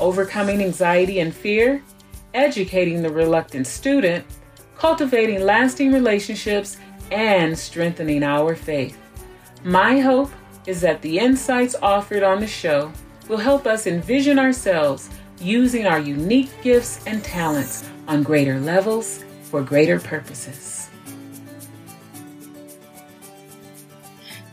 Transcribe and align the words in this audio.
overcoming 0.00 0.62
anxiety 0.62 1.20
and 1.20 1.34
fear, 1.34 1.82
educating 2.34 3.02
the 3.02 3.10
reluctant 3.10 3.66
student, 3.66 4.24
cultivating 4.76 5.42
lasting 5.42 5.92
relationships, 5.92 6.78
and 7.12 7.58
strengthening 7.58 8.22
our 8.22 8.54
faith. 8.54 8.98
My 9.62 10.00
hope 10.00 10.30
is 10.66 10.80
that 10.80 11.02
the 11.02 11.18
insights 11.18 11.74
offered 11.82 12.22
on 12.22 12.40
the 12.40 12.46
show 12.46 12.92
will 13.28 13.38
help 13.38 13.66
us 13.66 13.86
envision 13.86 14.38
ourselves 14.38 15.10
using 15.40 15.86
our 15.86 16.00
unique 16.00 16.50
gifts 16.62 17.04
and 17.06 17.22
talents 17.22 17.88
on 18.08 18.22
greater 18.22 18.58
levels 18.60 19.24
for 19.42 19.62
greater 19.62 19.98
purposes. 19.98 20.88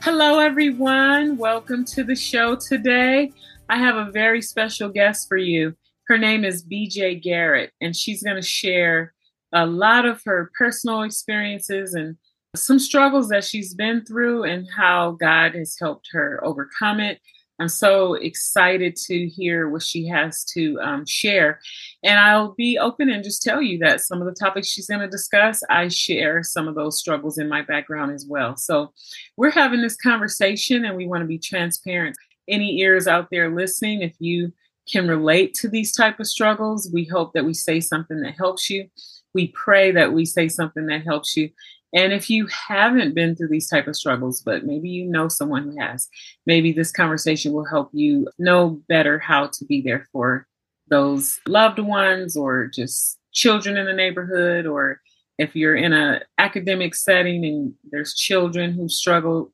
Hello, 0.01 0.39
everyone. 0.39 1.37
Welcome 1.37 1.83
to 1.85 2.03
the 2.03 2.15
show 2.15 2.55
today. 2.55 3.33
I 3.69 3.77
have 3.77 3.95
a 3.95 4.11
very 4.11 4.41
special 4.41 4.89
guest 4.89 5.27
for 5.27 5.37
you. 5.37 5.75
Her 6.07 6.17
name 6.17 6.45
is 6.45 6.65
BJ 6.65 7.21
Garrett, 7.21 7.71
and 7.81 7.95
she's 7.95 8.23
going 8.23 8.37
to 8.37 8.41
share 8.41 9.13
a 9.53 9.65
lot 9.65 10.05
of 10.05 10.21
her 10.25 10.51
personal 10.57 11.01
experiences 11.01 11.93
and 11.93 12.15
some 12.55 12.79
struggles 12.79 13.29
that 13.29 13.43
she's 13.43 13.73
been 13.73 14.05
through 14.05 14.43
and 14.43 14.67
how 14.75 15.11
God 15.11 15.53
has 15.55 15.75
helped 15.79 16.09
her 16.11 16.39
overcome 16.43 16.99
it. 16.99 17.19
I'm 17.59 17.69
so 17.69 18.13
excited 18.13 18.95
to 19.07 19.27
hear 19.27 19.67
what 19.67 19.81
she 19.81 20.07
has 20.07 20.45
to 20.53 20.79
um, 20.79 21.05
share. 21.07 21.59
And 22.03 22.19
I'll 22.19 22.53
be 22.53 22.77
open 22.77 23.09
and 23.09 23.23
just 23.23 23.41
tell 23.41 23.61
you 23.61 23.79
that 23.79 24.01
some 24.01 24.21
of 24.21 24.27
the 24.27 24.39
topics 24.39 24.67
she's 24.67 24.87
going 24.87 25.01
to 25.01 25.07
discuss, 25.07 25.61
I 25.69 25.87
share 25.87 26.43
some 26.43 26.67
of 26.67 26.75
those 26.75 26.99
struggles 26.99 27.39
in 27.39 27.49
my 27.49 27.63
background 27.63 28.11
as 28.11 28.27
well. 28.29 28.55
So 28.57 28.93
we're 29.37 29.51
having 29.51 29.81
this 29.81 29.97
conversation 29.97 30.85
and 30.85 30.95
we 30.95 31.07
want 31.07 31.21
to 31.21 31.27
be 31.27 31.39
transparent 31.39 32.15
any 32.47 32.79
ears 32.79 33.07
out 33.07 33.29
there 33.31 33.53
listening, 33.53 34.01
if 34.01 34.15
you 34.19 34.53
can 34.91 35.07
relate 35.07 35.53
to 35.55 35.67
these 35.67 35.93
type 35.93 36.19
of 36.19 36.27
struggles, 36.27 36.89
we 36.93 37.05
hope 37.05 37.33
that 37.33 37.45
we 37.45 37.53
say 37.53 37.79
something 37.79 38.21
that 38.21 38.35
helps 38.35 38.69
you. 38.69 38.87
We 39.33 39.47
pray 39.49 39.91
that 39.91 40.13
we 40.13 40.25
say 40.25 40.47
something 40.47 40.85
that 40.87 41.03
helps 41.03 41.35
you. 41.35 41.49
And 41.93 42.11
if 42.11 42.29
you 42.29 42.47
haven't 42.47 43.15
been 43.15 43.35
through 43.35 43.49
these 43.49 43.69
type 43.69 43.87
of 43.87 43.95
struggles, 43.95 44.41
but 44.41 44.65
maybe 44.65 44.89
you 44.89 45.05
know 45.05 45.27
someone 45.27 45.63
who 45.63 45.79
has, 45.79 46.09
maybe 46.45 46.71
this 46.71 46.91
conversation 46.91 47.53
will 47.53 47.65
help 47.65 47.89
you 47.93 48.27
know 48.37 48.81
better 48.89 49.19
how 49.19 49.47
to 49.47 49.65
be 49.65 49.81
there 49.81 50.07
for 50.11 50.47
those 50.89 51.39
loved 51.47 51.79
ones 51.79 52.35
or 52.35 52.67
just 52.67 53.19
children 53.31 53.77
in 53.77 53.85
the 53.85 53.93
neighborhood 53.93 54.65
or 54.65 55.01
if 55.37 55.55
you're 55.55 55.75
in 55.75 55.93
an 55.93 56.21
academic 56.37 56.95
setting 56.95 57.45
and 57.45 57.73
there's 57.91 58.15
children 58.15 58.73
who 58.73 58.89
struggle 58.89 59.51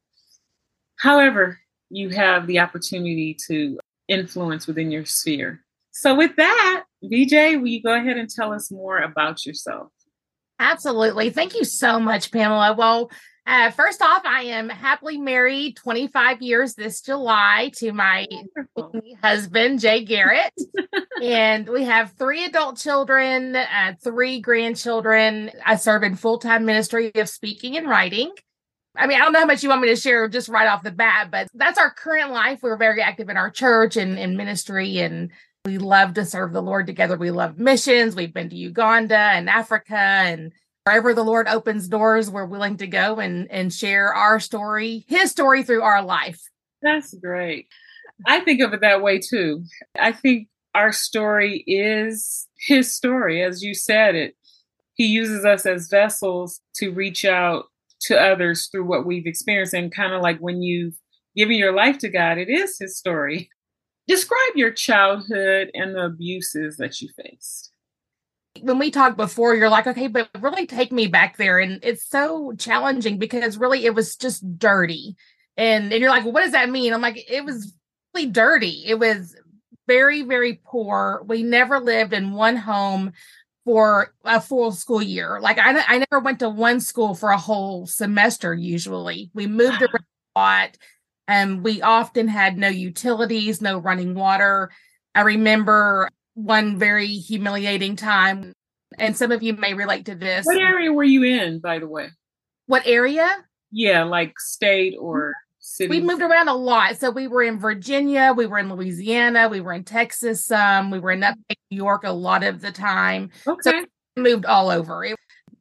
however 0.97 1.59
you 1.95 2.09
have 2.09 2.47
the 2.47 2.59
opportunity 2.59 3.37
to 3.47 3.79
influence 4.07 4.67
within 4.67 4.91
your 4.91 5.05
sphere. 5.05 5.63
So, 5.91 6.15
with 6.15 6.35
that, 6.37 6.83
BJ, 7.03 7.59
will 7.59 7.67
you 7.67 7.83
go 7.83 7.93
ahead 7.93 8.17
and 8.17 8.29
tell 8.29 8.51
us 8.51 8.71
more 8.71 8.99
about 8.99 9.45
yourself? 9.45 9.89
Absolutely. 10.59 11.29
Thank 11.29 11.55
you 11.55 11.63
so 11.63 11.99
much, 11.99 12.31
Pamela. 12.31 12.73
Well, 12.73 13.11
uh, 13.45 13.71
first 13.71 14.01
off, 14.01 14.21
I 14.25 14.43
am 14.43 14.69
happily 14.69 15.17
married 15.17 15.75
25 15.75 16.41
years 16.41 16.75
this 16.75 17.01
July 17.01 17.71
to 17.75 17.91
my 17.91 18.25
husband, 19.21 19.81
Jay 19.81 20.05
Garrett. 20.05 20.53
and 21.21 21.67
we 21.67 21.83
have 21.83 22.13
three 22.17 22.45
adult 22.45 22.77
children, 22.77 23.55
uh, 23.55 23.95
three 24.01 24.39
grandchildren. 24.39 25.51
I 25.65 25.75
serve 25.75 26.03
in 26.03 26.15
full 26.15 26.37
time 26.37 26.65
ministry 26.65 27.11
of 27.15 27.27
speaking 27.27 27.75
and 27.75 27.89
writing. 27.89 28.31
I 28.95 29.07
mean, 29.07 29.19
I 29.19 29.23
don't 29.23 29.33
know 29.33 29.39
how 29.39 29.45
much 29.45 29.63
you 29.63 29.69
want 29.69 29.81
me 29.81 29.89
to 29.89 29.95
share 29.95 30.27
just 30.27 30.49
right 30.49 30.67
off 30.67 30.83
the 30.83 30.91
bat, 30.91 31.29
but 31.31 31.47
that's 31.53 31.79
our 31.79 31.91
current 31.91 32.31
life. 32.31 32.59
We're 32.61 32.77
very 32.77 33.01
active 33.01 33.29
in 33.29 33.37
our 33.37 33.49
church 33.49 33.97
and 33.97 34.19
in 34.19 34.37
ministry, 34.37 34.99
and 34.99 35.31
we 35.65 35.79
love 35.79 36.13
to 36.15 36.25
serve 36.25 36.53
the 36.53 36.61
Lord 36.61 36.85
together. 36.85 37.17
We 37.17 37.31
love 37.31 37.57
missions. 37.57 38.15
We've 38.15 38.33
been 38.33 38.49
to 38.49 38.55
Uganda 38.55 39.17
and 39.17 39.49
Africa, 39.49 39.95
and 39.95 40.51
wherever 40.83 41.13
the 41.13 41.23
Lord 41.23 41.47
opens 41.47 41.87
doors, 41.87 42.29
we're 42.29 42.45
willing 42.45 42.77
to 42.77 42.87
go 42.87 43.19
and, 43.19 43.49
and 43.49 43.73
share 43.73 44.13
our 44.13 44.39
story, 44.39 45.05
His 45.07 45.31
story 45.31 45.63
through 45.63 45.81
our 45.81 46.03
life. 46.03 46.41
That's 46.83 47.13
great. 47.15 47.67
I 48.27 48.41
think 48.41 48.61
of 48.61 48.73
it 48.73 48.81
that 48.81 49.01
way 49.01 49.19
too. 49.19 49.63
I 49.99 50.11
think 50.11 50.49
our 50.75 50.91
story 50.91 51.63
is 51.65 52.47
His 52.59 52.93
story. 52.93 53.41
As 53.41 53.63
you 53.63 53.73
said 53.73 54.13
it, 54.13 54.35
He 54.93 55.07
uses 55.07 55.45
us 55.45 55.65
as 55.65 55.89
vessels 55.89 56.61
to 56.75 56.91
reach 56.91 57.25
out 57.25 57.65
to 58.03 58.19
others 58.19 58.67
through 58.67 58.85
what 58.85 59.05
we've 59.05 59.25
experienced. 59.25 59.73
And 59.73 59.93
kind 59.93 60.13
of 60.13 60.21
like 60.21 60.39
when 60.39 60.61
you've 60.61 60.95
given 61.35 61.57
your 61.57 61.73
life 61.73 61.97
to 61.99 62.09
God, 62.09 62.37
it 62.37 62.49
is 62.49 62.77
His 62.79 62.97
story. 62.97 63.49
Describe 64.07 64.55
your 64.55 64.71
childhood 64.71 65.71
and 65.73 65.95
the 65.95 66.05
abuses 66.05 66.77
that 66.77 67.01
you 67.01 67.09
faced. 67.15 67.71
When 68.61 68.77
we 68.77 68.91
talked 68.91 69.17
before, 69.17 69.55
you're 69.55 69.69
like, 69.69 69.87
okay, 69.87 70.07
but 70.07 70.29
really 70.39 70.67
take 70.67 70.91
me 70.91 71.07
back 71.07 71.37
there. 71.37 71.57
And 71.57 71.79
it's 71.81 72.07
so 72.07 72.53
challenging 72.57 73.17
because 73.17 73.57
really 73.57 73.85
it 73.85 73.95
was 73.95 74.15
just 74.17 74.59
dirty. 74.59 75.15
And, 75.55 75.91
and 75.91 76.01
you're 76.01 76.09
like, 76.09 76.23
well, 76.23 76.33
what 76.33 76.43
does 76.43 76.51
that 76.51 76.69
mean? 76.69 76.93
I'm 76.93 77.01
like, 77.01 77.23
it 77.29 77.45
was 77.45 77.73
really 78.13 78.27
dirty. 78.27 78.83
It 78.85 78.99
was 78.99 79.35
very, 79.87 80.21
very 80.21 80.61
poor. 80.65 81.23
We 81.25 81.43
never 81.43 81.79
lived 81.79 82.13
in 82.13 82.33
one 82.33 82.55
home 82.55 83.13
for 83.65 84.13
a 84.23 84.41
full 84.41 84.71
school 84.71 85.01
year. 85.01 85.39
Like 85.41 85.57
I, 85.57 85.79
I 85.87 85.97
never 85.99 86.19
went 86.19 86.39
to 86.39 86.49
one 86.49 86.79
school 86.79 87.15
for 87.15 87.29
a 87.29 87.37
whole 87.37 87.87
semester. 87.87 88.53
Usually, 88.53 89.31
we 89.33 89.47
moved 89.47 89.81
wow. 89.81 89.87
around 89.87 90.05
a 90.35 90.39
lot, 90.39 90.77
and 91.27 91.63
we 91.63 91.81
often 91.81 92.27
had 92.27 92.57
no 92.57 92.67
utilities, 92.67 93.61
no 93.61 93.77
running 93.77 94.15
water. 94.15 94.71
I 95.15 95.21
remember 95.21 96.09
one 96.33 96.77
very 96.77 97.07
humiliating 97.07 97.95
time, 97.95 98.53
and 98.97 99.15
some 99.15 99.31
of 99.31 99.43
you 99.43 99.53
may 99.53 99.73
relate 99.73 100.05
to 100.05 100.15
this. 100.15 100.45
What 100.45 100.57
area 100.57 100.91
were 100.91 101.03
you 101.03 101.23
in, 101.23 101.59
by 101.59 101.79
the 101.79 101.87
way? 101.87 102.09
What 102.65 102.83
area? 102.85 103.29
Yeah, 103.71 104.03
like 104.03 104.39
state 104.39 104.95
or 104.99 105.33
we 105.79 106.01
moved 106.01 106.21
around 106.21 106.47
a 106.47 106.53
lot. 106.53 106.97
So 106.97 107.09
we 107.09 107.27
were 107.27 107.43
in 107.43 107.59
Virginia, 107.59 108.33
we 108.35 108.45
were 108.45 108.59
in 108.59 108.69
Louisiana, 108.69 109.49
we 109.49 109.61
were 109.61 109.73
in 109.73 109.83
Texas, 109.83 110.51
um, 110.51 110.91
we 110.91 110.99
were 110.99 111.11
in 111.11 111.19
New 111.19 111.55
York 111.69 112.03
a 112.03 112.11
lot 112.11 112.43
of 112.43 112.61
the 112.61 112.71
time. 112.71 113.31
Okay. 113.47 113.59
So 113.61 113.85
moved 114.15 114.45
all 114.45 114.69
over. 114.69 115.03
It, 115.03 115.15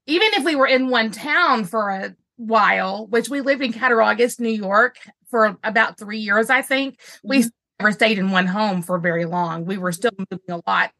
even 0.06 0.28
if 0.34 0.44
we 0.44 0.56
were 0.56 0.66
in 0.66 0.88
one 0.88 1.10
town 1.10 1.64
for 1.64 1.90
a 1.90 2.14
while, 2.36 3.06
which 3.06 3.28
we 3.28 3.40
lived 3.40 3.62
in 3.62 3.72
Cattaraugus, 3.72 4.40
New 4.40 4.50
York 4.50 4.96
for 5.30 5.56
about 5.64 5.98
three 5.98 6.18
years, 6.18 6.50
I 6.50 6.62
think, 6.62 6.98
mm-hmm. 6.98 7.28
we 7.28 7.44
never 7.80 7.92
stayed 7.92 8.18
in 8.18 8.30
one 8.30 8.46
home 8.46 8.82
for 8.82 8.98
very 8.98 9.24
long. 9.24 9.64
We 9.64 9.78
were 9.78 9.92
still 9.92 10.12
moving 10.18 10.40
a 10.48 10.60
lot. 10.66 10.92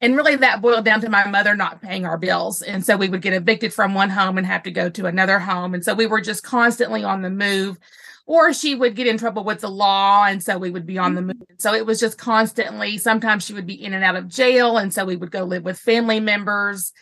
And 0.00 0.16
really, 0.16 0.34
that 0.36 0.60
boiled 0.60 0.84
down 0.84 1.00
to 1.02 1.08
my 1.08 1.26
mother 1.28 1.54
not 1.54 1.80
paying 1.80 2.04
our 2.04 2.18
bills. 2.18 2.60
And 2.60 2.84
so 2.84 2.96
we 2.96 3.08
would 3.08 3.22
get 3.22 3.34
evicted 3.34 3.72
from 3.72 3.94
one 3.94 4.10
home 4.10 4.36
and 4.36 4.46
have 4.46 4.64
to 4.64 4.72
go 4.72 4.90
to 4.90 5.06
another 5.06 5.38
home. 5.38 5.74
And 5.74 5.84
so 5.84 5.94
we 5.94 6.06
were 6.06 6.20
just 6.20 6.42
constantly 6.42 7.04
on 7.04 7.22
the 7.22 7.30
move 7.30 7.78
or 8.26 8.52
she 8.52 8.74
would 8.74 8.94
get 8.94 9.06
in 9.06 9.18
trouble 9.18 9.44
with 9.44 9.60
the 9.60 9.70
law 9.70 10.24
and 10.24 10.42
so 10.42 10.58
we 10.58 10.70
would 10.70 10.86
be 10.86 10.98
on 10.98 11.14
the 11.14 11.20
mm-hmm. 11.20 11.38
move. 11.38 11.58
So 11.58 11.74
it 11.74 11.86
was 11.86 12.00
just 12.00 12.18
constantly 12.18 12.98
sometimes 12.98 13.44
she 13.44 13.54
would 13.54 13.66
be 13.66 13.82
in 13.82 13.94
and 13.94 14.04
out 14.04 14.16
of 14.16 14.28
jail 14.28 14.78
and 14.78 14.92
so 14.92 15.04
we 15.04 15.16
would 15.16 15.30
go 15.30 15.44
live 15.44 15.64
with 15.64 15.78
family 15.78 16.20
members. 16.20 16.92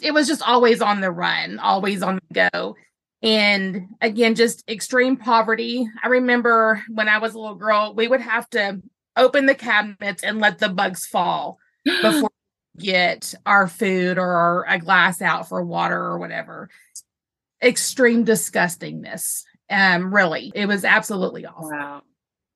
It 0.00 0.14
was 0.14 0.28
just 0.28 0.46
always 0.46 0.80
on 0.80 1.00
the 1.00 1.10
run 1.10 1.58
always 1.58 2.02
on 2.02 2.20
the 2.28 2.48
go. 2.50 2.76
And 3.22 3.88
again 4.00 4.34
just 4.34 4.68
extreme 4.68 5.16
poverty. 5.16 5.88
I 6.02 6.08
remember 6.08 6.82
when 6.88 7.08
i 7.08 7.18
was 7.18 7.34
a 7.34 7.38
little 7.38 7.56
girl 7.56 7.94
we 7.94 8.06
would 8.06 8.20
have 8.20 8.48
to 8.50 8.80
open 9.16 9.46
the 9.46 9.54
cabinets 9.54 10.22
and 10.22 10.38
let 10.38 10.58
the 10.58 10.68
bugs 10.68 11.06
fall 11.06 11.58
before 11.84 12.30
get 12.78 13.34
our 13.44 13.66
food 13.66 14.18
or 14.18 14.64
a 14.68 14.78
glass 14.78 15.20
out 15.20 15.48
for 15.48 15.64
water 15.64 15.98
or 15.98 16.18
whatever. 16.18 16.70
Extreme 17.60 18.24
disgustingness 18.24 19.42
um, 19.70 20.14
really, 20.14 20.52
it 20.54 20.66
was 20.66 20.84
absolutely 20.84 21.46
awful. 21.46 21.70
Wow. 21.70 22.02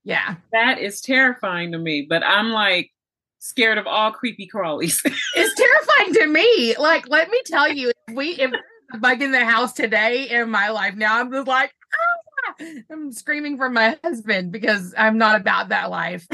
Yeah. 0.05 0.37
That 0.53 0.79
is 0.79 1.01
terrifying 1.01 1.73
to 1.73 1.79
me, 1.79 2.07
but 2.09 2.25
I'm 2.25 2.51
like 2.51 2.91
scared 3.39 3.79
of 3.79 3.87
all 3.87 4.13
creepy 4.13 4.49
crawlies. 4.53 5.01
it's 5.37 5.55
terrifying 5.55 6.15
to 6.15 6.27
me. 6.27 6.77
Like, 6.77 7.09
let 7.09 7.31
me 7.31 7.41
tell 7.45 7.71
you, 7.71 7.93
if 8.09 8.15
we 8.15 8.31
if 8.31 8.53
a 8.93 8.99
bug 8.99 9.23
in 9.23 9.33
the 9.33 9.45
house 9.45 9.73
today 9.73 10.29
in 10.31 10.51
my 10.51 10.71
life 10.71 10.95
now, 10.95 11.21
I'm 11.21 11.31
just 11.31 11.49
like, 11.49 11.73
ah! 12.49 12.65
I'm 12.91 13.13
screaming 13.13 13.57
for 13.57 13.71
my 13.71 13.99
husband 14.03 14.53
because 14.53 14.95
I'm 14.97 15.19
not 15.19 15.41
about 15.41 15.69
that 15.69 15.91
life. 15.91 16.27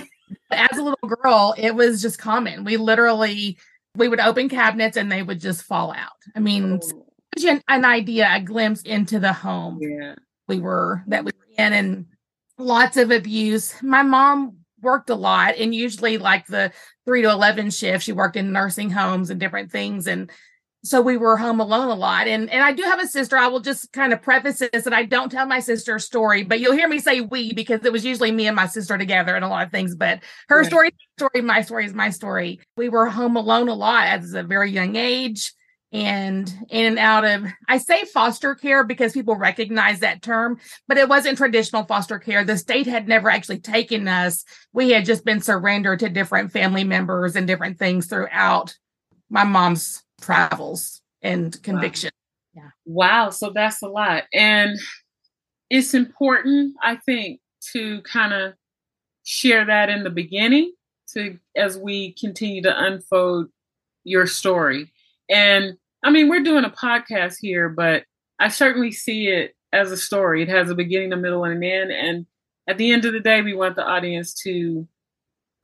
As 0.51 0.79
a 0.79 0.83
little 0.83 1.09
girl, 1.09 1.55
it 1.59 1.75
was 1.75 2.01
just 2.01 2.19
common. 2.19 2.65
We 2.65 2.77
literally 2.77 3.59
we 3.95 4.09
would 4.09 4.21
open 4.21 4.49
cabinets 4.49 4.97
and 4.97 5.11
they 5.11 5.23
would 5.23 5.41
just 5.41 5.63
fall 5.63 5.93
out. 5.93 6.13
I 6.35 6.41
mean, 6.41 6.81
oh. 6.83 7.07
an, 7.47 7.63
an 7.69 7.85
idea, 7.85 8.29
a 8.33 8.41
glimpse 8.41 8.83
into 8.83 9.19
the 9.19 9.33
home 9.33 9.79
yeah. 9.81 10.15
We 10.49 10.61
were 10.61 11.03
that 11.07 11.25
we 11.25 11.33
were 11.33 11.65
in, 11.65 11.73
and 11.73 12.07
lots 12.59 12.97
of 12.97 13.11
abuse. 13.11 13.75
My 13.83 14.03
mom 14.03 14.59
worked 14.81 15.11
a 15.11 15.15
lot, 15.15 15.57
and 15.57 15.75
usually 15.75 16.19
like 16.19 16.47
the 16.47 16.73
three 17.05 17.23
to 17.23 17.31
eleven 17.31 17.71
shift, 17.71 18.05
she 18.05 18.13
worked 18.13 18.37
in 18.37 18.53
nursing 18.53 18.91
homes 18.91 19.31
and 19.31 19.39
different 19.39 19.71
things, 19.71 20.07
and 20.07 20.31
so 20.85 21.01
we 21.01 21.17
were 21.17 21.37
home 21.37 21.59
alone 21.61 21.89
a 21.89 21.95
lot 21.95 22.29
and 22.29 22.49
and 22.51 22.63
i 22.63 22.73
do 22.73 22.83
have 22.83 23.01
a 23.01 23.07
sister 23.07 23.37
i 23.37 23.49
will 23.49 23.61
just 23.61 23.93
kind 23.93 24.13
of 24.13 24.23
preface 24.23 24.59
this 24.59 24.85
that 24.85 24.93
i 24.93 25.05
don't 25.05 25.31
tell 25.31 25.47
my 25.47 25.59
sister's 25.59 26.05
story 26.05 26.45
but 26.45 26.61
you'll 26.61 26.73
hear 26.73 26.89
me 26.89 26.99
say 26.99 27.21
we 27.21 27.53
because 27.53 27.85
it 27.85 27.93
was 27.93 28.05
usually 28.05 28.31
me 28.31 28.47
and 28.47 28.55
my 28.55 28.67
sister 28.67 28.97
together 28.97 29.35
and 29.35 29.45
a 29.45 29.49
lot 29.49 29.67
of 29.67 29.73
things 29.73 29.97
but 29.97 30.21
her 30.49 30.59
right. 30.59 30.67
story 30.67 30.91
story 31.19 31.43
my 31.43 31.63
story 31.63 31.85
is 31.85 31.95
my 31.95 32.11
story 32.11 32.61
we 32.77 32.89
were 32.89 33.07
home 33.07 33.37
alone 33.37 33.69
a 33.69 33.75
lot 33.75 34.07
as 34.07 34.35
a 34.35 34.43
very 34.43 34.71
young 34.71 34.95
age 34.95 35.53
and 35.91 36.55
in 36.69 36.85
and 36.85 36.99
out 36.99 37.25
of 37.25 37.45
i 37.67 37.79
say 37.79 38.05
foster 38.05 38.55
care 38.55 38.85
because 38.85 39.15
people 39.15 39.37
recognize 39.37 40.01
that 40.01 40.21
term 40.21 40.59
but 40.87 40.99
it 40.99 41.09
wasn't 41.09 41.37
traditional 41.39 41.85
foster 41.85 42.19
care 42.19 42.45
the 42.45 42.59
state 42.59 42.87
had 42.87 43.09
never 43.09 43.31
actually 43.31 43.59
taken 43.59 44.07
us 44.07 44.45
we 44.75 44.91
had 44.91 45.07
just 45.07 45.25
been 45.25 45.41
surrendered 45.41 45.99
to 45.99 46.11
different 46.11 46.53
family 46.53 46.85
members 46.85 47.37
and 47.37 47.47
different 47.47 47.79
things 47.79 48.07
throughout 48.07 48.77
my 49.31 49.45
mom's 49.45 50.03
travels 50.21 51.03
and 51.23 51.61
conviction. 51.63 52.11
Wow. 52.55 52.63
Yeah. 52.63 52.71
Wow. 52.85 53.31
So 53.31 53.51
that's 53.51 53.83
a 53.83 53.89
lot. 53.89 54.25
And 54.33 54.79
it's 55.71 55.95
important, 55.95 56.75
I 56.83 56.97
think, 56.97 57.41
to 57.73 58.01
kind 58.03 58.33
of 58.33 58.55
share 59.25 59.67
that 59.67 59.91
in 59.91 60.05
the 60.05 60.11
beginning 60.11 60.73
to 61.13 61.39
as 61.57 61.77
we 61.77 62.13
continue 62.13 62.63
to 62.63 62.85
unfold 62.85 63.49
your 64.05 64.27
story. 64.27 64.93
And 65.29 65.77
I 66.03 66.11
mean, 66.11 66.29
we're 66.29 66.43
doing 66.43 66.65
a 66.65 66.71
podcast 66.71 67.37
here, 67.41 67.69
but 67.69 68.05
I 68.39 68.49
certainly 68.49 68.93
see 68.93 69.29
it 69.29 69.55
as 69.73 69.91
a 69.91 69.97
story. 69.97 70.43
It 70.43 70.49
has 70.49 70.71
a 70.71 70.75
beginning, 70.75 71.13
a 71.13 71.17
middle, 71.17 71.45
and 71.45 71.57
an 71.57 71.63
end. 71.63 71.93
And 71.93 72.27
at 72.69 72.79
the 72.79 72.93
end 72.93 73.05
of 73.05 73.13
the 73.13 73.21
day, 73.21 73.43
we 73.43 73.55
want 73.55 73.77
the 73.77 73.85
audience 73.85 74.35
to 74.43 74.87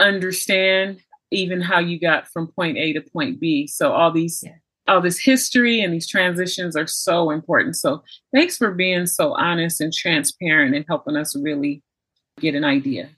understand 0.00 1.00
even 1.30 1.60
how 1.60 1.78
you 1.78 1.98
got 1.98 2.28
from 2.28 2.48
point 2.48 2.78
A 2.78 2.92
to 2.94 3.00
point 3.00 3.40
B. 3.40 3.66
So 3.66 3.92
all 3.92 4.12
these 4.12 4.42
yeah. 4.44 4.56
all 4.88 5.00
this 5.00 5.18
history 5.18 5.80
and 5.80 5.92
these 5.92 6.08
transitions 6.08 6.76
are 6.76 6.86
so 6.86 7.30
important. 7.30 7.76
So 7.76 8.02
thanks 8.32 8.56
for 8.56 8.72
being 8.72 9.06
so 9.06 9.34
honest 9.34 9.80
and 9.80 9.92
transparent 9.92 10.74
and 10.74 10.84
helping 10.88 11.16
us 11.16 11.36
really 11.36 11.82
get 12.40 12.54
an 12.54 12.64
idea. 12.64 13.10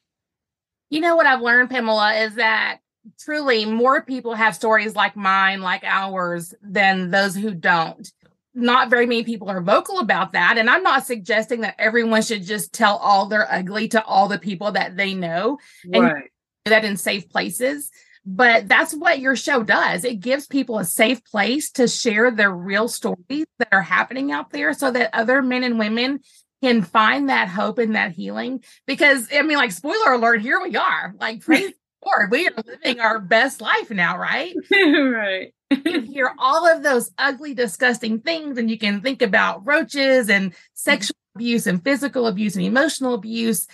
You 0.90 1.00
know 1.00 1.16
what 1.16 1.26
I've 1.26 1.40
learned, 1.40 1.70
Pamela, 1.70 2.14
is 2.14 2.36
that 2.36 2.78
truly 3.18 3.64
more 3.64 4.02
people 4.02 4.34
have 4.34 4.54
stories 4.54 4.94
like 4.94 5.16
mine, 5.16 5.60
like 5.60 5.84
ours, 5.84 6.54
than 6.62 7.10
those 7.10 7.34
who 7.34 7.54
don't. 7.54 8.10
Not 8.54 8.88
very 8.88 9.06
many 9.06 9.22
people 9.22 9.50
are 9.50 9.60
vocal 9.60 9.98
about 9.98 10.32
that. 10.32 10.56
And 10.56 10.70
I'm 10.70 10.82
not 10.82 11.06
suggesting 11.06 11.60
that 11.60 11.76
everyone 11.78 12.22
should 12.22 12.44
just 12.44 12.72
tell 12.72 12.96
all 12.96 13.26
their 13.26 13.50
ugly 13.52 13.88
to 13.88 14.02
all 14.04 14.28
the 14.28 14.38
people 14.38 14.72
that 14.72 14.96
they 14.96 15.12
know. 15.12 15.58
And 15.92 16.04
right. 16.04 16.30
that 16.64 16.84
in 16.84 16.96
safe 16.96 17.28
places. 17.28 17.90
But 18.28 18.66
that's 18.66 18.92
what 18.92 19.20
your 19.20 19.36
show 19.36 19.62
does. 19.62 20.04
It 20.04 20.18
gives 20.18 20.48
people 20.48 20.78
a 20.78 20.84
safe 20.84 21.24
place 21.24 21.70
to 21.72 21.86
share 21.86 22.32
their 22.32 22.50
real 22.50 22.88
stories 22.88 23.46
that 23.60 23.68
are 23.70 23.82
happening 23.82 24.32
out 24.32 24.50
there 24.50 24.72
so 24.72 24.90
that 24.90 25.10
other 25.12 25.42
men 25.42 25.62
and 25.62 25.78
women 25.78 26.20
can 26.60 26.82
find 26.82 27.28
that 27.28 27.48
hope 27.48 27.78
and 27.78 27.94
that 27.94 28.12
healing. 28.12 28.64
Because, 28.84 29.28
I 29.32 29.42
mean, 29.42 29.58
like, 29.58 29.70
spoiler 29.70 30.12
alert, 30.12 30.40
here 30.42 30.60
we 30.60 30.74
are. 30.76 31.14
Like, 31.20 31.42
praise 31.42 31.72
Lord, 32.06 32.30
we 32.30 32.46
are 32.46 32.62
living 32.64 33.00
our 33.00 33.18
best 33.18 33.60
life 33.60 33.90
now, 33.90 34.16
right? 34.16 34.54
right. 34.70 35.52
you 35.84 36.00
hear 36.02 36.32
all 36.38 36.66
of 36.66 36.84
those 36.84 37.10
ugly, 37.18 37.52
disgusting 37.52 38.20
things, 38.20 38.56
and 38.56 38.70
you 38.70 38.78
can 38.78 39.00
think 39.00 39.22
about 39.22 39.66
roaches 39.66 40.30
and 40.30 40.54
sexual 40.74 41.16
abuse 41.34 41.66
and 41.66 41.82
physical 41.82 42.28
abuse 42.28 42.54
and 42.54 42.64
emotional 42.64 43.14
abuse 43.14 43.66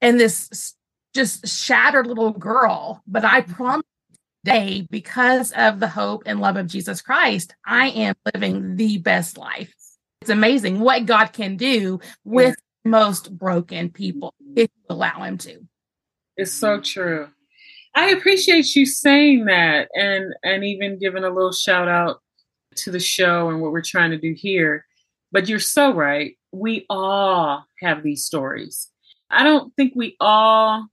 and 0.00 0.20
this 0.20 0.74
just 1.14 1.46
shattered 1.48 2.06
little 2.06 2.32
girl. 2.32 3.02
But 3.06 3.24
I 3.24 3.40
mm-hmm. 3.40 3.52
promise 3.52 3.86
today, 4.44 4.86
because 4.90 5.52
of 5.52 5.80
the 5.80 5.88
hope 5.88 6.22
and 6.26 6.40
love 6.40 6.56
of 6.56 6.66
Jesus 6.66 7.02
Christ, 7.02 7.54
I 7.64 7.88
am 7.88 8.14
living 8.34 8.76
the 8.76 8.98
best 8.98 9.38
life. 9.38 9.74
It's 10.20 10.30
amazing 10.30 10.80
what 10.80 11.06
God 11.06 11.32
can 11.32 11.56
do 11.56 12.00
with 12.24 12.56
most 12.84 13.36
broken 13.36 13.90
people 13.90 14.34
if 14.54 14.68
you 14.76 14.84
allow 14.94 15.22
Him 15.22 15.38
to. 15.38 15.66
It's 16.36 16.52
so 16.52 16.74
mm-hmm. 16.74 16.82
true. 16.82 17.28
I 17.96 18.10
appreciate 18.10 18.76
you 18.76 18.84
saying 18.84 19.46
that 19.46 19.88
and 19.94 20.34
and 20.44 20.62
even 20.64 20.98
giving 20.98 21.24
a 21.24 21.30
little 21.30 21.52
shout 21.52 21.88
out 21.88 22.20
to 22.76 22.90
the 22.90 23.00
show 23.00 23.48
and 23.48 23.62
what 23.62 23.72
we're 23.72 23.80
trying 23.80 24.10
to 24.10 24.18
do 24.18 24.34
here. 24.34 24.84
But 25.32 25.48
you're 25.48 25.58
so 25.58 25.94
right. 25.94 26.36
We 26.52 26.84
all 26.90 27.64
have 27.80 28.02
these 28.02 28.22
stories. 28.22 28.90
I 29.30 29.44
don't 29.44 29.74
think 29.76 29.94
we 29.96 30.14
all 30.20 30.86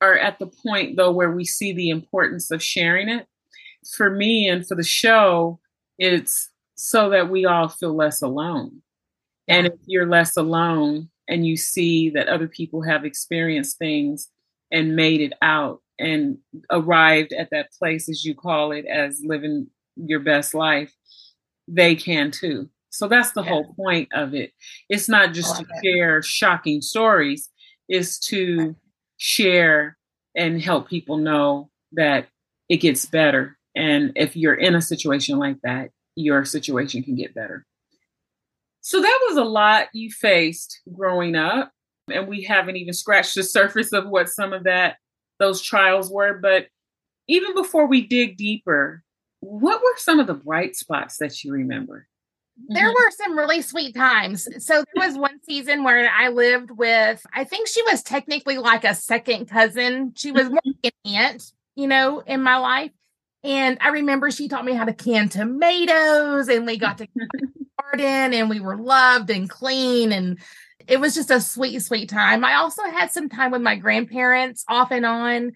are 0.00 0.18
at 0.18 0.40
the 0.40 0.48
point 0.48 0.96
though 0.96 1.12
where 1.12 1.30
we 1.30 1.44
see 1.44 1.72
the 1.72 1.90
importance 1.90 2.50
of 2.50 2.60
sharing 2.60 3.08
it. 3.08 3.26
For 3.96 4.10
me 4.10 4.48
and 4.48 4.66
for 4.66 4.74
the 4.74 4.82
show, 4.82 5.60
it's 5.96 6.50
so 6.74 7.08
that 7.10 7.30
we 7.30 7.46
all 7.46 7.68
feel 7.68 7.94
less 7.94 8.20
alone. 8.20 8.82
And 9.46 9.68
if 9.68 9.74
you're 9.86 10.08
less 10.08 10.36
alone 10.36 11.08
and 11.28 11.46
you 11.46 11.56
see 11.56 12.10
that 12.10 12.28
other 12.28 12.48
people 12.48 12.82
have 12.82 13.04
experienced 13.04 13.78
things 13.78 14.28
and 14.72 14.96
made 14.96 15.20
it 15.20 15.32
out 15.40 15.82
and 15.98 16.38
arrived 16.70 17.32
at 17.32 17.50
that 17.50 17.72
place, 17.72 18.08
as 18.08 18.24
you 18.24 18.34
call 18.34 18.72
it, 18.72 18.84
as 18.86 19.22
living 19.24 19.68
your 19.96 20.20
best 20.20 20.54
life, 20.54 20.92
they 21.68 21.94
can 21.94 22.30
too. 22.30 22.68
So 22.90 23.08
that's 23.08 23.32
the 23.32 23.42
yeah. 23.42 23.50
whole 23.50 23.74
point 23.74 24.08
of 24.14 24.34
it. 24.34 24.52
It's 24.88 25.08
not 25.08 25.34
just 25.34 25.56
to 25.58 25.66
share 25.84 26.22
shocking 26.22 26.80
stories, 26.80 27.50
it's 27.88 28.18
to 28.28 28.76
share 29.18 29.96
and 30.34 30.60
help 30.60 30.88
people 30.88 31.16
know 31.16 31.70
that 31.92 32.28
it 32.68 32.78
gets 32.78 33.04
better. 33.06 33.56
And 33.74 34.12
if 34.16 34.36
you're 34.36 34.54
in 34.54 34.74
a 34.74 34.82
situation 34.82 35.38
like 35.38 35.60
that, 35.62 35.90
your 36.14 36.44
situation 36.44 37.02
can 37.02 37.14
get 37.14 37.34
better. 37.34 37.64
So 38.80 39.00
that 39.00 39.20
was 39.28 39.36
a 39.36 39.44
lot 39.44 39.88
you 39.92 40.10
faced 40.10 40.80
growing 40.92 41.36
up. 41.36 41.72
And 42.10 42.28
we 42.28 42.44
haven't 42.44 42.76
even 42.76 42.94
scratched 42.94 43.34
the 43.34 43.42
surface 43.42 43.92
of 43.92 44.08
what 44.08 44.28
some 44.28 44.52
of 44.52 44.64
that 44.64 44.96
those 45.38 45.62
trials 45.62 46.10
were. 46.10 46.34
But 46.34 46.66
even 47.28 47.54
before 47.54 47.86
we 47.86 48.06
dig 48.06 48.36
deeper, 48.36 49.02
what 49.40 49.80
were 49.80 49.96
some 49.96 50.18
of 50.18 50.26
the 50.26 50.34
bright 50.34 50.76
spots 50.76 51.18
that 51.18 51.44
you 51.44 51.52
remember? 51.52 52.06
there 52.68 52.88
mm-hmm. 52.88 52.94
were 52.94 53.10
some 53.10 53.36
really 53.36 53.60
sweet 53.60 53.94
times. 53.94 54.48
So 54.64 54.84
there 54.94 55.06
was 55.06 55.18
one 55.18 55.40
season 55.44 55.84
where 55.84 56.08
I 56.10 56.28
lived 56.28 56.70
with, 56.70 57.24
I 57.32 57.44
think 57.44 57.68
she 57.68 57.82
was 57.82 58.02
technically 58.02 58.58
like 58.58 58.84
a 58.84 58.94
second 58.94 59.46
cousin. 59.46 60.12
She 60.16 60.32
was 60.32 60.48
more 60.48 60.60
like 60.64 60.94
an 61.04 61.12
aunt, 61.12 61.52
you 61.74 61.86
know, 61.86 62.20
in 62.20 62.42
my 62.42 62.56
life. 62.56 62.92
And 63.44 63.78
I 63.80 63.88
remember 63.88 64.30
she 64.30 64.48
taught 64.48 64.64
me 64.64 64.72
how 64.72 64.84
to 64.84 64.94
can 64.94 65.28
tomatoes 65.28 66.48
and 66.48 66.66
we 66.66 66.78
got 66.78 66.98
to 66.98 67.08
garden 67.80 68.32
and 68.32 68.48
we 68.48 68.60
were 68.60 68.76
loved 68.76 69.30
and 69.30 69.48
clean. 69.48 70.10
And 70.10 70.38
it 70.86 71.00
was 71.00 71.14
just 71.14 71.30
a 71.30 71.40
sweet, 71.40 71.80
sweet 71.80 72.08
time. 72.08 72.44
I 72.44 72.54
also 72.54 72.82
had 72.84 73.10
some 73.10 73.28
time 73.28 73.50
with 73.50 73.62
my 73.62 73.76
grandparents 73.76 74.64
off 74.68 74.90
and 74.90 75.06
on. 75.06 75.52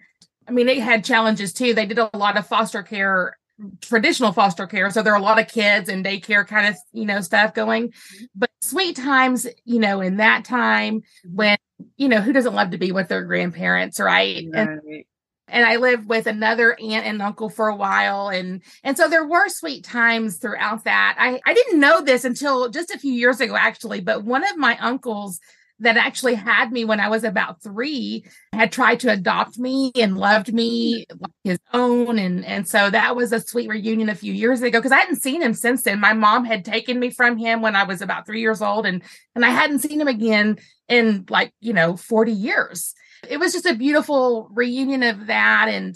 I 0.48 0.52
mean, 0.52 0.66
they 0.66 0.80
had 0.80 1.04
challenges 1.04 1.52
too. 1.52 1.74
They 1.74 1.86
did 1.86 1.98
a 1.98 2.10
lot 2.14 2.36
of 2.36 2.46
foster 2.46 2.82
care 2.82 3.36
traditional 3.80 4.32
foster 4.32 4.66
care. 4.66 4.90
So 4.90 5.02
there 5.02 5.12
are 5.12 5.18
a 5.18 5.22
lot 5.22 5.40
of 5.40 5.48
kids 5.48 5.88
and 5.88 6.04
daycare 6.04 6.46
kind 6.46 6.68
of, 6.68 6.76
you 6.92 7.04
know, 7.04 7.20
stuff 7.20 7.54
going. 7.54 7.88
Mm-hmm. 7.88 8.24
But 8.34 8.50
sweet 8.60 8.96
times, 8.96 9.46
you 9.64 9.78
know, 9.78 10.00
in 10.00 10.16
that 10.16 10.44
time 10.44 11.02
when, 11.24 11.58
you 11.96 12.08
know, 12.08 12.20
who 12.20 12.32
doesn't 12.32 12.54
love 12.54 12.70
to 12.70 12.78
be 12.78 12.92
with 12.92 13.08
their 13.08 13.24
grandparents, 13.24 14.00
right? 14.00 14.46
right. 14.52 14.68
And, 14.68 15.04
and 15.50 15.64
I 15.64 15.76
lived 15.76 16.08
with 16.08 16.26
another 16.26 16.72
aunt 16.80 17.06
and 17.06 17.20
uncle 17.20 17.50
for 17.50 17.68
a 17.68 17.76
while. 17.76 18.28
And 18.28 18.62
and 18.82 18.96
so 18.96 19.08
there 19.08 19.26
were 19.26 19.48
sweet 19.48 19.84
times 19.84 20.36
throughout 20.36 20.84
that. 20.84 21.16
I, 21.18 21.40
I 21.46 21.54
didn't 21.54 21.80
know 21.80 22.00
this 22.00 22.24
until 22.24 22.68
just 22.68 22.90
a 22.90 22.98
few 22.98 23.12
years 23.12 23.40
ago, 23.40 23.56
actually, 23.56 24.00
but 24.00 24.24
one 24.24 24.44
of 24.44 24.56
my 24.56 24.76
uncles 24.78 25.40
that 25.80 25.96
actually 25.96 26.34
had 26.34 26.70
me 26.70 26.84
when 26.84 27.00
I 27.00 27.08
was 27.08 27.24
about 27.24 27.62
three 27.62 28.24
had 28.52 28.70
tried 28.70 29.00
to 29.00 29.10
adopt 29.10 29.58
me 29.58 29.90
and 29.96 30.18
loved 30.18 30.52
me 30.52 31.06
like 31.18 31.32
his 31.42 31.58
own. 31.72 32.18
And, 32.18 32.44
and 32.44 32.68
so 32.68 32.90
that 32.90 33.16
was 33.16 33.32
a 33.32 33.40
sweet 33.40 33.68
reunion 33.68 34.10
a 34.10 34.14
few 34.14 34.32
years 34.32 34.60
ago 34.60 34.78
because 34.78 34.92
I 34.92 34.98
hadn't 34.98 35.22
seen 35.22 35.40
him 35.40 35.54
since 35.54 35.82
then. 35.82 35.98
My 35.98 36.12
mom 36.12 36.44
had 36.44 36.66
taken 36.66 37.00
me 37.00 37.10
from 37.10 37.38
him 37.38 37.62
when 37.62 37.76
I 37.76 37.84
was 37.84 38.02
about 38.02 38.26
three 38.26 38.42
years 38.42 38.60
old 38.60 38.84
and, 38.84 39.02
and 39.34 39.44
I 39.44 39.48
hadn't 39.48 39.78
seen 39.78 40.00
him 40.00 40.08
again 40.08 40.58
in 40.86 41.24
like, 41.30 41.52
you 41.60 41.72
know, 41.72 41.96
40 41.96 42.32
years. 42.32 42.94
It 43.28 43.38
was 43.38 43.52
just 43.52 43.66
a 43.66 43.74
beautiful 43.74 44.48
reunion 44.52 45.02
of 45.02 45.26
that. 45.26 45.68
And 45.68 45.94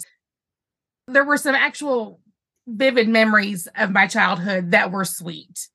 there 1.07 1.25
were 1.25 1.37
some 1.37 1.55
actual 1.55 2.19
vivid 2.67 3.07
memories 3.07 3.67
of 3.77 3.91
my 3.91 4.07
childhood 4.07 4.71
that 4.71 4.91
were 4.91 5.05
sweet. 5.05 5.67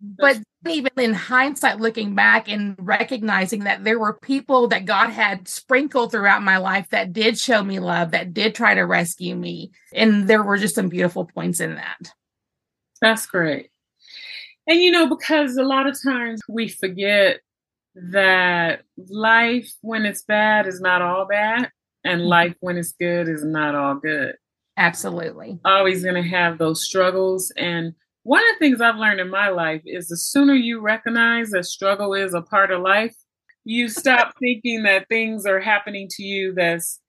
but 0.00 0.38
even 0.68 0.90
in 0.98 1.14
hindsight, 1.14 1.80
looking 1.80 2.14
back 2.14 2.48
and 2.48 2.74
recognizing 2.78 3.64
that 3.64 3.84
there 3.84 3.98
were 3.98 4.18
people 4.18 4.68
that 4.68 4.84
God 4.84 5.10
had 5.10 5.48
sprinkled 5.48 6.12
throughout 6.12 6.42
my 6.42 6.58
life 6.58 6.88
that 6.90 7.12
did 7.12 7.38
show 7.38 7.62
me 7.62 7.78
love, 7.78 8.10
that 8.10 8.34
did 8.34 8.54
try 8.54 8.74
to 8.74 8.82
rescue 8.82 9.34
me. 9.34 9.70
And 9.94 10.28
there 10.28 10.42
were 10.42 10.58
just 10.58 10.74
some 10.74 10.88
beautiful 10.88 11.24
points 11.24 11.60
in 11.60 11.76
that. 11.76 12.12
That's 13.00 13.26
great. 13.26 13.70
And 14.66 14.80
you 14.80 14.90
know, 14.90 15.08
because 15.08 15.56
a 15.56 15.62
lot 15.62 15.86
of 15.86 15.96
times 16.02 16.40
we 16.48 16.68
forget 16.68 17.40
that 17.96 18.82
life 19.08 19.72
when 19.80 20.04
it's 20.04 20.22
bad 20.22 20.66
is 20.66 20.80
not 20.80 21.02
all 21.02 21.26
bad, 21.26 21.70
and 22.04 22.20
mm-hmm. 22.20 22.28
life 22.28 22.54
when 22.60 22.76
it's 22.76 22.92
good 22.92 23.28
is 23.28 23.44
not 23.44 23.74
all 23.74 23.94
good. 23.96 24.34
Absolutely. 24.76 25.58
Always 25.64 26.02
going 26.02 26.22
to 26.22 26.28
have 26.28 26.58
those 26.58 26.84
struggles. 26.84 27.50
And 27.56 27.94
one 28.24 28.42
of 28.42 28.54
the 28.54 28.58
things 28.58 28.80
I've 28.80 28.96
learned 28.96 29.20
in 29.20 29.30
my 29.30 29.48
life 29.48 29.82
is 29.86 30.08
the 30.08 30.16
sooner 30.16 30.54
you 30.54 30.80
recognize 30.80 31.50
that 31.50 31.64
struggle 31.64 32.12
is 32.12 32.34
a 32.34 32.42
part 32.42 32.70
of 32.70 32.82
life, 32.82 33.16
you 33.64 33.88
stop 33.88 34.34
thinking 34.40 34.82
that 34.82 35.08
things 35.08 35.46
are 35.46 35.60
happening 35.60 36.08
to 36.10 36.22
you 36.22 36.52
that's 36.52 37.00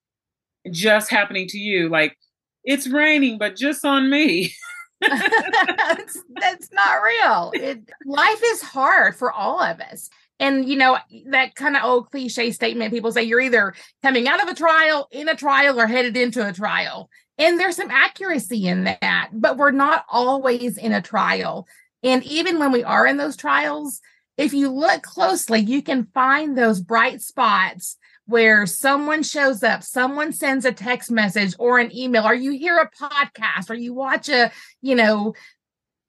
just 0.72 1.10
happening 1.10 1.48
to 1.50 1.58
you. 1.58 1.90
Like, 1.90 2.18
it's 2.64 2.88
raining, 2.88 3.38
but 3.38 3.56
just 3.56 3.84
on 3.86 4.10
me. 4.10 4.54
that's, 5.02 6.24
that's 6.36 6.72
not 6.72 7.02
real. 7.02 7.52
It, 7.54 7.90
life 8.06 8.42
is 8.44 8.62
hard 8.62 9.16
for 9.16 9.32
all 9.32 9.62
of 9.62 9.80
us. 9.80 10.10
And, 10.40 10.70
you 10.70 10.78
know, 10.78 10.98
that 11.32 11.56
kind 11.56 11.76
of 11.76 11.84
old 11.84 12.12
cliche 12.12 12.52
statement 12.52 12.94
people 12.94 13.12
say 13.12 13.24
you're 13.24 13.42
either 13.42 13.74
coming 14.04 14.28
out 14.28 14.42
of 14.42 14.50
a 14.50 14.56
trial, 14.56 15.08
in 15.12 15.28
a 15.30 15.36
trial, 15.36 15.80
or 15.80 15.88
headed 15.88 16.16
into 16.16 16.48
a 16.48 16.54
trial. 16.54 17.10
And 17.38 17.60
there's 17.60 17.76
some 17.76 17.92
accuracy 17.92 18.68
in 18.68 18.84
that, 18.84 19.30
but 19.34 19.58
we're 19.58 19.72
not 19.72 20.06
always 20.10 20.78
in 20.78 20.94
a 20.94 21.02
trial. 21.02 21.68
And 22.04 22.24
even 22.24 22.60
when 22.60 22.72
we 22.72 22.84
are 22.84 23.08
in 23.08 23.18
those 23.18 23.36
trials, 23.36 24.00
if 24.38 24.54
you 24.54 24.70
look 24.70 25.02
closely, 25.02 25.60
you 25.60 25.82
can 25.82 26.08
find 26.14 26.56
those 26.56 26.80
bright 26.80 27.22
spots 27.22 27.98
where 28.28 28.66
someone 28.66 29.24
shows 29.24 29.64
up, 29.64 29.82
someone 29.82 30.34
sends 30.34 30.66
a 30.66 30.72
text 30.72 31.10
message 31.10 31.56
or 31.58 31.80
an 31.80 31.96
email, 31.96 32.28
or 32.28 32.34
you 32.34 32.52
hear 32.52 32.78
a 32.78 32.90
podcast, 32.90 33.70
or 33.70 33.74
you 33.74 33.94
watch 33.94 34.30
a, 34.30 34.52
you 34.82 34.96
know, 34.96 35.34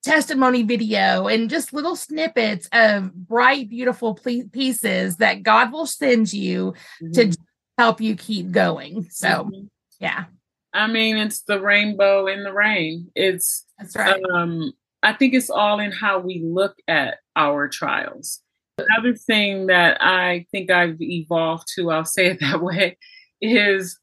testimony 0.03 0.63
video 0.63 1.27
and 1.27 1.51
just 1.51 1.73
little 1.73 1.97
snippets 1.97 2.69
of 2.73 3.13
bright, 3.15 3.69
beautiful 3.69 4.15
pieces 4.53 5.17
that 5.17 5.43
God 5.43 5.73
will 5.73 5.87
send 5.87 6.33
you 6.33 6.75
mm-hmm. 7.03 7.13
to 7.13 7.37
help 7.77 8.01
you 8.01 8.17
keep 8.17 8.51
going. 8.51 9.09
So, 9.11 9.29
mm-hmm. 9.29 9.67
yeah. 10.01 10.25
I 10.73 10.87
mean, 10.87 11.17
it's 11.17 11.43
the 11.43 11.61
rainbow 11.61 12.27
in 12.27 12.45
the 12.45 12.53
rain. 12.53 13.11
It's 13.15 13.65
that's 13.79 13.97
right. 13.97 14.23
Um, 14.33 14.73
I 15.03 15.13
think 15.13 15.35
it's 15.35 15.51
all 15.51 15.81
in 15.81 15.93
how 15.93 16.19
we 16.19 16.43
look 16.45 16.77
at 16.87 17.19
our 17.37 17.69
trials. 17.69 18.41
Another 18.79 19.15
thing 19.15 19.67
that 19.67 19.99
I 20.01 20.47
think 20.53 20.71
I've 20.71 21.01
evolved 21.01 21.69
to, 21.75 21.91
I'll 21.91 22.05
say 22.05 22.27
it 22.27 22.41
that 22.41 22.63
way, 22.63 22.99
is 23.41 23.99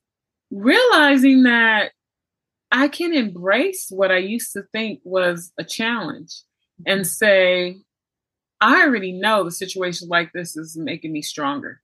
realizing 0.52 1.44
that 1.44 1.92
I 2.76 2.90
can 2.90 3.14
embrace 3.14 3.88
what 3.90 4.12
I 4.12 4.18
used 4.18 4.52
to 4.54 4.64
think 4.74 5.00
was 5.06 5.54
a 5.58 5.64
challenge 5.64 6.42
and 6.86 7.08
say, 7.08 7.78
I 8.60 8.84
already 8.84 9.14
know 9.14 9.46
the 9.46 9.52
situation 9.52 10.10
like 10.10 10.34
this 10.34 10.58
is 10.58 10.76
making 10.76 11.14
me 11.14 11.22
stronger. 11.22 11.82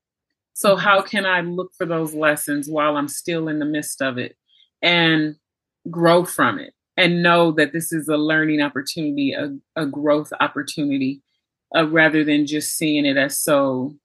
So, 0.54 0.72
mm-hmm. 0.72 0.84
how 0.84 1.02
can 1.02 1.26
I 1.26 1.42
look 1.42 1.72
for 1.78 1.86
those 1.86 2.14
lessons 2.14 2.70
while 2.70 2.98
I'm 2.98 3.08
still 3.08 3.48
in 3.48 3.60
the 3.60 3.66
midst 3.66 4.02
of 4.02 4.18
it 4.18 4.36
and 4.82 5.38
grow 5.90 6.26
from 6.26 6.60
it 6.60 6.74
and 6.98 7.24
know 7.24 7.54
that 7.54 7.72
this 7.72 7.94
is 7.94 8.10
a 8.10 8.18
learning 8.18 8.62
opportunity, 8.62 9.32
a, 9.32 9.56
a 9.78 9.86
growth 9.86 10.34
opportunity, 10.42 11.22
uh, 11.74 11.88
rather 11.88 12.26
than 12.26 12.46
just 12.46 12.76
seeing 12.76 13.06
it 13.06 13.16
as 13.16 13.40
so 13.40 13.96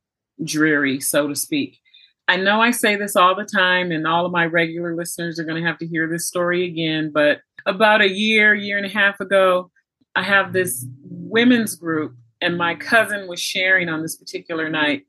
dreary, 0.45 1.00
so 1.00 1.26
to 1.26 1.35
speak. 1.35 1.81
I 2.28 2.37
know 2.37 2.61
I 2.61 2.73
say 2.73 2.97
this 2.97 3.14
all 3.14 3.37
the 3.37 3.45
time, 3.45 3.92
and 3.92 4.06
all 4.06 4.26
of 4.26 4.33
my 4.33 4.47
regular 4.47 4.97
listeners 4.97 5.38
are 5.38 5.45
going 5.45 5.62
to 5.62 5.68
have 5.68 5.78
to 5.78 5.87
hear 5.87 6.09
this 6.09 6.26
story 6.26 6.64
again. 6.64 7.11
But 7.14 7.40
about 7.66 8.00
a 8.00 8.11
year, 8.11 8.54
year 8.54 8.76
and 8.76 8.87
a 8.87 8.90
half 8.90 9.21
ago, 9.21 9.71
I 10.16 10.23
have 10.23 10.52
this 10.52 10.85
women's 11.02 11.76
group, 11.76 12.16
and 12.40 12.59
my 12.59 12.75
cousin 12.75 13.28
was 13.28 13.40
sharing 13.40 13.88
on 13.88 14.02
this 14.02 14.16
particular 14.16 14.68
night. 14.68 15.04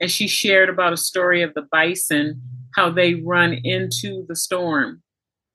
And 0.00 0.10
she 0.10 0.28
shared 0.28 0.68
about 0.68 0.92
a 0.92 0.98
story 0.98 1.42
of 1.42 1.54
the 1.54 1.66
bison, 1.72 2.40
how 2.76 2.90
they 2.90 3.14
run 3.14 3.54
into 3.64 4.24
the 4.28 4.36
storm. 4.36 5.02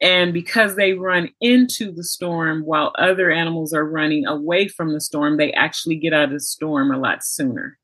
And 0.02 0.34
because 0.34 0.76
they 0.76 0.94
run 0.94 1.30
into 1.40 1.92
the 1.92 2.04
storm 2.04 2.66
while 2.66 2.92
other 2.98 3.32
animals 3.32 3.72
are 3.72 3.88
running 3.88 4.26
away 4.26 4.68
from 4.68 4.92
the 4.92 5.00
storm, 5.00 5.38
they 5.38 5.54
actually 5.54 5.96
get 5.96 6.12
out 6.12 6.26
of 6.26 6.32
the 6.32 6.40
storm 6.42 6.92
a 6.92 6.98
lot 6.98 7.24
sooner 7.24 7.78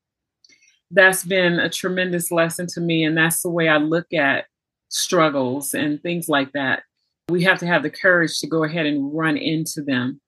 that's 0.90 1.24
been 1.24 1.58
a 1.58 1.70
tremendous 1.70 2.30
lesson 2.30 2.66
to 2.68 2.80
me. 2.80 3.04
And 3.04 3.16
that's 3.16 3.42
the 3.42 3.50
way 3.50 3.68
I 3.68 3.76
look 3.76 4.12
at 4.12 4.46
struggles 4.88 5.74
and 5.74 6.02
things 6.02 6.28
like 6.28 6.52
that. 6.52 6.82
We 7.28 7.44
have 7.44 7.58
to 7.60 7.66
have 7.66 7.82
the 7.82 7.90
courage 7.90 8.38
to 8.40 8.48
go 8.48 8.64
ahead 8.64 8.86
and 8.86 9.16
run 9.16 9.36
into 9.36 9.82
them. 9.82 10.20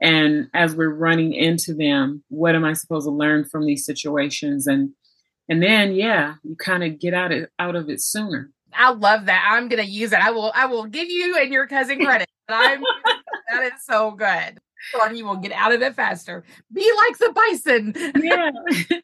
And 0.00 0.48
as 0.54 0.74
we're 0.74 0.94
running 0.94 1.32
into 1.32 1.74
them, 1.74 2.22
what 2.28 2.54
am 2.54 2.64
I 2.64 2.74
supposed 2.74 3.06
to 3.06 3.10
learn 3.10 3.44
from 3.44 3.66
these 3.66 3.84
situations? 3.84 4.66
And 4.66 4.90
and 5.48 5.62
then 5.62 5.94
yeah, 5.94 6.34
you 6.42 6.56
kind 6.56 6.84
of 6.84 6.98
get 6.98 7.14
out 7.14 7.32
of 7.32 7.48
out 7.58 7.76
of 7.76 7.88
it 7.88 8.00
sooner. 8.00 8.50
I 8.72 8.90
love 8.90 9.26
that. 9.26 9.48
I'm 9.50 9.68
gonna 9.68 9.82
use 9.82 10.12
it. 10.12 10.18
I 10.18 10.30
will 10.30 10.52
I 10.54 10.66
will 10.66 10.86
give 10.86 11.08
you 11.08 11.36
and 11.38 11.52
your 11.52 11.66
cousin 11.66 12.04
credit. 12.04 12.28
I'm 12.48 12.82
that 13.50 13.62
is 13.62 13.84
so 13.84 14.10
good 14.12 14.60
or 15.00 15.08
he 15.10 15.22
will 15.22 15.36
get 15.36 15.52
out 15.52 15.72
of 15.72 15.82
it 15.82 15.94
faster. 15.94 16.44
Be 16.72 16.90
like 17.06 17.18
the 17.18 17.32
bison. 17.32 17.94
yeah. 18.22 18.50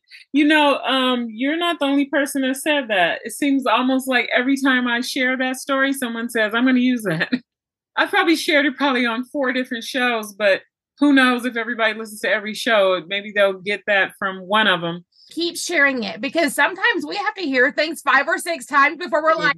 You 0.32 0.44
know, 0.44 0.78
um, 0.78 1.26
you're 1.28 1.56
not 1.56 1.80
the 1.80 1.86
only 1.86 2.04
person 2.04 2.42
that 2.42 2.56
said 2.56 2.88
that. 2.88 3.20
It 3.24 3.32
seems 3.32 3.66
almost 3.66 4.06
like 4.06 4.28
every 4.34 4.56
time 4.56 4.86
I 4.86 5.00
share 5.00 5.36
that 5.36 5.56
story, 5.56 5.92
someone 5.92 6.28
says, 6.28 6.54
I'm 6.54 6.64
going 6.64 6.76
to 6.76 6.80
use 6.80 7.02
that. 7.02 7.32
I 7.96 8.06
probably 8.06 8.36
shared 8.36 8.66
it 8.66 8.76
probably 8.76 9.06
on 9.06 9.24
four 9.24 9.52
different 9.52 9.82
shows, 9.82 10.32
but 10.32 10.62
who 11.00 11.12
knows 11.12 11.44
if 11.44 11.56
everybody 11.56 11.94
listens 11.94 12.20
to 12.20 12.28
every 12.28 12.54
show? 12.54 13.02
Maybe 13.08 13.32
they'll 13.34 13.60
get 13.60 13.82
that 13.86 14.12
from 14.18 14.38
one 14.40 14.68
of 14.68 14.82
them. 14.82 15.04
Keep 15.30 15.56
sharing 15.56 16.04
it 16.04 16.20
because 16.20 16.54
sometimes 16.54 17.06
we 17.06 17.16
have 17.16 17.34
to 17.34 17.42
hear 17.42 17.72
things 17.72 18.02
five 18.02 18.28
or 18.28 18.38
six 18.38 18.66
times 18.66 18.98
before 18.98 19.22
we're 19.22 19.34
like, 19.34 19.56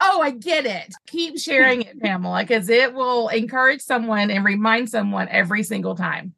Oh, 0.00 0.20
I 0.20 0.30
get 0.30 0.64
it. 0.64 0.94
Keep 1.06 1.38
sharing 1.38 1.82
it, 1.82 2.00
Pamela, 2.00 2.42
because 2.42 2.68
it 2.68 2.94
will 2.94 3.28
encourage 3.28 3.80
someone 3.80 4.30
and 4.30 4.44
remind 4.44 4.88
someone 4.88 5.28
every 5.28 5.62
single 5.62 5.96
time. 5.96 6.34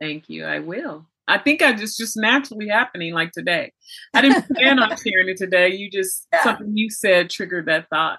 Thank 0.00 0.28
you. 0.28 0.44
I 0.44 0.58
will. 0.58 1.06
I 1.28 1.38
think 1.38 1.62
I 1.62 1.72
just 1.72 1.96
just 1.96 2.16
naturally 2.16 2.68
happening 2.68 3.14
like 3.14 3.32
today. 3.32 3.72
I 4.12 4.20
didn't 4.20 4.48
plan 4.54 4.78
on 4.78 4.90
sharing 4.96 5.28
it 5.28 5.36
today. 5.36 5.74
You 5.74 5.90
just 5.90 6.26
yeah. 6.32 6.42
something 6.42 6.76
you 6.76 6.90
said 6.90 7.30
triggered 7.30 7.66
that 7.66 7.88
thought. 7.88 8.18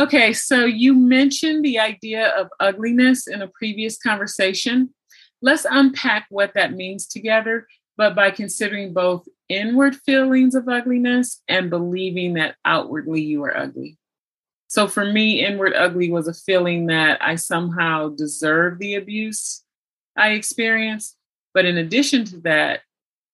Okay, 0.00 0.32
so 0.32 0.64
you 0.64 0.94
mentioned 0.94 1.64
the 1.64 1.80
idea 1.80 2.28
of 2.28 2.48
ugliness 2.60 3.26
in 3.26 3.42
a 3.42 3.48
previous 3.48 3.98
conversation. 3.98 4.94
Let's 5.42 5.66
unpack 5.68 6.26
what 6.30 6.54
that 6.54 6.72
means 6.72 7.06
together, 7.06 7.66
but 7.98 8.14
by 8.14 8.30
considering 8.30 8.94
both 8.94 9.28
inward 9.48 9.96
feelings 9.96 10.54
of 10.54 10.68
ugliness 10.68 11.42
and 11.48 11.68
believing 11.68 12.34
that 12.34 12.54
outwardly 12.64 13.20
you 13.20 13.42
are 13.44 13.54
ugly. 13.54 13.98
So 14.68 14.86
for 14.86 15.04
me, 15.04 15.44
inward 15.44 15.74
ugly 15.74 16.10
was 16.10 16.28
a 16.28 16.34
feeling 16.34 16.86
that 16.86 17.18
I 17.20 17.34
somehow 17.34 18.10
deserved 18.10 18.78
the 18.78 18.94
abuse 18.94 19.64
I 20.16 20.30
experienced. 20.30 21.16
But 21.54 21.64
in 21.64 21.76
addition 21.76 22.24
to 22.26 22.40
that, 22.42 22.80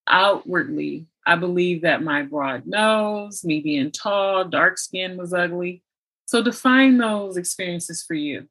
outwardly, 0.08 1.06
I 1.26 1.36
believe 1.36 1.82
that 1.82 2.02
my 2.02 2.22
broad 2.22 2.66
nose, 2.66 3.44
me 3.44 3.60
being 3.60 3.90
tall, 3.90 4.44
dark 4.44 4.78
skin 4.78 5.16
was 5.16 5.34
ugly. 5.34 5.82
So 6.26 6.42
define 6.42 6.96
those 6.96 7.36
experiences 7.36 8.02
for 8.02 8.14
you. 8.14 8.48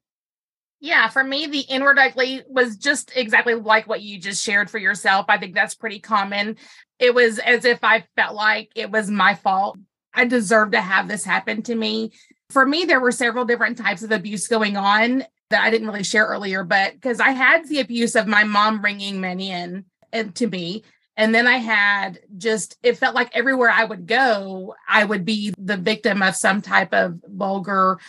Yeah, 0.84 1.08
for 1.08 1.24
me, 1.24 1.46
the 1.46 1.60
inward 1.60 1.98
ugly 1.98 2.42
was 2.46 2.76
just 2.76 3.10
exactly 3.16 3.54
like 3.54 3.88
what 3.88 4.02
you 4.02 4.18
just 4.20 4.44
shared 4.44 4.68
for 4.68 4.76
yourself. 4.76 5.24
I 5.30 5.38
think 5.38 5.54
that's 5.54 5.74
pretty 5.74 5.98
common. 5.98 6.58
It 6.98 7.14
was 7.14 7.38
as 7.38 7.64
if 7.64 7.82
I 7.82 8.04
felt 8.16 8.34
like 8.34 8.70
it 8.74 8.90
was 8.90 9.10
my 9.10 9.34
fault. 9.34 9.78
I 10.12 10.26
deserved 10.26 10.72
to 10.72 10.82
have 10.82 11.08
this 11.08 11.24
happen 11.24 11.62
to 11.62 11.74
me. 11.74 12.12
For 12.50 12.66
me, 12.66 12.84
there 12.84 13.00
were 13.00 13.12
several 13.12 13.46
different 13.46 13.78
types 13.78 14.02
of 14.02 14.12
abuse 14.12 14.46
going 14.46 14.76
on 14.76 15.24
that 15.48 15.64
I 15.64 15.70
didn't 15.70 15.86
really 15.86 16.04
share 16.04 16.26
earlier, 16.26 16.64
but 16.64 16.92
because 16.92 17.18
I 17.18 17.30
had 17.30 17.66
the 17.66 17.80
abuse 17.80 18.14
of 18.14 18.26
my 18.26 18.44
mom 18.44 18.82
bringing 18.82 19.22
men 19.22 19.40
in 19.40 19.86
and 20.12 20.34
to 20.34 20.46
me. 20.46 20.84
And 21.16 21.34
then 21.34 21.46
I 21.46 21.56
had 21.56 22.18
just, 22.36 22.76
it 22.82 22.98
felt 22.98 23.14
like 23.14 23.34
everywhere 23.34 23.70
I 23.70 23.84
would 23.84 24.06
go, 24.06 24.74
I 24.86 25.04
would 25.04 25.24
be 25.24 25.54
the 25.56 25.78
victim 25.78 26.20
of 26.20 26.36
some 26.36 26.60
type 26.60 26.92
of 26.92 27.20
vulgar 27.26 28.00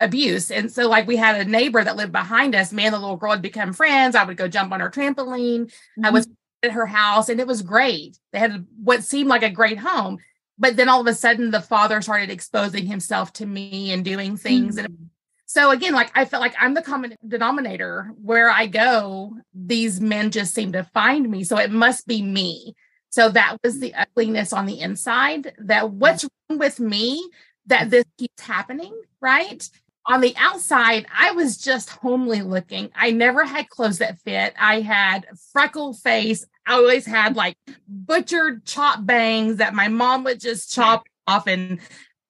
abuse. 0.00 0.50
And 0.50 0.72
so, 0.72 0.88
like, 0.88 1.06
we 1.06 1.16
had 1.16 1.40
a 1.40 1.48
neighbor 1.48 1.84
that 1.84 1.96
lived 1.96 2.12
behind 2.12 2.54
us. 2.54 2.72
Me 2.72 2.86
and 2.86 2.94
the 2.94 2.98
little 2.98 3.16
girl 3.16 3.32
had 3.32 3.42
become 3.42 3.72
friends. 3.72 4.16
I 4.16 4.24
would 4.24 4.36
go 4.36 4.48
jump 4.48 4.72
on 4.72 4.80
her 4.80 4.90
trampoline. 4.90 5.66
Mm-hmm. 5.66 6.04
I 6.04 6.10
was 6.10 6.28
at 6.62 6.72
her 6.72 6.86
house, 6.86 7.28
and 7.28 7.40
it 7.40 7.46
was 7.46 7.62
great. 7.62 8.18
They 8.32 8.38
had 8.38 8.66
what 8.82 9.04
seemed 9.04 9.28
like 9.28 9.42
a 9.42 9.50
great 9.50 9.78
home. 9.78 10.18
But 10.58 10.76
then 10.76 10.88
all 10.88 11.00
of 11.00 11.06
a 11.06 11.14
sudden, 11.14 11.50
the 11.50 11.62
father 11.62 12.02
started 12.02 12.30
exposing 12.30 12.86
himself 12.86 13.32
to 13.34 13.46
me 13.46 13.92
and 13.92 14.04
doing 14.04 14.36
things. 14.36 14.76
Mm-hmm. 14.76 14.84
And 14.86 15.10
So 15.52 15.72
again, 15.72 15.94
like 15.94 16.12
I 16.14 16.26
felt 16.26 16.42
like 16.42 16.54
I'm 16.60 16.74
the 16.74 16.80
common 16.80 17.16
denominator 17.26 18.12
where 18.22 18.48
I 18.48 18.66
go, 18.66 19.36
these 19.52 20.00
men 20.00 20.30
just 20.30 20.54
seem 20.54 20.70
to 20.74 20.84
find 20.84 21.28
me. 21.28 21.42
So 21.42 21.58
it 21.58 21.72
must 21.72 22.06
be 22.06 22.22
me. 22.22 22.76
So 23.08 23.28
that 23.30 23.56
was 23.64 23.80
the 23.80 23.92
ugliness 23.94 24.52
on 24.52 24.66
the 24.66 24.78
inside 24.78 25.52
that 25.58 25.90
what's 25.90 26.24
wrong 26.48 26.60
with 26.60 26.78
me 26.78 27.28
that 27.66 27.90
this 27.90 28.04
keeps 28.16 28.40
happening, 28.40 28.94
right? 29.20 29.68
On 30.06 30.20
the 30.20 30.34
outside, 30.36 31.06
I 31.16 31.32
was 31.32 31.58
just 31.58 31.90
homely 31.90 32.42
looking. 32.42 32.90
I 32.94 33.10
never 33.10 33.44
had 33.44 33.68
clothes 33.68 33.98
that 33.98 34.18
fit. 34.20 34.54
I 34.58 34.80
had 34.80 35.26
freckle 35.52 35.92
face. 35.92 36.46
I 36.66 36.74
always 36.74 37.06
had 37.06 37.36
like 37.36 37.56
butchered 37.86 38.64
chop 38.64 39.04
bangs 39.04 39.56
that 39.56 39.74
my 39.74 39.88
mom 39.88 40.24
would 40.24 40.40
just 40.40 40.72
chop 40.72 41.04
off 41.26 41.46
and 41.46 41.80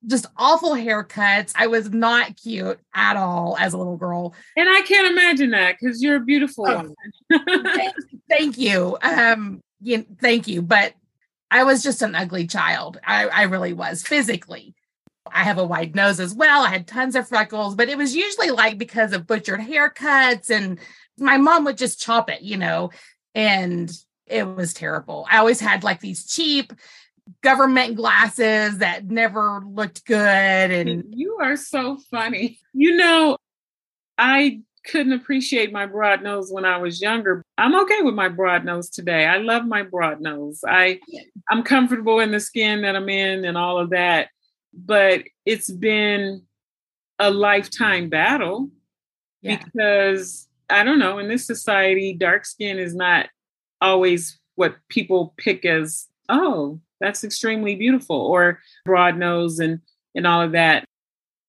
just 0.06 0.26
awful 0.36 0.70
haircuts. 0.70 1.52
I 1.54 1.66
was 1.66 1.90
not 1.90 2.36
cute 2.36 2.80
at 2.94 3.16
all 3.16 3.56
as 3.58 3.72
a 3.72 3.78
little 3.78 3.96
girl. 3.96 4.34
And 4.56 4.68
I 4.68 4.82
can't 4.82 5.12
imagine 5.12 5.50
that 5.50 5.76
because 5.78 6.02
you're 6.02 6.16
a 6.16 6.20
beautiful 6.20 6.66
oh, 6.68 6.76
woman. 6.76 6.94
thank, 7.74 7.94
thank, 8.28 8.58
you. 8.58 8.96
Um, 9.02 9.62
you, 9.80 10.06
thank 10.20 10.48
you. 10.48 10.62
But 10.62 10.94
I 11.50 11.64
was 11.64 11.82
just 11.82 12.02
an 12.02 12.14
ugly 12.14 12.46
child. 12.46 12.98
I, 13.04 13.26
I 13.28 13.42
really 13.42 13.72
was 13.72 14.02
physically. 14.02 14.74
I 15.26 15.44
have 15.44 15.58
a 15.58 15.66
wide 15.66 15.94
nose 15.94 16.20
as 16.20 16.34
well. 16.34 16.64
I 16.64 16.70
had 16.70 16.86
tons 16.86 17.14
of 17.14 17.28
freckles, 17.28 17.74
but 17.74 17.88
it 17.88 17.98
was 17.98 18.16
usually 18.16 18.50
like 18.50 18.78
because 18.78 19.12
of 19.12 19.26
butchered 19.26 19.60
haircuts 19.60 20.50
and 20.50 20.78
my 21.18 21.36
mom 21.36 21.64
would 21.64 21.78
just 21.78 22.00
chop 22.00 22.30
it, 22.30 22.42
you 22.42 22.56
know, 22.56 22.90
and 23.34 23.90
it 24.26 24.44
was 24.44 24.72
terrible. 24.72 25.26
I 25.30 25.38
always 25.38 25.60
had 25.60 25.84
like 25.84 26.00
these 26.00 26.26
cheap 26.26 26.72
government 27.42 27.96
glasses 27.96 28.78
that 28.78 29.04
never 29.06 29.62
looked 29.64 30.04
good 30.04 30.16
and 30.16 31.04
you 31.10 31.38
are 31.40 31.56
so 31.56 31.98
funny. 32.10 32.58
You 32.72 32.96
know, 32.96 33.36
I 34.16 34.62
couldn't 34.86 35.12
appreciate 35.12 35.72
my 35.72 35.86
broad 35.86 36.22
nose 36.22 36.50
when 36.50 36.64
I 36.64 36.78
was 36.78 37.00
younger. 37.00 37.44
I'm 37.58 37.78
okay 37.82 38.00
with 38.02 38.14
my 38.14 38.28
broad 38.28 38.64
nose 38.64 38.88
today. 38.88 39.26
I 39.26 39.38
love 39.38 39.66
my 39.66 39.82
broad 39.82 40.20
nose. 40.20 40.64
I 40.66 41.00
I'm 41.50 41.62
comfortable 41.62 42.20
in 42.20 42.30
the 42.30 42.40
skin 42.40 42.82
that 42.82 42.96
I'm 42.96 43.08
in 43.08 43.44
and 43.44 43.58
all 43.58 43.78
of 43.78 43.90
that. 43.90 44.28
But 44.72 45.24
it's 45.44 45.70
been 45.70 46.42
a 47.18 47.30
lifetime 47.30 48.08
battle 48.08 48.70
yeah. 49.42 49.60
because 49.62 50.48
I 50.68 50.84
don't 50.84 50.98
know, 50.98 51.18
in 51.18 51.28
this 51.28 51.46
society 51.46 52.14
dark 52.14 52.44
skin 52.46 52.78
is 52.78 52.94
not 52.94 53.28
always 53.80 54.38
what 54.54 54.76
people 54.88 55.34
pick 55.36 55.64
as 55.64 56.06
oh, 56.28 56.80
that's 57.00 57.24
extremely 57.24 57.74
beautiful 57.74 58.16
or 58.16 58.60
broad 58.84 59.16
nose 59.16 59.58
and 59.58 59.80
and 60.14 60.26
all 60.26 60.42
of 60.42 60.52
that. 60.52 60.84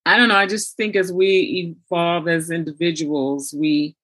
I 0.05 0.17
don't 0.17 0.29
know 0.29 0.35
i 0.35 0.47
just 0.47 0.75
think 0.77 0.95
as 0.95 1.13
we 1.13 1.77
evolve 1.91 2.27
as 2.27 2.49
individuals 2.49 3.53
we 3.55 3.95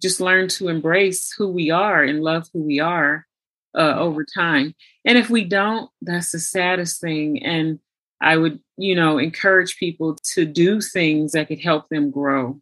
just 0.00 0.20
learn 0.20 0.48
to 0.48 0.68
embrace 0.68 1.32
who 1.36 1.48
we 1.48 1.70
are 1.70 2.02
and 2.02 2.22
love 2.22 2.48
who 2.52 2.62
we 2.62 2.80
are 2.80 3.26
uh, 3.74 3.94
over 3.96 4.24
time. 4.24 4.74
And 5.04 5.18
if 5.18 5.30
we 5.30 5.44
don't 5.44 5.90
that's 6.02 6.32
the 6.32 6.38
saddest 6.38 7.00
thing 7.00 7.42
and 7.42 7.78
i 8.20 8.36
would 8.36 8.60
you 8.76 8.94
know 8.94 9.18
encourage 9.18 9.76
people 9.76 10.16
to 10.34 10.44
do 10.44 10.80
things 10.80 11.32
that 11.32 11.48
could 11.48 11.60
help 11.60 11.88
them 11.88 12.10
grow 12.10 12.60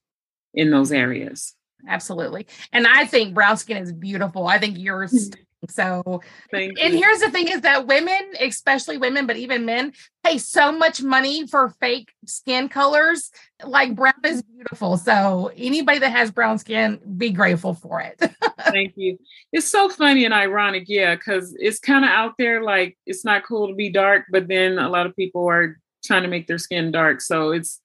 in 0.54 0.70
those 0.70 0.92
areas. 0.92 1.54
Absolutely. 1.88 2.46
And 2.72 2.86
i 2.86 3.04
think 3.06 3.34
brown 3.34 3.56
skin 3.56 3.78
is 3.78 3.92
beautiful. 3.92 4.46
I 4.46 4.58
think 4.58 4.78
yours 4.78 5.30
mm. 5.30 5.36
So, 5.68 6.20
Thank 6.50 6.78
and 6.80 6.94
you. 6.94 7.00
here's 7.00 7.20
the 7.20 7.30
thing 7.30 7.48
is 7.48 7.60
that 7.62 7.86
women, 7.86 8.32
especially 8.40 8.98
women, 8.98 9.26
but 9.26 9.36
even 9.36 9.64
men, 9.64 9.92
pay 10.24 10.38
so 10.38 10.72
much 10.72 11.02
money 11.02 11.46
for 11.46 11.70
fake 11.80 12.12
skin 12.26 12.68
colors. 12.68 13.30
Like 13.64 13.94
brown 13.94 14.14
is 14.24 14.42
mm-hmm. 14.42 14.56
beautiful. 14.56 14.96
So, 14.96 15.50
anybody 15.56 15.98
that 16.00 16.10
has 16.10 16.30
brown 16.30 16.58
skin, 16.58 17.00
be 17.16 17.30
grateful 17.30 17.74
for 17.74 18.00
it. 18.00 18.18
Thank 18.60 18.94
you. 18.96 19.18
It's 19.52 19.68
so 19.68 19.88
funny 19.88 20.24
and 20.24 20.34
ironic, 20.34 20.84
yeah, 20.88 21.14
because 21.14 21.54
it's 21.58 21.78
kind 21.78 22.04
of 22.04 22.10
out 22.10 22.34
there 22.38 22.62
like 22.62 22.98
it's 23.06 23.24
not 23.24 23.44
cool 23.44 23.68
to 23.68 23.74
be 23.74 23.90
dark, 23.90 24.24
but 24.30 24.48
then 24.48 24.78
a 24.78 24.88
lot 24.88 25.06
of 25.06 25.16
people 25.16 25.48
are 25.48 25.78
trying 26.04 26.22
to 26.22 26.28
make 26.28 26.46
their 26.46 26.58
skin 26.58 26.90
dark. 26.90 27.20
So, 27.20 27.52
it's 27.52 27.80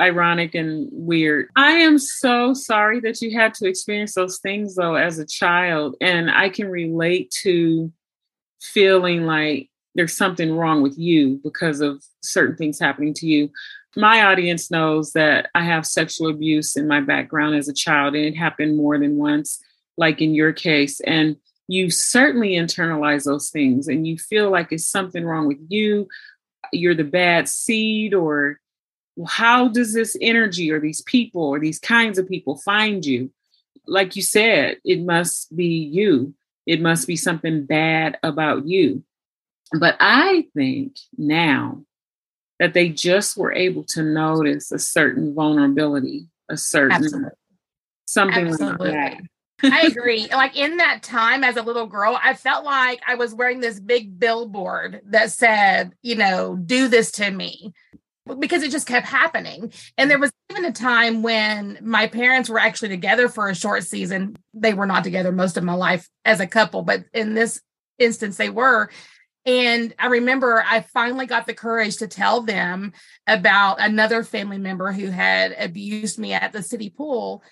ironic 0.00 0.54
and 0.54 0.88
weird. 0.90 1.48
I 1.56 1.72
am 1.72 1.98
so 1.98 2.54
sorry 2.54 3.00
that 3.00 3.20
you 3.20 3.36
had 3.36 3.54
to 3.54 3.66
experience 3.66 4.14
those 4.14 4.38
things 4.38 4.74
though 4.74 4.94
as 4.94 5.18
a 5.18 5.26
child. 5.26 5.96
And 6.00 6.30
I 6.30 6.48
can 6.48 6.68
relate 6.68 7.30
to 7.42 7.92
feeling 8.60 9.26
like 9.26 9.68
there's 9.94 10.16
something 10.16 10.56
wrong 10.56 10.82
with 10.82 10.98
you 10.98 11.40
because 11.44 11.80
of 11.80 12.02
certain 12.22 12.56
things 12.56 12.78
happening 12.78 13.12
to 13.14 13.26
you. 13.26 13.50
My 13.94 14.24
audience 14.24 14.70
knows 14.70 15.12
that 15.12 15.50
I 15.54 15.64
have 15.64 15.84
sexual 15.84 16.30
abuse 16.30 16.76
in 16.76 16.88
my 16.88 17.00
background 17.00 17.56
as 17.56 17.68
a 17.68 17.74
child, 17.74 18.14
and 18.14 18.24
it 18.24 18.34
happened 18.34 18.78
more 18.78 18.98
than 18.98 19.18
once, 19.18 19.62
like 19.98 20.22
in 20.22 20.34
your 20.34 20.54
case. 20.54 21.00
And 21.00 21.36
you 21.68 21.90
certainly 21.90 22.52
internalize 22.52 23.24
those 23.24 23.50
things 23.50 23.88
and 23.88 24.06
you 24.06 24.16
feel 24.16 24.50
like 24.50 24.72
it's 24.72 24.86
something 24.86 25.24
wrong 25.24 25.46
with 25.46 25.58
you. 25.68 26.08
You're 26.72 26.94
the 26.94 27.04
bad 27.04 27.48
seed, 27.48 28.14
or 28.14 28.60
how 29.26 29.68
does 29.68 29.92
this 29.92 30.16
energy 30.20 30.70
or 30.70 30.80
these 30.80 31.02
people 31.02 31.42
or 31.42 31.58
these 31.58 31.78
kinds 31.78 32.18
of 32.18 32.28
people 32.28 32.56
find 32.58 33.04
you? 33.04 33.30
Like 33.86 34.16
you 34.16 34.22
said, 34.22 34.78
it 34.84 35.00
must 35.00 35.54
be 35.54 35.66
you. 35.66 36.34
It 36.66 36.80
must 36.80 37.06
be 37.06 37.16
something 37.16 37.66
bad 37.66 38.18
about 38.22 38.66
you. 38.66 39.02
But 39.78 39.96
I 40.00 40.46
think 40.54 40.96
now 41.16 41.82
that 42.58 42.74
they 42.74 42.88
just 42.88 43.36
were 43.36 43.52
able 43.52 43.84
to 43.84 44.02
notice 44.02 44.70
a 44.70 44.78
certain 44.78 45.34
vulnerability, 45.34 46.28
a 46.48 46.56
certain 46.56 46.92
Absolutely. 46.92 47.30
something 48.06 48.48
Absolutely. 48.48 48.90
like 48.90 49.18
that. 49.18 49.22
I 49.64 49.82
agree. 49.82 50.28
Like 50.28 50.56
in 50.56 50.78
that 50.78 51.02
time 51.02 51.44
as 51.44 51.56
a 51.56 51.62
little 51.62 51.86
girl, 51.86 52.18
I 52.22 52.34
felt 52.34 52.64
like 52.64 53.00
I 53.06 53.14
was 53.14 53.34
wearing 53.34 53.60
this 53.60 53.78
big 53.78 54.18
billboard 54.18 55.00
that 55.06 55.30
said, 55.30 55.92
you 56.02 56.16
know, 56.16 56.56
do 56.56 56.88
this 56.88 57.12
to 57.12 57.30
me 57.30 57.72
because 58.38 58.62
it 58.62 58.70
just 58.70 58.86
kept 58.86 59.06
happening. 59.06 59.72
And 59.98 60.10
there 60.10 60.18
was 60.18 60.32
even 60.50 60.64
a 60.64 60.72
time 60.72 61.22
when 61.22 61.78
my 61.82 62.06
parents 62.06 62.48
were 62.48 62.58
actually 62.58 62.90
together 62.90 63.28
for 63.28 63.48
a 63.48 63.54
short 63.54 63.84
season. 63.84 64.36
They 64.54 64.74
were 64.74 64.86
not 64.86 65.04
together 65.04 65.32
most 65.32 65.56
of 65.56 65.64
my 65.64 65.74
life 65.74 66.08
as 66.24 66.40
a 66.40 66.46
couple, 66.46 66.82
but 66.82 67.04
in 67.12 67.34
this 67.34 67.60
instance, 67.98 68.36
they 68.36 68.50
were. 68.50 68.90
And 69.44 69.92
I 69.98 70.06
remember 70.06 70.64
I 70.64 70.82
finally 70.82 71.26
got 71.26 71.46
the 71.46 71.54
courage 71.54 71.96
to 71.96 72.06
tell 72.06 72.42
them 72.42 72.92
about 73.26 73.80
another 73.80 74.22
family 74.22 74.58
member 74.58 74.92
who 74.92 75.08
had 75.08 75.56
abused 75.58 76.18
me 76.18 76.32
at 76.32 76.52
the 76.52 76.62
city 76.62 76.90
pool. 76.90 77.42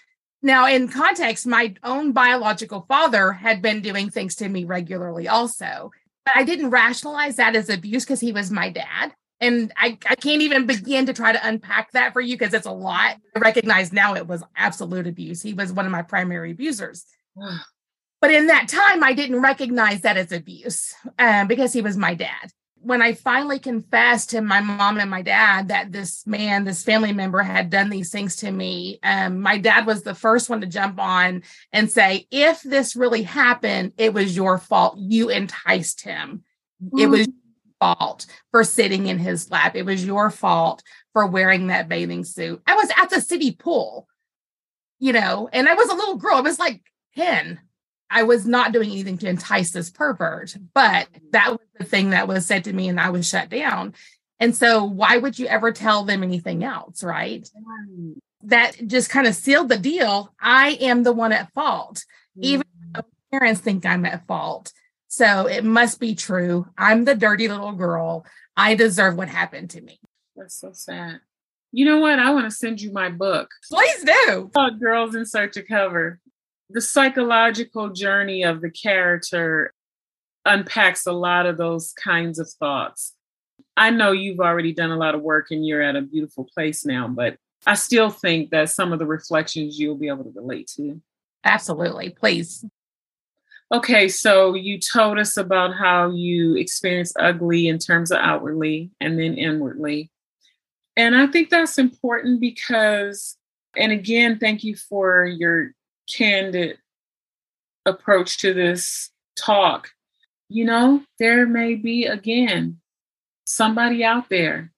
Now, 0.43 0.69
in 0.69 0.89
context, 0.89 1.47
my 1.47 1.75
own 1.83 2.13
biological 2.13 2.87
father 2.89 3.33
had 3.33 3.61
been 3.61 3.83
doing 3.83 4.09
things 4.09 4.37
to 4.37 4.49
me 4.49 4.65
regularly, 4.65 5.27
also. 5.27 5.91
But 6.25 6.37
I 6.37 6.45
didn't 6.45 6.71
rationalize 6.71 7.37
that 7.37 7.57
as 7.57 7.69
abuse 7.69 8.05
because 8.05 8.21
he 8.21 8.33
was 8.33 8.51
my 8.51 8.71
dad 8.71 9.13
and 9.41 9.73
I, 9.77 9.99
I 10.09 10.17
can't 10.17 10.43
even 10.43 10.67
begin 10.67 11.07
to 11.07 11.15
try 11.15 11.33
to 11.33 11.47
unpack 11.47 11.93
that 11.93 12.13
for 12.13 12.21
you 12.21 12.37
because 12.37 12.53
it's 12.53 12.67
a 12.67 12.73
lot. 12.73 13.17
I 13.35 13.39
recognize 13.39 13.93
now 13.93 14.15
it 14.15 14.27
was 14.27 14.43
absolute 14.55 15.07
abuse. 15.07 15.41
He 15.41 15.55
was 15.55 15.73
one 15.73 15.87
of 15.87 15.93
my 15.93 16.03
primary 16.03 16.51
abusers. 16.51 17.07
but 18.21 18.33
in 18.33 18.49
that 18.49 18.69
time, 18.69 19.03
I 19.03 19.15
didn't 19.15 19.41
recognize 19.41 20.03
that 20.03 20.19
as 20.19 20.31
abuse 20.31 20.95
um, 21.19 21.49
because 21.49 21.73
he 21.73 21.81
was 21.81 21.97
my 21.97 22.15
dad. 22.15 22.51
When 22.83 23.03
I 23.03 23.13
finally 23.13 23.59
confessed 23.59 24.31
to 24.31 24.41
my 24.41 24.61
mom 24.61 24.99
and 24.99 25.11
my 25.11 25.21
dad 25.21 25.69
that 25.69 25.93
this 25.93 26.27
man, 26.27 26.65
this 26.65 26.83
family 26.83 27.13
member 27.13 27.43
had 27.43 27.69
done 27.69 27.91
these 27.91 28.11
things 28.11 28.37
to 28.37 28.51
me, 28.51 28.99
um, 29.03 29.41
my 29.41 29.59
dad 29.59 29.87
was 29.87 30.03
the 30.03 30.15
first 30.15 30.49
one 30.49 30.63
to 30.63 30.67
jump 30.67 30.99
on 30.99 31.43
and 31.73 31.91
say, 31.91 32.27
if 32.31 32.63
this 32.63 32.97
really 32.97 33.23
happened, 33.23 33.93
it 33.99 34.15
was 34.15 34.35
your 34.35 34.57
fault. 34.57 34.97
You 34.99 35.29
enticed 35.29 36.03
him. 36.03 36.43
It 36.99 37.09
was 37.09 37.29
fault 37.81 38.27
for 38.51 38.63
sitting 38.63 39.07
in 39.07 39.19
his 39.19 39.51
lap. 39.51 39.75
It 39.75 39.87
was 39.87 40.05
your 40.05 40.31
fault 40.31 40.83
for 41.13 41.27
wearing 41.27 41.67
that 41.67 41.89
bathing 41.89 42.25
suit. 42.25 42.63
I 42.67 42.77
was 42.77 42.91
at 42.97 43.11
the 43.11 43.21
city 43.21 43.53
pool, 43.53 44.07
you 44.99 45.13
know, 45.13 45.49
and 45.53 45.69
I 45.69 45.75
was 45.75 45.89
a 45.89 45.95
little 45.95 46.17
girl. 46.17 46.37
I 46.37 46.43
was 46.43 46.59
like 46.59 46.83
10. 47.17 47.59
I 48.11 48.25
was 48.25 48.47
not 48.47 48.73
doing 48.73 48.91
anything 48.91 49.19
to 49.19 49.29
entice 49.29 49.71
this 49.71 49.91
pervert, 49.91 50.57
but 50.75 51.09
that 51.31 51.51
was 51.51 51.61
the 51.79 51.85
thing 51.85 52.11
that 52.11 52.29
was 52.29 52.45
said 52.45 52.65
to 52.65 52.73
me, 52.73 52.89
and 52.89 53.01
I 53.01 53.11
was 53.11 53.29
shut 53.29 53.49
down. 53.49 53.95
And 54.41 54.57
so, 54.57 54.85
why 54.85 55.17
would 55.17 55.39
you 55.39 55.47
ever 55.47 55.71
tell 55.71 56.05
them 56.05 56.23
anything 56.23 56.65
else? 56.65 57.05
Right. 57.05 57.49
That 58.43 58.77
just 58.87 59.11
kind 59.11 59.27
of 59.27 59.35
sealed 59.35 59.69
the 59.69 59.79
deal. 59.79 60.35
I 60.41 60.71
am 60.81 61.05
the 61.05 61.13
one 61.13 61.33
at 61.33 61.53
fault, 61.53 62.05
mm-hmm. 62.37 62.45
even 62.45 62.65
though 62.93 63.03
parents 63.31 63.61
think 63.61 63.87
I'm 63.87 64.05
at 64.07 64.27
fault. 64.27 64.73
So 65.11 65.47
it 65.47 65.65
must 65.65 65.99
be 65.99 66.15
true. 66.15 66.69
I'm 66.79 67.05
the 67.05 67.17
dirty 67.17 67.49
little 67.49 67.73
girl. 67.73 68.25
I 68.57 68.77
deserve 68.77 69.17
what 69.17 69.29
happened 69.29 69.71
to 69.71 69.81
me. 69.81 69.99
That's 70.37 70.55
so 70.55 70.71
sad. 70.73 71.19
You 71.73 71.85
know 71.85 71.99
what? 71.99 72.21
I 72.21 72.31
want 72.31 72.45
to 72.45 72.57
send 72.57 72.81
you 72.81 72.93
my 72.93 73.09
book. 73.09 73.51
Please 73.69 74.05
do. 74.05 74.51
Called 74.55 74.79
Girls 74.79 75.17
in 75.17 75.27
Search 75.27 75.57
of 75.57 75.67
Cover. 75.67 76.21
The 76.71 76.81
psychological 76.81 77.91
journey 77.91 78.45
of 78.45 78.61
the 78.61 78.71
character 78.71 79.75
unpacks 80.45 81.07
a 81.07 81.13
lot 81.13 81.45
of 81.45 81.57
those 81.57 81.93
kinds 81.93 82.39
of 82.39 82.49
thoughts. 82.49 83.13
I 83.77 83.91
know 83.91 84.13
you've 84.13 84.39
already 84.39 84.73
done 84.73 84.93
a 84.93 84.97
lot 84.97 85.17
of 85.17 85.23
work 85.23 85.49
and 85.51 85.67
you're 85.67 85.83
at 85.83 85.97
a 85.97 86.03
beautiful 86.03 86.49
place 86.55 86.87
now, 86.87 87.09
but 87.09 87.37
I 87.67 87.75
still 87.75 88.11
think 88.11 88.51
that 88.51 88.71
some 88.71 88.93
of 88.93 89.01
the 89.01 89.07
reflections 89.07 89.77
you'll 89.77 89.97
be 89.97 90.07
able 90.07 90.23
to 90.23 90.33
relate 90.37 90.71
to. 90.77 91.01
Absolutely. 91.43 92.11
Please. 92.11 92.65
Okay, 93.73 94.09
so 94.09 94.55
you 94.55 94.81
told 94.81 95.19
us 95.21 95.37
about 95.37 95.77
how 95.77 96.11
you 96.11 96.57
experience 96.57 97.13
ugly 97.19 97.69
in 97.69 97.79
terms 97.79 98.11
of 98.11 98.19
outwardly 98.19 98.91
and 99.01 99.17
then 99.17 99.35
inwardly. 99.35 100.11
And 100.97 101.17
I 101.17 101.29
think 101.29 101.51
that's 101.51 101.79
important 101.79 102.41
because, 102.41 103.37
and 103.77 103.93
again, 103.93 104.41
thank 104.41 104.65
you 104.65 104.75
for 104.75 105.25
your 105.25 105.73
candid 106.13 106.79
approach 107.87 108.39
to 108.39 108.53
this 108.53 109.11
talk. 109.37 109.91
You 110.49 110.65
know, 110.65 111.05
there 111.21 111.47
may 111.47 111.77
be, 111.77 112.07
again, 112.07 112.81
somebody 113.45 114.03
out 114.03 114.29
there 114.29 114.73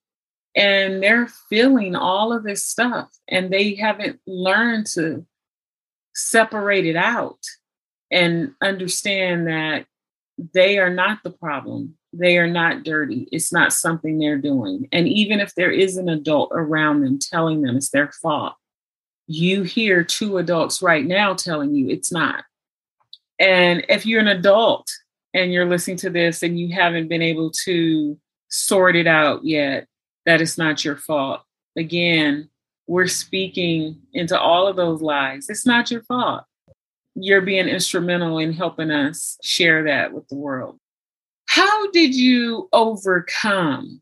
and 0.55 1.01
they're 1.01 1.29
feeling 1.49 1.95
all 1.95 2.31
of 2.31 2.43
this 2.43 2.63
stuff 2.63 3.09
and 3.27 3.51
they 3.51 3.73
haven't 3.73 4.19
learned 4.27 4.85
to 4.93 5.25
separate 6.13 6.85
it 6.85 6.95
out 6.95 7.39
and 8.13 8.53
understand 8.61 9.47
that 9.47 9.85
they 10.53 10.77
are 10.77 10.89
not 10.89 11.19
the 11.23 11.31
problem. 11.31 11.97
They 12.13 12.37
are 12.37 12.47
not 12.47 12.83
dirty. 12.83 13.27
It's 13.31 13.51
not 13.51 13.73
something 13.73 14.19
they're 14.19 14.37
doing. 14.37 14.87
And 14.91 15.07
even 15.07 15.39
if 15.39 15.55
there 15.55 15.71
is 15.71 15.97
an 15.97 16.09
adult 16.09 16.51
around 16.53 17.01
them 17.01 17.17
telling 17.19 17.61
them 17.63 17.75
it's 17.75 17.89
their 17.89 18.11
fault, 18.21 18.53
you 19.25 19.63
hear 19.63 20.03
two 20.03 20.37
adults 20.37 20.81
right 20.81 21.05
now 21.05 21.33
telling 21.33 21.73
you 21.73 21.89
it's 21.89 22.11
not. 22.11 22.43
And 23.39 23.83
if 23.89 24.05
you're 24.05 24.21
an 24.21 24.27
adult 24.27 24.91
and 25.33 25.51
you're 25.51 25.65
listening 25.65 25.97
to 25.97 26.09
this 26.11 26.43
and 26.43 26.59
you 26.59 26.73
haven't 26.73 27.07
been 27.07 27.23
able 27.23 27.51
to 27.65 28.19
sort 28.49 28.95
it 28.95 29.07
out 29.07 29.43
yet, 29.43 29.87
that 30.25 30.39
it's 30.39 30.57
not 30.57 30.85
your 30.85 30.97
fault. 30.97 31.41
Again, 31.75 32.49
we're 32.85 33.07
speaking 33.07 34.01
into 34.13 34.39
all 34.39 34.67
of 34.67 34.75
those 34.75 35.01
lies. 35.01 35.49
It's 35.49 35.65
not 35.65 35.89
your 35.89 36.03
fault. 36.03 36.43
You're 37.15 37.41
being 37.41 37.67
instrumental 37.67 38.39
in 38.39 38.53
helping 38.53 38.91
us 38.91 39.37
share 39.43 39.83
that 39.85 40.13
with 40.13 40.27
the 40.29 40.35
world. 40.35 40.79
How 41.45 41.91
did 41.91 42.15
you 42.15 42.69
overcome 42.73 44.01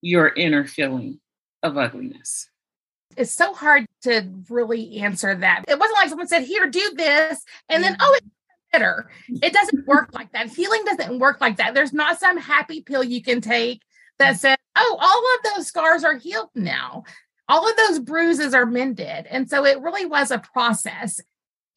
your 0.00 0.28
inner 0.28 0.64
feeling 0.64 1.20
of 1.62 1.76
ugliness? 1.76 2.48
It's 3.16 3.32
so 3.32 3.52
hard 3.52 3.86
to 4.02 4.30
really 4.48 4.98
answer 4.98 5.34
that. 5.34 5.64
It 5.68 5.78
wasn't 5.78 5.98
like 5.98 6.08
someone 6.08 6.28
said, 6.28 6.44
Here, 6.44 6.68
do 6.68 6.92
this, 6.96 7.42
and 7.68 7.82
then, 7.82 7.96
oh, 8.00 8.14
it's 8.16 8.26
better. 8.72 9.10
It 9.42 9.52
doesn't 9.52 9.86
work 9.86 10.10
like 10.14 10.32
that. 10.32 10.48
Healing 10.48 10.84
doesn't 10.84 11.18
work 11.18 11.40
like 11.40 11.56
that. 11.56 11.74
There's 11.74 11.92
not 11.92 12.18
some 12.18 12.38
happy 12.38 12.80
pill 12.80 13.02
you 13.02 13.22
can 13.22 13.40
take 13.40 13.82
that 14.18 14.36
mm. 14.36 14.38
says, 14.38 14.56
Oh, 14.76 14.96
all 15.00 15.18
of 15.34 15.56
those 15.56 15.66
scars 15.66 16.04
are 16.04 16.16
healed 16.16 16.50
now 16.54 17.04
all 17.48 17.68
of 17.68 17.76
those 17.76 17.98
bruises 17.98 18.54
are 18.54 18.66
mended. 18.66 19.26
And 19.26 19.48
so 19.48 19.64
it 19.64 19.80
really 19.80 20.04
was 20.04 20.30
a 20.30 20.38
process. 20.38 21.20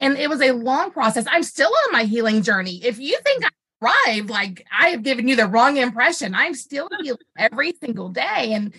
And 0.02 0.18
it 0.18 0.30
was 0.30 0.42
a 0.42 0.52
long 0.52 0.92
process. 0.92 1.26
I'm 1.30 1.44
still 1.44 1.72
on 1.86 1.94
my 1.94 2.04
healing 2.04 2.42
journey. 2.42 2.82
If 2.84 3.00
you 3.00 3.18
think 3.24 3.46
I 3.46 3.50
arrived, 3.82 4.30
like 4.30 4.66
I 4.78 4.90
have 4.90 5.04
given 5.04 5.28
you 5.28 5.36
the 5.36 5.48
wrong 5.48 5.78
impression, 5.78 6.36
I'm 6.36 6.56
still 6.56 6.90
healing 7.02 7.20
every 7.38 7.74
single 7.82 8.10
day. 8.10 8.54
And 8.54 8.74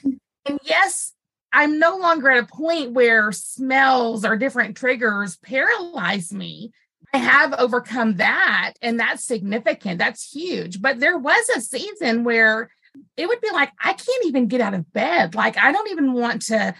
and 0.44 0.58
yes, 0.64 1.12
I'm 1.52 1.78
no 1.78 1.96
longer 1.96 2.30
at 2.30 2.42
a 2.42 2.46
point 2.46 2.92
where 2.92 3.30
smells 3.30 4.24
or 4.24 4.36
different 4.36 4.76
triggers 4.76 5.36
paralyze 5.36 6.32
me. 6.32 6.72
I 7.14 7.18
have 7.18 7.52
overcome 7.54 8.16
that, 8.16 8.72
and 8.80 8.98
that's 8.98 9.22
significant. 9.24 9.98
That's 9.98 10.32
huge. 10.32 10.80
But 10.80 10.98
there 10.98 11.18
was 11.18 11.48
a 11.50 11.60
season 11.60 12.24
where 12.24 12.70
it 13.16 13.28
would 13.28 13.40
be 13.40 13.50
like, 13.50 13.70
I 13.82 13.92
can't 13.92 14.26
even 14.26 14.48
get 14.48 14.62
out 14.62 14.74
of 14.74 14.90
bed. 14.92 15.34
Like, 15.34 15.58
I 15.58 15.72
don't 15.72 15.90
even 15.90 16.14
want 16.14 16.42
to, 16.46 16.74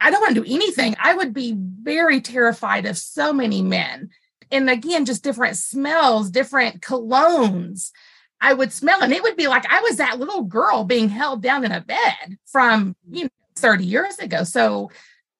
I 0.00 0.10
don't 0.10 0.20
want 0.20 0.34
to 0.34 0.42
do 0.42 0.54
anything. 0.54 0.94
I 0.98 1.14
would 1.14 1.32
be 1.32 1.54
very 1.56 2.20
terrified 2.20 2.86
of 2.86 2.98
so 2.98 3.32
many 3.32 3.62
men. 3.62 4.10
And 4.50 4.68
again, 4.68 5.04
just 5.04 5.22
different 5.22 5.56
smells, 5.56 6.30
different 6.30 6.82
colognes. 6.82 7.90
I 8.40 8.52
would 8.52 8.72
smell, 8.72 9.02
and 9.02 9.12
it 9.12 9.22
would 9.22 9.36
be 9.36 9.48
like 9.48 9.64
I 9.70 9.80
was 9.80 9.96
that 9.96 10.18
little 10.18 10.42
girl 10.42 10.84
being 10.84 11.08
held 11.10 11.42
down 11.42 11.64
in 11.64 11.72
a 11.72 11.80
bed 11.80 12.38
from, 12.46 12.96
you 13.10 13.24
know, 13.24 13.30
30 13.56 13.84
years 13.84 14.18
ago. 14.18 14.44
So 14.44 14.90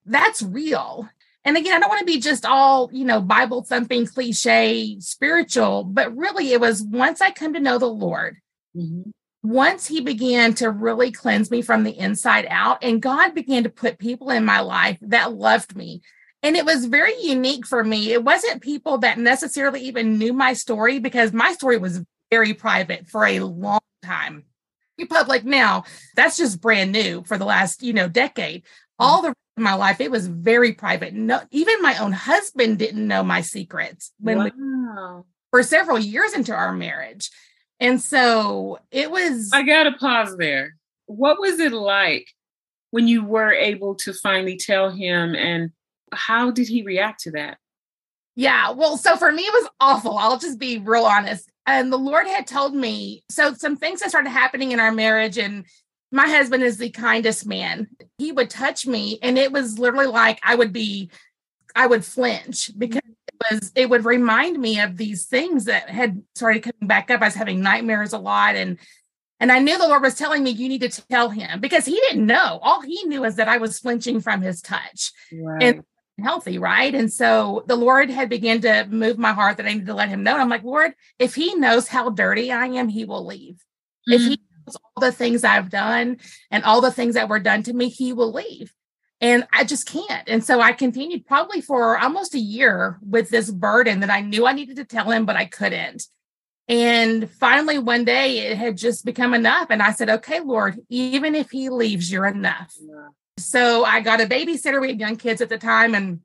that's 0.05 0.43
real. 0.43 1.09
And 1.43 1.57
again, 1.57 1.73
I 1.73 1.79
don't 1.79 1.89
want 1.89 1.99
to 1.99 2.05
be 2.05 2.19
just 2.19 2.45
all, 2.45 2.89
you 2.93 3.03
know, 3.03 3.19
Bible 3.19 3.63
thumping, 3.63 4.05
cliche, 4.05 4.99
spiritual, 4.99 5.83
but 5.83 6.15
really 6.15 6.51
it 6.53 6.61
was 6.61 6.83
once 6.83 7.21
I 7.21 7.31
come 7.31 7.53
to 7.53 7.59
know 7.59 7.79
the 7.79 7.87
Lord, 7.87 8.37
mm-hmm 8.75 9.09
once 9.43 9.87
he 9.87 10.01
began 10.01 10.53
to 10.55 10.69
really 10.69 11.11
cleanse 11.11 11.49
me 11.49 11.61
from 11.61 11.83
the 11.83 11.97
inside 11.97 12.45
out, 12.49 12.83
and 12.83 13.01
God 13.01 13.33
began 13.33 13.63
to 13.63 13.69
put 13.69 13.97
people 13.97 14.29
in 14.29 14.45
my 14.45 14.59
life 14.59 14.97
that 15.01 15.33
loved 15.33 15.75
me. 15.75 16.01
And 16.43 16.55
it 16.55 16.65
was 16.65 16.85
very 16.85 17.19
unique 17.21 17.67
for 17.67 17.83
me. 17.83 18.13
It 18.13 18.23
wasn't 18.23 18.61
people 18.61 18.99
that 18.99 19.17
necessarily 19.17 19.81
even 19.81 20.17
knew 20.17 20.33
my 20.33 20.53
story 20.53 20.99
because 20.99 21.33
my 21.33 21.53
story 21.53 21.77
was 21.77 22.01
very 22.31 22.53
private 22.53 23.07
for 23.07 23.25
a 23.25 23.41
long 23.41 23.81
time. 24.03 24.45
Public 25.09 25.43
now, 25.43 25.83
that's 26.15 26.37
just 26.37 26.61
brand 26.61 26.91
new 26.91 27.23
for 27.23 27.37
the 27.37 27.45
last, 27.45 27.81
you 27.81 27.91
know, 27.93 28.07
decade. 28.07 28.63
Mm. 28.63 28.67
All 28.99 29.21
the 29.23 29.29
rest 29.29 29.37
of 29.57 29.63
my 29.63 29.73
life, 29.73 29.99
it 29.99 30.11
was 30.11 30.27
very 30.27 30.73
private. 30.73 31.13
No, 31.13 31.41
even 31.49 31.81
my 31.81 31.97
own 31.97 32.11
husband 32.11 32.77
didn't 32.77 33.07
know 33.07 33.23
my 33.23 33.41
secrets 33.41 34.11
when 34.19 34.37
wow. 34.37 34.43
we, 34.45 35.23
for 35.49 35.63
several 35.63 35.97
years 35.97 36.33
into 36.33 36.53
our 36.53 36.71
marriage. 36.71 37.31
And 37.81 37.99
so 37.99 38.79
it 38.91 39.11
was. 39.11 39.51
I 39.51 39.63
got 39.63 39.83
to 39.83 39.93
pause 39.93 40.37
there. 40.37 40.75
What 41.07 41.41
was 41.41 41.59
it 41.59 41.73
like 41.73 42.27
when 42.91 43.07
you 43.07 43.25
were 43.25 43.51
able 43.51 43.95
to 43.95 44.13
finally 44.13 44.55
tell 44.55 44.91
him, 44.91 45.35
and 45.35 45.71
how 46.13 46.51
did 46.51 46.67
he 46.67 46.83
react 46.83 47.21
to 47.23 47.31
that? 47.31 47.57
Yeah, 48.35 48.71
well, 48.71 48.97
so 48.97 49.17
for 49.17 49.31
me, 49.31 49.43
it 49.43 49.53
was 49.53 49.69
awful. 49.79 50.17
I'll 50.17 50.37
just 50.37 50.59
be 50.59 50.77
real 50.77 51.03
honest. 51.03 51.49
And 51.65 51.91
the 51.91 51.97
Lord 51.97 52.27
had 52.27 52.47
told 52.47 52.73
me 52.73 53.23
so 53.29 53.53
some 53.53 53.75
things 53.75 53.99
that 53.99 54.09
started 54.09 54.29
happening 54.29 54.71
in 54.71 54.79
our 54.79 54.91
marriage, 54.91 55.37
and 55.37 55.65
my 56.11 56.27
husband 56.27 56.63
is 56.63 56.77
the 56.77 56.91
kindest 56.91 57.45
man. 57.45 57.87
He 58.19 58.31
would 58.31 58.49
touch 58.49 58.85
me, 58.85 59.17
and 59.23 59.37
it 59.37 59.51
was 59.51 59.79
literally 59.79 60.07
like 60.07 60.39
I 60.43 60.53
would 60.53 60.71
be, 60.71 61.09
I 61.75 61.87
would 61.87 62.05
flinch 62.05 62.69
because 62.77 63.00
was 63.49 63.71
it 63.75 63.89
would 63.89 64.05
remind 64.05 64.59
me 64.59 64.79
of 64.79 64.97
these 64.97 65.25
things 65.25 65.65
that 65.65 65.89
had 65.89 66.21
started 66.35 66.63
coming 66.63 66.87
back 66.87 67.09
up. 67.09 67.21
I 67.21 67.25
was 67.25 67.35
having 67.35 67.61
nightmares 67.61 68.13
a 68.13 68.17
lot 68.17 68.55
and 68.55 68.77
and 69.39 69.51
I 69.51 69.57
knew 69.57 69.77
the 69.77 69.87
Lord 69.87 70.03
was 70.03 70.15
telling 70.15 70.43
me 70.43 70.51
you 70.51 70.69
need 70.69 70.81
to 70.81 71.01
tell 71.09 71.29
him 71.29 71.59
because 71.59 71.85
he 71.85 71.95
didn't 71.95 72.27
know. 72.27 72.59
All 72.61 72.81
he 72.81 73.03
knew 73.05 73.25
is 73.25 73.37
that 73.37 73.47
I 73.47 73.57
was 73.57 73.79
flinching 73.79 74.21
from 74.21 74.41
his 74.41 74.61
touch. 74.61 75.11
Right. 75.33 75.63
And 75.63 75.83
healthy, 76.23 76.59
right? 76.59 76.93
And 76.93 77.11
so 77.11 77.63
the 77.65 77.75
Lord 77.75 78.11
had 78.11 78.29
begun 78.29 78.61
to 78.61 78.85
move 78.89 79.17
my 79.17 79.33
heart 79.33 79.57
that 79.57 79.65
I 79.65 79.69
needed 79.73 79.87
to 79.87 79.95
let 79.95 80.09
him 80.09 80.21
know. 80.21 80.33
And 80.33 80.41
I'm 80.41 80.49
like, 80.49 80.63
Lord, 80.63 80.93
if 81.17 81.33
he 81.33 81.55
knows 81.55 81.87
how 81.87 82.11
dirty 82.11 82.51
I 82.51 82.67
am, 82.67 82.87
he 82.87 83.05
will 83.05 83.25
leave. 83.25 83.63
Mm-hmm. 84.07 84.13
If 84.13 84.21
he 84.21 84.35
mm. 84.35 84.41
knows 84.67 84.75
all 84.75 85.01
the 85.01 85.11
things 85.11 85.43
I've 85.43 85.71
done 85.71 86.17
and 86.51 86.63
all 86.63 86.81
the 86.81 86.91
things 86.91 87.15
that 87.15 87.29
were 87.29 87.39
done 87.39 87.63
to 87.63 87.73
me, 87.73 87.89
he 87.89 88.13
will 88.13 88.31
leave 88.31 88.71
and 89.21 89.47
I 89.53 89.63
just 89.63 89.87
can't. 89.87 90.27
And 90.27 90.43
so 90.43 90.59
I 90.59 90.71
continued 90.73 91.27
probably 91.27 91.61
for 91.61 91.97
almost 91.97 92.33
a 92.33 92.39
year 92.39 92.97
with 93.07 93.29
this 93.29 93.51
burden 93.51 93.99
that 93.99 94.09
I 94.09 94.21
knew 94.21 94.47
I 94.47 94.53
needed 94.53 94.77
to 94.77 94.83
tell 94.83 95.11
him, 95.11 95.25
but 95.25 95.35
I 95.35 95.45
couldn't. 95.45 96.07
And 96.67 97.29
finally, 97.29 97.77
one 97.77 98.03
day 98.03 98.39
it 98.39 98.57
had 98.57 98.77
just 98.77 99.05
become 99.05 99.35
enough. 99.35 99.67
And 99.69 99.81
I 99.81 99.91
said, 99.91 100.09
okay, 100.09 100.39
Lord, 100.39 100.79
even 100.89 101.35
if 101.35 101.51
he 101.51 101.69
leaves, 101.69 102.11
you're 102.11 102.25
enough. 102.25 102.73
Yeah. 102.81 103.09
So 103.37 103.85
I 103.85 104.01
got 104.01 104.21
a 104.21 104.25
babysitter. 104.25 104.81
We 104.81 104.89
had 104.89 104.99
young 104.99 105.17
kids 105.17 105.41
at 105.41 105.49
the 105.49 105.57
time. 105.57 105.93
And, 105.93 106.21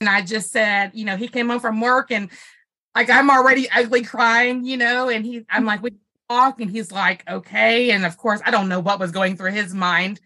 and 0.00 0.08
I 0.08 0.22
just 0.22 0.52
said, 0.52 0.92
you 0.94 1.04
know, 1.04 1.16
he 1.16 1.26
came 1.26 1.48
home 1.48 1.60
from 1.60 1.80
work 1.80 2.12
and 2.12 2.30
like 2.94 3.10
I'm 3.10 3.30
already 3.30 3.68
ugly 3.70 4.02
crying, 4.02 4.64
you 4.64 4.76
know, 4.76 5.08
and 5.08 5.24
he, 5.24 5.44
I'm 5.50 5.64
like, 5.64 5.82
we 5.82 5.94
talk. 6.28 6.60
And 6.60 6.70
he's 6.70 6.92
like, 6.92 7.28
okay. 7.28 7.90
And 7.90 8.04
of 8.04 8.16
course, 8.16 8.40
I 8.44 8.50
don't 8.50 8.68
know 8.68 8.80
what 8.80 9.00
was 9.00 9.10
going 9.10 9.36
through 9.36 9.52
his 9.52 9.74
mind 9.74 10.20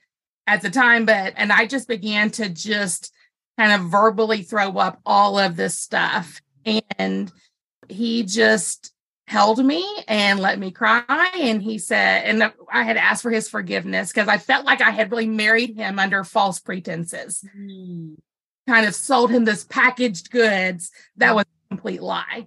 at 0.47 0.63
the 0.63 0.71
time, 0.71 1.07
but 1.07 1.35
and 1.37 1.53
I 1.53 1.67
just 1.67 1.89
began 1.89 2.31
to 2.33 2.49
just 2.49 3.13
kind 3.59 3.73
of 3.73 3.91
verbally 3.91 4.43
throw 4.43 4.79
up 4.79 5.01
all 5.07 5.39
of 5.39 5.57
this 5.57 5.79
stuff. 5.79 6.41
And 6.99 7.33
he 7.89 8.23
just 8.23 8.93
held 9.27 9.65
me 9.65 9.87
and 10.07 10.41
let 10.41 10.59
me 10.59 10.71
cry. 10.71 11.31
And 11.39 11.63
he 11.63 11.79
said, 11.79 12.25
and 12.25 12.53
I 12.71 12.83
had 12.83 12.97
asked 12.97 13.23
for 13.23 13.31
his 13.31 13.49
forgiveness 13.49 14.13
because 14.13 14.29
I 14.29 14.39
felt 14.39 14.67
like 14.67 14.81
I 14.81 14.91
had 14.91 15.11
really 15.11 15.27
married 15.27 15.77
him 15.77 15.99
under 15.99 16.25
false 16.25 16.61
pretenses, 16.61 17.45
mm. 17.57 18.17
kind 18.69 18.87
of 18.87 18.95
sold 18.95 19.31
him 19.31 19.45
this 19.45 19.65
packaged 19.65 20.31
goods 20.31 20.91
that 21.17 21.35
was 21.35 21.45
a 21.45 21.69
complete 21.69 22.03
lie. 22.03 22.47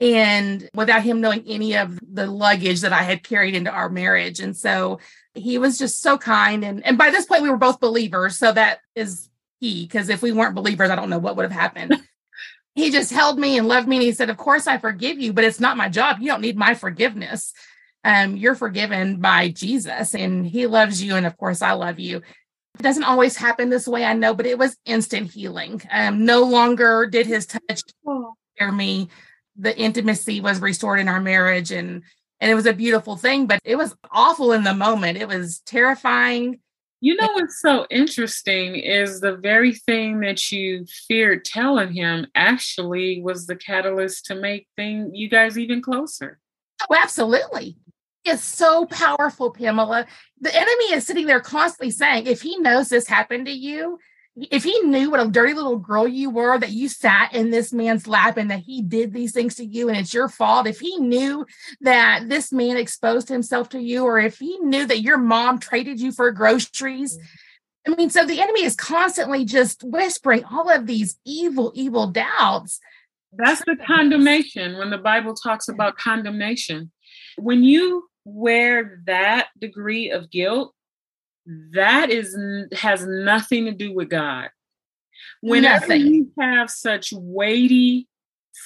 And 0.00 0.68
without 0.74 1.02
him 1.02 1.20
knowing 1.20 1.44
any 1.46 1.76
of 1.76 1.98
the 2.02 2.26
luggage 2.26 2.82
that 2.82 2.92
I 2.92 3.02
had 3.02 3.24
carried 3.24 3.56
into 3.56 3.70
our 3.70 3.88
marriage. 3.88 4.38
And 4.38 4.56
so 4.56 5.00
he 5.34 5.58
was 5.58 5.78
just 5.78 6.00
so 6.00 6.18
kind. 6.18 6.64
And 6.64 6.84
and 6.86 6.96
by 6.96 7.10
this 7.10 7.26
point 7.26 7.42
we 7.42 7.50
were 7.50 7.56
both 7.56 7.80
believers. 7.80 8.38
So 8.38 8.52
that 8.52 8.80
is 8.94 9.28
key 9.60 9.84
because 9.84 10.08
if 10.08 10.22
we 10.22 10.32
weren't 10.32 10.54
believers 10.54 10.88
i 10.90 10.94
don't 10.94 11.10
know 11.10 11.18
what 11.18 11.36
would 11.36 11.44
have 11.44 11.52
happened. 11.52 11.94
He 12.74 12.92
just 12.92 13.12
held 13.12 13.40
me 13.40 13.58
and 13.58 13.66
loved 13.66 13.88
me 13.88 13.96
and 13.96 14.04
he 14.04 14.12
said 14.12 14.30
of 14.30 14.36
course 14.36 14.68
i 14.68 14.78
forgive 14.78 15.18
you 15.18 15.32
but 15.32 15.42
it's 15.42 15.58
not 15.58 15.76
my 15.76 15.88
job. 15.88 16.18
You 16.20 16.28
don't 16.28 16.40
need 16.40 16.56
my 16.56 16.74
forgiveness. 16.74 17.52
Um 18.04 18.36
you're 18.36 18.54
forgiven 18.54 19.20
by 19.20 19.48
jesus 19.48 20.14
and 20.14 20.46
he 20.46 20.68
loves 20.68 21.02
you 21.02 21.16
and 21.16 21.26
of 21.26 21.36
course 21.36 21.60
i 21.60 21.72
love 21.72 21.98
you. 21.98 22.18
It 22.18 22.82
doesn't 22.82 23.02
always 23.02 23.36
happen 23.36 23.68
this 23.68 23.88
way, 23.88 24.04
I 24.04 24.12
know, 24.12 24.32
but 24.32 24.46
it 24.46 24.58
was 24.58 24.76
instant 24.84 25.32
healing. 25.32 25.82
Um, 25.90 26.24
no 26.24 26.44
longer 26.44 27.06
did 27.06 27.26
his 27.26 27.46
touch 27.46 27.82
scare 28.54 28.70
me. 28.70 29.08
The 29.58 29.76
intimacy 29.78 30.40
was 30.40 30.60
restored 30.60 31.00
in 31.00 31.08
our 31.08 31.20
marriage 31.20 31.72
and 31.72 32.02
and 32.40 32.50
it 32.50 32.54
was 32.54 32.66
a 32.66 32.72
beautiful 32.72 33.16
thing, 33.16 33.46
but 33.46 33.60
it 33.64 33.76
was 33.76 33.96
awful 34.12 34.52
in 34.52 34.62
the 34.62 34.74
moment. 34.74 35.18
It 35.18 35.26
was 35.26 35.58
terrifying. 35.60 36.60
You 37.00 37.16
know 37.16 37.28
what's 37.32 37.60
so 37.60 37.86
interesting 37.90 38.76
is 38.76 39.20
the 39.20 39.36
very 39.36 39.74
thing 39.74 40.20
that 40.20 40.50
you 40.50 40.84
feared 41.06 41.44
telling 41.44 41.92
him 41.92 42.26
actually 42.34 43.22
was 43.22 43.46
the 43.46 43.56
catalyst 43.56 44.26
to 44.26 44.34
make 44.34 44.66
thing 44.76 45.14
you 45.14 45.28
guys 45.28 45.58
even 45.58 45.80
closer. 45.80 46.38
Oh, 46.88 46.96
absolutely. 46.96 47.76
It's 48.24 48.42
so 48.42 48.84
powerful, 48.86 49.50
Pamela. 49.52 50.06
The 50.40 50.54
enemy 50.54 50.92
is 50.92 51.06
sitting 51.06 51.26
there 51.26 51.40
constantly 51.40 51.90
saying, 51.90 52.26
if 52.26 52.42
he 52.42 52.58
knows 52.58 52.88
this 52.88 53.06
happened 53.06 53.46
to 53.46 53.52
you, 53.52 53.98
if 54.50 54.64
he 54.64 54.80
knew 54.80 55.10
what 55.10 55.20
a 55.20 55.28
dirty 55.28 55.52
little 55.52 55.78
girl 55.78 56.06
you 56.06 56.30
were, 56.30 56.58
that 56.58 56.70
you 56.70 56.88
sat 56.88 57.34
in 57.34 57.50
this 57.50 57.72
man's 57.72 58.06
lap 58.06 58.36
and 58.36 58.50
that 58.50 58.60
he 58.60 58.82
did 58.82 59.12
these 59.12 59.32
things 59.32 59.56
to 59.56 59.64
you 59.64 59.88
and 59.88 59.98
it's 59.98 60.14
your 60.14 60.28
fault, 60.28 60.66
if 60.66 60.78
he 60.78 60.98
knew 60.98 61.44
that 61.80 62.28
this 62.28 62.52
man 62.52 62.76
exposed 62.76 63.28
himself 63.28 63.68
to 63.70 63.80
you, 63.80 64.04
or 64.04 64.18
if 64.18 64.38
he 64.38 64.58
knew 64.58 64.86
that 64.86 65.00
your 65.00 65.18
mom 65.18 65.58
traded 65.58 66.00
you 66.00 66.12
for 66.12 66.30
groceries, 66.30 67.18
I 67.86 67.94
mean, 67.94 68.10
so 68.10 68.24
the 68.24 68.40
enemy 68.40 68.64
is 68.64 68.76
constantly 68.76 69.44
just 69.44 69.82
whispering 69.82 70.44
all 70.44 70.70
of 70.70 70.86
these 70.86 71.18
evil, 71.24 71.72
evil 71.74 72.08
doubts. 72.08 72.80
That's 73.32 73.60
the 73.60 73.76
condemnation 73.86 74.78
when 74.78 74.90
the 74.90 74.98
Bible 74.98 75.34
talks 75.34 75.68
about 75.68 75.96
condemnation. 75.96 76.90
When 77.36 77.62
you 77.62 78.08
wear 78.24 79.00
that 79.06 79.48
degree 79.58 80.10
of 80.10 80.30
guilt, 80.30 80.74
that 81.72 82.10
is 82.10 82.36
has 82.72 83.06
nothing 83.06 83.64
to 83.64 83.72
do 83.72 83.94
with 83.94 84.10
God. 84.10 84.50
Whenever 85.40 85.88
nothing. 85.88 86.06
you 86.06 86.32
have 86.38 86.70
such 86.70 87.12
weighty 87.12 88.08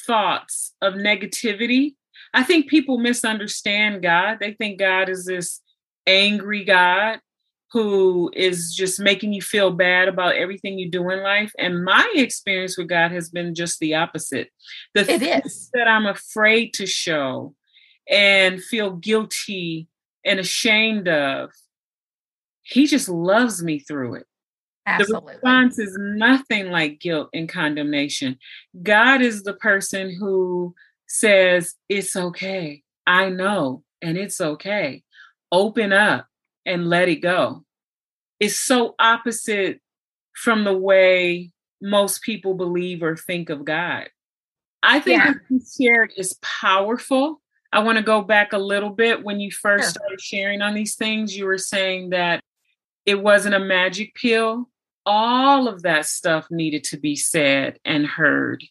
thoughts 0.07 0.75
of 0.83 0.95
negativity, 0.95 1.95
I 2.35 2.42
think 2.42 2.68
people 2.68 2.99
misunderstand 2.99 4.03
God. 4.03 4.38
They 4.40 4.53
think 4.55 4.79
God 4.79 5.09
is 5.09 5.27
this 5.27 5.61
angry 6.07 6.64
God 6.64 7.21
who 7.73 8.31
is 8.35 8.75
just 8.75 9.01
making 9.01 9.33
you 9.33 9.40
feel 9.40 9.71
bad 9.71 10.09
about 10.09 10.37
everything 10.37 10.79
you 10.79 10.90
do 10.90 11.09
in 11.11 11.23
life. 11.23 11.53
And 11.59 11.85
my 11.85 12.07
experience 12.14 12.77
with 12.77 12.88
God 12.88 13.12
has 13.12 13.31
been 13.31 13.55
just 13.55 13.79
the 13.79 13.95
opposite. 13.95 14.49
The 14.95 15.11
it 15.11 15.23
is 15.47 15.71
that 15.73 15.88
I'm 15.88 16.07
afraid 16.07 16.75
to 16.75 16.87
show 16.87 17.55
and 18.11 18.62
feel 18.62 18.90
guilty 18.90 19.88
and 20.25 20.38
ashamed 20.38 21.09
of 21.09 21.51
he 22.73 22.87
just 22.87 23.09
loves 23.09 23.63
me 23.63 23.79
through 23.79 24.15
it. 24.15 24.27
Absolutely. 24.87 25.27
The 25.27 25.33
response 25.35 25.79
is 25.79 25.97
nothing 25.99 26.71
like 26.71 27.01
guilt 27.01 27.29
and 27.33 27.49
condemnation. 27.49 28.39
God 28.83 29.23
is 29.23 29.43
the 29.43 29.55
person 29.55 30.17
who 30.19 30.75
says, 31.07 31.75
It's 31.89 32.17
okay. 32.17 32.83
I 33.07 33.29
know, 33.29 33.85
and 34.01 34.17
it's 34.17 34.41
okay. 34.41 35.03
Open 35.51 35.93
up 35.93 36.27
and 36.67 36.89
let 36.89 37.09
it 37.09 37.17
go. 37.17 37.65
It's 38.41 38.59
so 38.59 38.95
opposite 38.99 39.81
from 40.35 40.65
the 40.65 40.77
way 40.77 41.53
most 41.81 42.23
people 42.23 42.55
believe 42.55 43.03
or 43.03 43.17
think 43.17 43.51
of 43.51 43.65
God. 43.65 44.09
I 44.83 44.99
think 44.99 45.23
yeah. 45.23 45.29
what 45.29 45.37
you 45.49 45.61
shared 45.79 46.13
is 46.17 46.39
powerful. 46.43 47.41
I 47.73 47.81
want 47.81 47.99
to 47.99 48.05
go 48.05 48.23
back 48.23 48.53
a 48.53 48.59
little 48.59 48.91
bit. 48.91 49.23
When 49.23 49.41
you 49.41 49.51
first 49.51 49.85
sure. 49.85 49.91
started 49.91 50.21
sharing 50.21 50.61
on 50.61 50.75
these 50.75 50.97
things, 50.97 51.37
you 51.37 51.45
were 51.47 51.59
saying 51.59 52.11
that 52.11 52.43
it 53.07 53.23
wasn't 53.23 53.55
a 53.55 53.61
magic 53.61 54.15
pill. 54.15 54.69
All 55.05 55.67
of 55.69 55.83
that 55.83 56.07
stuff 56.07 56.47
needed 56.51 56.85
to 56.85 56.99
be 56.99 57.17
said 57.17 57.79
and 57.85 58.07
heard 58.07 58.65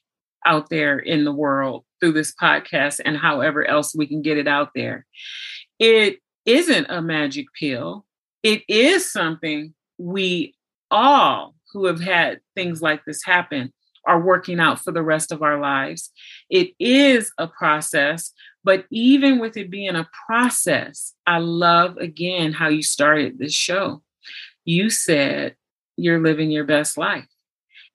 out 0.46 0.70
there 0.70 0.98
in 0.98 1.24
the 1.24 1.32
world 1.32 1.84
through 2.00 2.14
this 2.14 2.34
podcast 2.34 3.00
and 3.04 3.18
however 3.18 3.66
else 3.68 3.94
we 3.94 4.08
can 4.08 4.22
get 4.22 4.38
it 4.38 4.48
out 4.48 4.70
there. 4.74 5.06
It 5.80 6.20
isn't 6.46 6.88
a 6.90 7.02
magic 7.02 7.48
pill. 7.60 8.06
It 8.44 8.64
is 8.68 9.12
something 9.12 9.74
we 9.98 10.56
all 10.90 11.56
who 11.74 11.86
have 11.86 12.02
had 12.02 12.40
things 12.56 12.82
like 12.82 13.06
this 13.06 13.24
happen 13.24 13.72
are 14.06 14.20
working 14.20 14.60
out 14.60 14.80
for 14.80 14.92
the 14.92 15.04
rest 15.04 15.32
of 15.32 15.44
our 15.44 15.60
lives. 15.60 16.12
It 16.50 16.72
is 16.80 17.32
a 17.38 17.48
process, 17.48 18.32
but 18.64 18.86
even 18.90 19.40
with 19.40 19.58
it 19.58 19.70
being 19.70 19.96
a 19.96 20.10
process, 20.26 21.14
I 21.28 21.38
love 21.38 21.98
again 21.98 22.52
how 22.54 22.70
you 22.70 22.82
started 22.82 23.38
this 23.38 23.54
show 23.54 24.02
you 24.66 24.90
said 24.90 25.56
you're 25.98 26.22
living 26.22 26.52
your 26.52 26.66
best 26.66 26.98
life. 26.98 27.28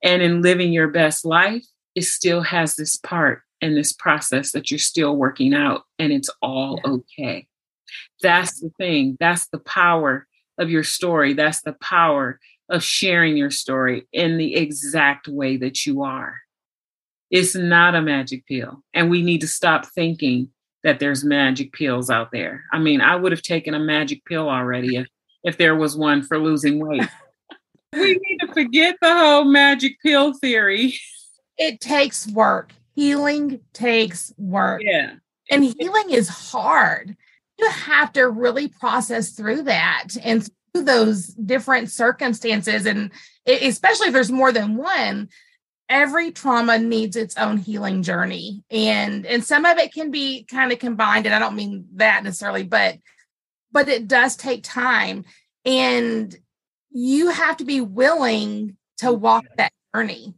And 0.03 0.23
in 0.23 0.43
living 0.43 0.73
your 0.73 0.89
best 0.89 1.25
life, 1.25 1.65
it 1.95 2.05
still 2.05 2.43
has 2.43 2.77
this 2.77 2.97
part 2.97 3.43
and 3.63 3.77
this 3.77 3.93
process 3.93 4.53
that 4.53 4.71
you're 4.71 4.79
still 4.79 5.17
working 5.17 5.55
out, 5.55 5.85
and 5.99 6.13
it's 6.13 6.31
all 6.43 6.81
yeah. 6.85 6.91
okay. 6.91 7.47
That's 8.23 8.61
the 8.61 8.71
thing. 8.79 9.17
That's 9.19 9.49
the 9.49 9.59
power 9.59 10.27
of 10.59 10.71
your 10.71 10.85
story. 10.85 11.33
That's 11.33 11.63
the 11.63 11.73
power 11.75 12.39
of 12.69 12.83
sharing 12.83 13.37
your 13.37 13.51
story 13.51 14.07
in 14.13 14.39
the 14.39 14.57
exact 14.57 15.29
way 15.29 15.57
that 15.59 15.87
you 15.87 16.03
are. 16.03 16.41
It's 17.31 17.55
not 17.55 17.95
a 17.95 18.03
magic 18.03 18.47
pill. 18.47 18.83
And 18.95 19.11
we 19.11 19.23
need 19.23 19.41
to 19.41 19.49
stop 19.49 19.87
thinking 19.87 20.51
that 20.85 21.01
there's 21.01 21.25
magic 21.25 21.73
pills 21.73 22.11
out 22.11 22.31
there. 22.33 22.65
I 22.73 22.79
mean, 22.79 23.01
I 23.01 23.17
would 23.17 23.33
have 23.33 23.43
taken 23.43 23.75
a 23.75 23.81
magic 23.81 24.25
pill 24.25 24.49
already 24.49 24.97
if 24.97 25.07
if 25.47 25.57
there 25.57 25.77
was 25.77 25.97
one 25.97 26.23
for 26.23 26.39
losing 26.39 26.85
weight. 26.85 27.09
we 27.93 28.21
need 28.21 28.39
to 28.41 28.53
forget 28.53 28.97
the 29.01 29.17
whole 29.17 29.45
magic 29.45 29.99
pill 30.03 30.35
theory. 30.35 30.99
It 31.57 31.81
takes 31.81 32.27
work. 32.27 32.73
Healing 32.97 33.61
takes 33.73 34.35
work. 34.37 34.83
Yeah. 34.85 35.15
And 35.51 35.65
healing 35.65 36.11
is 36.11 36.29
hard. 36.29 37.17
You 37.59 37.71
have 37.71 38.13
to 38.15 38.29
really 38.29 38.69
process 38.69 39.31
through 39.31 39.63
that 39.63 40.09
and 40.23 40.47
through 40.75 40.85
those 40.85 41.29
different 41.29 41.91
circumstances. 41.91 42.85
And 42.85 43.13
especially 43.47 44.09
if 44.09 44.13
there's 44.13 44.33
more 44.33 44.51
than 44.51 44.77
one, 44.77 45.29
every 45.89 46.33
trauma 46.33 46.79
needs 46.79 47.15
its 47.15 47.37
own 47.37 47.59
healing 47.59 48.03
journey. 48.03 48.65
And 48.71 49.25
and 49.25 49.45
some 49.45 49.65
of 49.65 49.79
it 49.79 49.95
can 49.95 50.11
be 50.11 50.45
kind 50.45 50.73
of 50.73 50.81
combined. 50.81 51.27
And 51.27 51.35
I 51.35 51.39
don't 51.39 51.55
mean 51.55 51.87
that 51.95 52.25
necessarily, 52.25 52.65
but 52.65 52.97
but 53.77 53.91
it 53.91 54.09
does 54.09 54.37
take 54.37 54.63
time. 54.63 55.27
And 55.67 56.35
you 56.89 57.29
have 57.29 57.59
to 57.59 57.65
be 57.67 57.83
willing 57.83 58.79
to 59.01 59.13
walk 59.13 59.45
that 59.59 59.71
journey. 59.95 60.33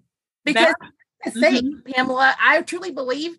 Because 0.45 0.75
that, 0.81 1.33
the 1.35 1.41
thing, 1.41 1.63
mm-hmm. 1.63 1.93
Pamela, 1.93 2.35
I 2.41 2.63
truly 2.63 2.91
believe 2.91 3.39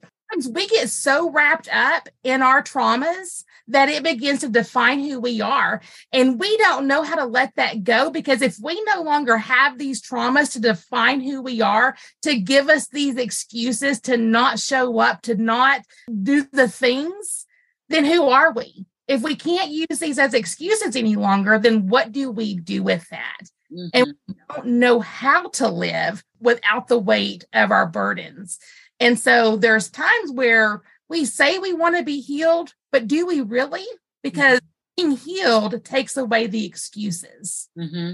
we 0.53 0.67
get 0.67 0.89
so 0.89 1.29
wrapped 1.29 1.67
up 1.73 2.07
in 2.23 2.41
our 2.41 2.63
traumas 2.63 3.43
that 3.67 3.89
it 3.89 4.03
begins 4.03 4.39
to 4.39 4.47
define 4.47 5.01
who 5.01 5.19
we 5.19 5.41
are. 5.41 5.81
And 6.13 6.39
we 6.39 6.55
don't 6.55 6.87
know 6.87 7.03
how 7.03 7.15
to 7.15 7.25
let 7.25 7.53
that 7.57 7.83
go 7.83 8.09
because 8.09 8.41
if 8.41 8.55
we 8.63 8.81
no 8.95 9.01
longer 9.01 9.37
have 9.37 9.77
these 9.77 10.01
traumas 10.01 10.53
to 10.53 10.61
define 10.61 11.19
who 11.19 11.41
we 11.41 11.59
are, 11.59 11.97
to 12.21 12.39
give 12.39 12.69
us 12.69 12.87
these 12.87 13.17
excuses 13.17 13.99
to 14.01 14.15
not 14.15 14.59
show 14.59 14.97
up, 14.99 15.23
to 15.23 15.35
not 15.35 15.81
do 16.23 16.47
the 16.53 16.69
things, 16.69 17.47
then 17.89 18.05
who 18.05 18.29
are 18.29 18.53
we? 18.53 18.85
If 19.09 19.23
we 19.23 19.35
can't 19.35 19.71
use 19.71 19.97
these 19.99 20.19
as 20.19 20.35
excuses 20.35 20.95
any 20.95 21.15
longer, 21.15 21.57
then 21.57 21.87
what 21.87 22.11
do 22.11 22.29
we 22.29 22.53
do 22.53 22.83
with 22.83 23.09
that? 23.09 23.41
Mm-hmm. 23.73 23.87
And 23.95 24.13
we 24.27 24.35
don't 24.47 24.67
know 24.67 24.99
how 24.99 25.49
to 25.49 25.67
live 25.67 26.23
without 26.39 26.87
the 26.87 26.99
weight 26.99 27.43
of 27.51 27.71
our 27.71 27.87
burdens. 27.87 28.59
And 28.99 29.17
so 29.17 29.57
there's 29.57 29.89
times 29.89 30.31
where 30.31 30.83
we 31.09 31.25
say 31.25 31.57
we 31.57 31.73
want 31.73 31.97
to 31.97 32.03
be 32.03 32.21
healed, 32.21 32.75
but 32.91 33.07
do 33.07 33.25
we 33.25 33.41
really? 33.41 33.85
Because 34.21 34.59
mm-hmm. 34.59 35.07
being 35.07 35.17
healed 35.17 35.83
takes 35.83 36.15
away 36.15 36.45
the 36.45 36.67
excuses. 36.67 37.67
Mm-hmm. 37.75 38.13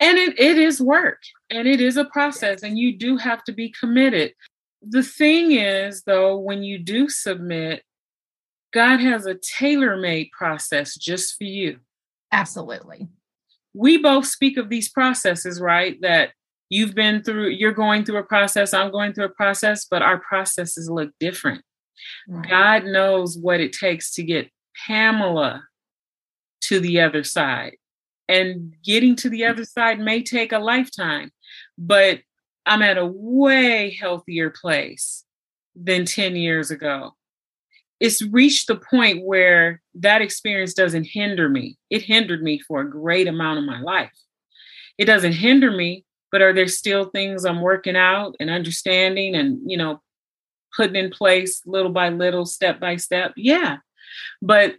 And 0.00 0.18
it, 0.18 0.40
it 0.40 0.58
is 0.58 0.80
work 0.80 1.22
and 1.50 1.68
it 1.68 1.80
is 1.80 1.96
a 1.96 2.04
process, 2.06 2.64
and 2.64 2.76
you 2.76 2.98
do 2.98 3.16
have 3.16 3.44
to 3.44 3.52
be 3.52 3.72
committed. 3.78 4.34
The 4.82 5.04
thing 5.04 5.52
is, 5.52 6.02
though, 6.02 6.36
when 6.36 6.64
you 6.64 6.78
do 6.78 7.08
submit, 7.08 7.84
God 8.72 9.00
has 9.00 9.26
a 9.26 9.34
tailor 9.34 9.96
made 9.96 10.30
process 10.32 10.96
just 10.96 11.36
for 11.36 11.44
you. 11.44 11.78
Absolutely. 12.32 13.08
We 13.74 13.98
both 13.98 14.26
speak 14.26 14.56
of 14.56 14.68
these 14.68 14.88
processes, 14.88 15.60
right? 15.60 16.00
That 16.00 16.30
you've 16.70 16.94
been 16.94 17.22
through, 17.22 17.48
you're 17.48 17.72
going 17.72 18.04
through 18.04 18.18
a 18.18 18.24
process, 18.24 18.72
I'm 18.72 18.90
going 18.90 19.12
through 19.12 19.26
a 19.26 19.30
process, 19.30 19.86
but 19.90 20.02
our 20.02 20.18
processes 20.18 20.88
look 20.90 21.10
different. 21.20 21.62
Right. 22.26 22.48
God 22.48 22.84
knows 22.84 23.36
what 23.38 23.60
it 23.60 23.72
takes 23.72 24.14
to 24.14 24.22
get 24.22 24.50
Pamela 24.86 25.64
to 26.62 26.80
the 26.80 27.00
other 27.00 27.24
side. 27.24 27.76
And 28.28 28.74
getting 28.82 29.16
to 29.16 29.28
the 29.28 29.42
mm. 29.42 29.50
other 29.50 29.64
side 29.64 30.00
may 30.00 30.22
take 30.22 30.52
a 30.52 30.58
lifetime, 30.58 31.30
but 31.76 32.20
I'm 32.64 32.80
at 32.80 32.96
a 32.96 33.04
way 33.04 33.90
healthier 33.90 34.48
place 34.48 35.24
than 35.74 36.06
10 36.06 36.36
years 36.36 36.70
ago 36.70 37.14
it's 38.02 38.20
reached 38.20 38.66
the 38.66 38.74
point 38.74 39.24
where 39.24 39.80
that 39.94 40.22
experience 40.22 40.74
doesn't 40.74 41.04
hinder 41.04 41.48
me. 41.48 41.78
It 41.88 42.02
hindered 42.02 42.42
me 42.42 42.58
for 42.58 42.80
a 42.80 42.90
great 42.90 43.28
amount 43.28 43.60
of 43.60 43.64
my 43.64 43.80
life. 43.80 44.10
it 44.98 45.04
doesn't 45.04 45.32
hinder 45.32 45.70
me, 45.70 46.04
but 46.30 46.42
are 46.42 46.52
there 46.52 46.68
still 46.68 47.06
things 47.06 47.44
I'm 47.44 47.60
working 47.60 47.96
out 47.96 48.34
and 48.40 48.50
understanding 48.50 49.34
and, 49.34 49.58
you 49.70 49.76
know, 49.76 50.00
putting 50.76 50.96
in 50.96 51.10
place 51.10 51.62
little 51.66 51.92
by 51.92 52.08
little, 52.08 52.44
step 52.44 52.80
by 52.80 52.96
step? 52.96 53.32
Yeah. 53.36 53.78
But 54.40 54.74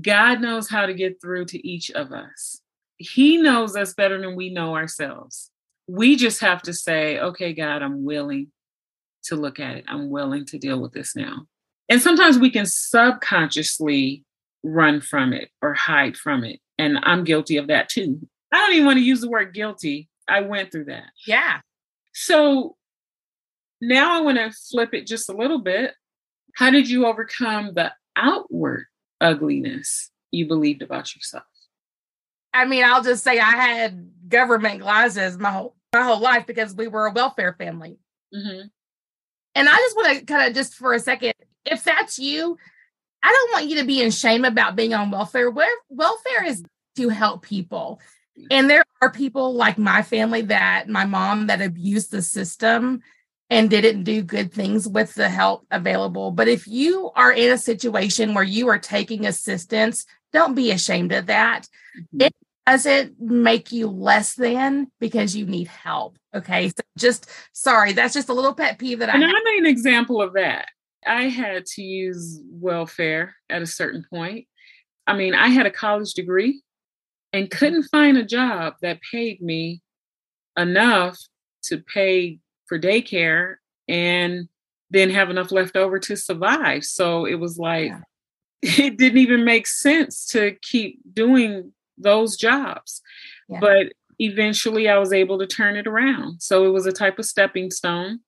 God 0.00 0.40
knows 0.40 0.68
how 0.68 0.86
to 0.86 0.94
get 0.94 1.20
through 1.20 1.46
to 1.46 1.66
each 1.66 1.90
of 1.90 2.12
us. 2.12 2.60
He 2.98 3.36
knows 3.36 3.76
us 3.76 3.94
better 3.94 4.20
than 4.20 4.36
we 4.36 4.50
know 4.50 4.74
ourselves. 4.74 5.50
We 5.86 6.16
just 6.16 6.40
have 6.40 6.62
to 6.62 6.72
say, 6.72 7.18
okay, 7.18 7.52
God, 7.52 7.82
I'm 7.82 8.04
willing 8.04 8.50
to 9.24 9.36
look 9.36 9.60
at 9.60 9.76
it. 9.76 9.84
I'm 9.88 10.10
willing 10.10 10.46
to 10.46 10.58
deal 10.58 10.80
with 10.80 10.92
this 10.92 11.14
now. 11.14 11.46
And 11.88 12.00
sometimes 12.00 12.38
we 12.38 12.50
can 12.50 12.66
subconsciously 12.66 14.24
run 14.62 15.00
from 15.00 15.32
it 15.32 15.50
or 15.62 15.74
hide 15.74 16.16
from 16.16 16.44
it. 16.44 16.60
And 16.78 16.98
I'm 17.02 17.24
guilty 17.24 17.56
of 17.56 17.68
that 17.68 17.88
too. 17.88 18.26
I 18.52 18.58
don't 18.58 18.74
even 18.74 18.86
want 18.86 18.98
to 18.98 19.04
use 19.04 19.20
the 19.20 19.30
word 19.30 19.54
guilty. 19.54 20.08
I 20.28 20.40
went 20.40 20.72
through 20.72 20.86
that. 20.86 21.04
Yeah. 21.26 21.60
So 22.12 22.76
now 23.80 24.18
I 24.18 24.20
want 24.22 24.38
to 24.38 24.50
flip 24.70 24.94
it 24.94 25.06
just 25.06 25.28
a 25.28 25.36
little 25.36 25.60
bit. 25.60 25.94
How 26.56 26.70
did 26.70 26.88
you 26.88 27.06
overcome 27.06 27.72
the 27.74 27.92
outward 28.16 28.86
ugliness 29.20 30.10
you 30.30 30.48
believed 30.48 30.82
about 30.82 31.14
yourself? 31.14 31.44
I 32.54 32.64
mean, 32.64 32.84
I'll 32.84 33.02
just 33.02 33.22
say 33.22 33.38
I 33.38 33.50
had 33.50 34.10
government 34.28 34.80
glasses 34.80 35.38
my 35.38 35.50
whole 35.50 35.76
my 35.92 36.02
whole 36.02 36.20
life 36.20 36.46
because 36.46 36.74
we 36.74 36.88
were 36.88 37.06
a 37.06 37.12
welfare 37.12 37.54
family. 37.58 37.98
Mm-hmm. 38.34 38.66
And 39.54 39.68
I 39.68 39.76
just 39.76 39.96
want 39.96 40.18
to 40.18 40.24
kind 40.24 40.48
of 40.48 40.54
just 40.54 40.74
for 40.74 40.92
a 40.92 40.98
second, 40.98 41.34
if 41.66 41.84
that's 41.84 42.18
you, 42.18 42.56
I 43.22 43.32
don't 43.32 43.52
want 43.52 43.68
you 43.68 43.80
to 43.80 43.86
be 43.86 44.00
in 44.00 44.10
shame 44.10 44.44
about 44.44 44.76
being 44.76 44.94
on 44.94 45.10
welfare. 45.10 45.50
Where 45.50 45.74
welfare 45.88 46.44
is 46.44 46.62
to 46.96 47.08
help 47.08 47.42
people. 47.42 48.00
And 48.50 48.68
there 48.68 48.84
are 49.00 49.10
people 49.10 49.54
like 49.54 49.78
my 49.78 50.02
family 50.02 50.42
that 50.42 50.88
my 50.88 51.06
mom 51.06 51.46
that 51.46 51.62
abused 51.62 52.10
the 52.10 52.22
system 52.22 53.02
and 53.48 53.70
didn't 53.70 54.04
do 54.04 54.22
good 54.22 54.52
things 54.52 54.88
with 54.88 55.14
the 55.14 55.28
help 55.28 55.66
available. 55.70 56.30
But 56.30 56.48
if 56.48 56.66
you 56.66 57.10
are 57.14 57.32
in 57.32 57.52
a 57.52 57.58
situation 57.58 58.34
where 58.34 58.44
you 58.44 58.68
are 58.68 58.78
taking 58.78 59.26
assistance, 59.26 60.04
don't 60.32 60.54
be 60.54 60.70
ashamed 60.70 61.12
of 61.12 61.26
that. 61.26 61.68
Mm-hmm. 61.98 62.22
It 62.22 62.34
doesn't 62.66 63.20
make 63.20 63.72
you 63.72 63.86
less 63.86 64.34
than 64.34 64.88
because 64.98 65.36
you 65.36 65.46
need 65.46 65.68
help. 65.68 66.18
Okay. 66.34 66.68
So 66.68 66.82
just 66.98 67.30
sorry, 67.52 67.92
that's 67.92 68.14
just 68.14 68.28
a 68.28 68.34
little 68.34 68.54
pet 68.54 68.78
peeve 68.78 68.98
that 68.98 69.08
and 69.08 69.24
I 69.24 69.28
And 69.28 69.36
I'm 69.36 69.64
an 69.64 69.66
example 69.66 70.20
of 70.20 70.34
that. 70.34 70.68
I 71.06 71.24
had 71.24 71.66
to 71.66 71.82
use 71.82 72.40
welfare 72.50 73.36
at 73.48 73.62
a 73.62 73.66
certain 73.66 74.04
point. 74.08 74.46
I 75.06 75.16
mean, 75.16 75.34
I 75.34 75.48
had 75.48 75.66
a 75.66 75.70
college 75.70 76.14
degree 76.14 76.62
and 77.32 77.50
couldn't 77.50 77.84
find 77.84 78.16
a 78.16 78.24
job 78.24 78.74
that 78.82 79.00
paid 79.10 79.40
me 79.40 79.82
enough 80.56 81.18
to 81.64 81.78
pay 81.78 82.38
for 82.66 82.78
daycare 82.78 83.56
and 83.88 84.48
then 84.90 85.10
have 85.10 85.30
enough 85.30 85.52
left 85.52 85.76
over 85.76 85.98
to 85.98 86.16
survive. 86.16 86.84
So 86.84 87.24
it 87.24 87.36
was 87.36 87.58
like, 87.58 87.88
yeah. 87.88 88.00
it 88.62 88.96
didn't 88.96 89.18
even 89.18 89.44
make 89.44 89.66
sense 89.66 90.26
to 90.28 90.56
keep 90.62 91.00
doing 91.12 91.72
those 91.98 92.36
jobs. 92.36 93.02
Yeah. 93.48 93.60
But 93.60 93.92
eventually 94.18 94.88
I 94.88 94.98
was 94.98 95.12
able 95.12 95.38
to 95.38 95.46
turn 95.46 95.76
it 95.76 95.86
around. 95.86 96.40
So 96.42 96.64
it 96.64 96.70
was 96.70 96.86
a 96.86 96.92
type 96.92 97.18
of 97.18 97.26
stepping 97.26 97.70
stone. 97.70 98.20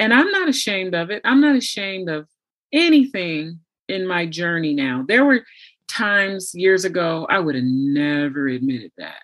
And 0.00 0.14
I'm 0.14 0.30
not 0.30 0.48
ashamed 0.48 0.94
of 0.94 1.10
it. 1.10 1.20
I'm 1.26 1.42
not 1.42 1.56
ashamed 1.56 2.08
of 2.08 2.26
anything 2.72 3.60
in 3.86 4.06
my 4.06 4.24
journey 4.24 4.72
now. 4.72 5.04
There 5.06 5.26
were 5.26 5.44
times 5.88 6.54
years 6.54 6.86
ago 6.86 7.26
I 7.28 7.38
would 7.38 7.54
have 7.54 7.64
never 7.64 8.48
admitted 8.48 8.92
that. 8.96 9.20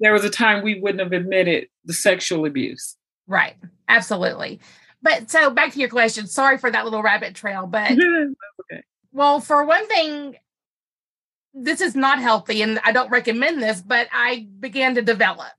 There 0.00 0.14
was 0.14 0.24
a 0.24 0.30
time 0.30 0.64
we 0.64 0.80
wouldn't 0.80 1.02
have 1.02 1.12
admitted 1.12 1.68
the 1.84 1.92
sexual 1.92 2.46
abuse. 2.46 2.96
Right. 3.26 3.56
Absolutely. 3.88 4.58
But 5.02 5.30
so 5.30 5.50
back 5.50 5.74
to 5.74 5.78
your 5.78 5.90
question. 5.90 6.26
Sorry 6.26 6.56
for 6.56 6.70
that 6.70 6.84
little 6.84 7.02
rabbit 7.02 7.34
trail, 7.34 7.66
but 7.66 7.90
okay. 7.92 8.82
well, 9.12 9.40
for 9.40 9.64
one 9.64 9.86
thing, 9.86 10.36
this 11.52 11.82
is 11.82 11.94
not 11.94 12.20
healthy 12.20 12.62
and 12.62 12.80
I 12.84 12.92
don't 12.92 13.10
recommend 13.10 13.62
this, 13.62 13.82
but 13.82 14.08
I 14.12 14.46
began 14.60 14.94
to 14.94 15.02
develop 15.02 15.52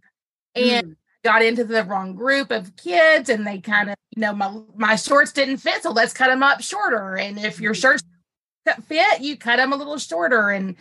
and 0.55 0.87
mm. 0.87 0.95
got 1.23 1.43
into 1.43 1.63
the 1.63 1.83
wrong 1.83 2.15
group 2.15 2.49
of 2.49 2.75
kids 2.75 3.29
and 3.29 3.45
they 3.45 3.59
kind 3.59 3.91
of, 3.91 3.95
you 4.17 4.21
know, 4.21 4.33
my 4.33 4.59
my 4.75 4.95
shorts 4.95 5.31
didn't 5.31 5.57
fit, 5.57 5.83
so 5.83 5.91
let's 5.91 6.11
cut 6.11 6.29
them 6.29 6.41
up 6.41 6.61
shorter. 6.61 7.17
And 7.17 7.37
if 7.37 7.61
your 7.61 7.73
mm-hmm. 7.73 7.81
shirts 7.81 8.03
fit, 8.87 9.21
you 9.21 9.37
cut 9.37 9.57
them 9.57 9.71
a 9.71 9.75
little 9.75 9.99
shorter 9.99 10.49
and 10.49 10.75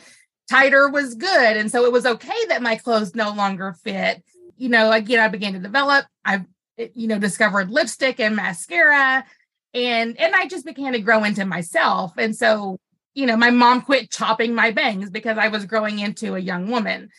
tighter 0.49 0.88
was 0.88 1.14
good. 1.14 1.59
And 1.59 1.70
so 1.70 1.85
it 1.85 1.92
was 1.92 2.07
okay 2.07 2.46
that 2.49 2.62
my 2.62 2.77
clothes 2.77 3.14
no 3.14 3.35
longer 3.35 3.75
fit. 3.85 4.25
You 4.57 4.70
know, 4.70 4.90
again, 4.90 5.20
I 5.20 5.29
began 5.29 5.53
to 5.53 5.59
develop. 5.59 6.07
I 6.25 6.46
eh, 6.79 6.88
you 6.94 7.09
know, 7.09 7.18
discovered 7.18 7.68
lipstick 7.68 8.20
and 8.20 8.37
mascara 8.37 9.27
and 9.75 10.18
and 10.18 10.35
I 10.35 10.46
just 10.46 10.64
began 10.64 10.94
to 10.94 11.01
grow 11.01 11.22
into 11.22 11.44
myself. 11.44 12.14
And 12.16 12.35
so, 12.35 12.79
you 13.12 13.27
know, 13.27 13.37
my 13.37 13.51
mom 13.51 13.83
quit 13.83 14.11
chopping 14.11 14.55
my 14.55 14.70
bangs 14.70 15.11
because 15.11 15.37
I 15.37 15.49
was 15.49 15.66
growing 15.66 15.99
into 15.99 16.37
a 16.37 16.38
young 16.40 16.70
woman. 16.70 17.11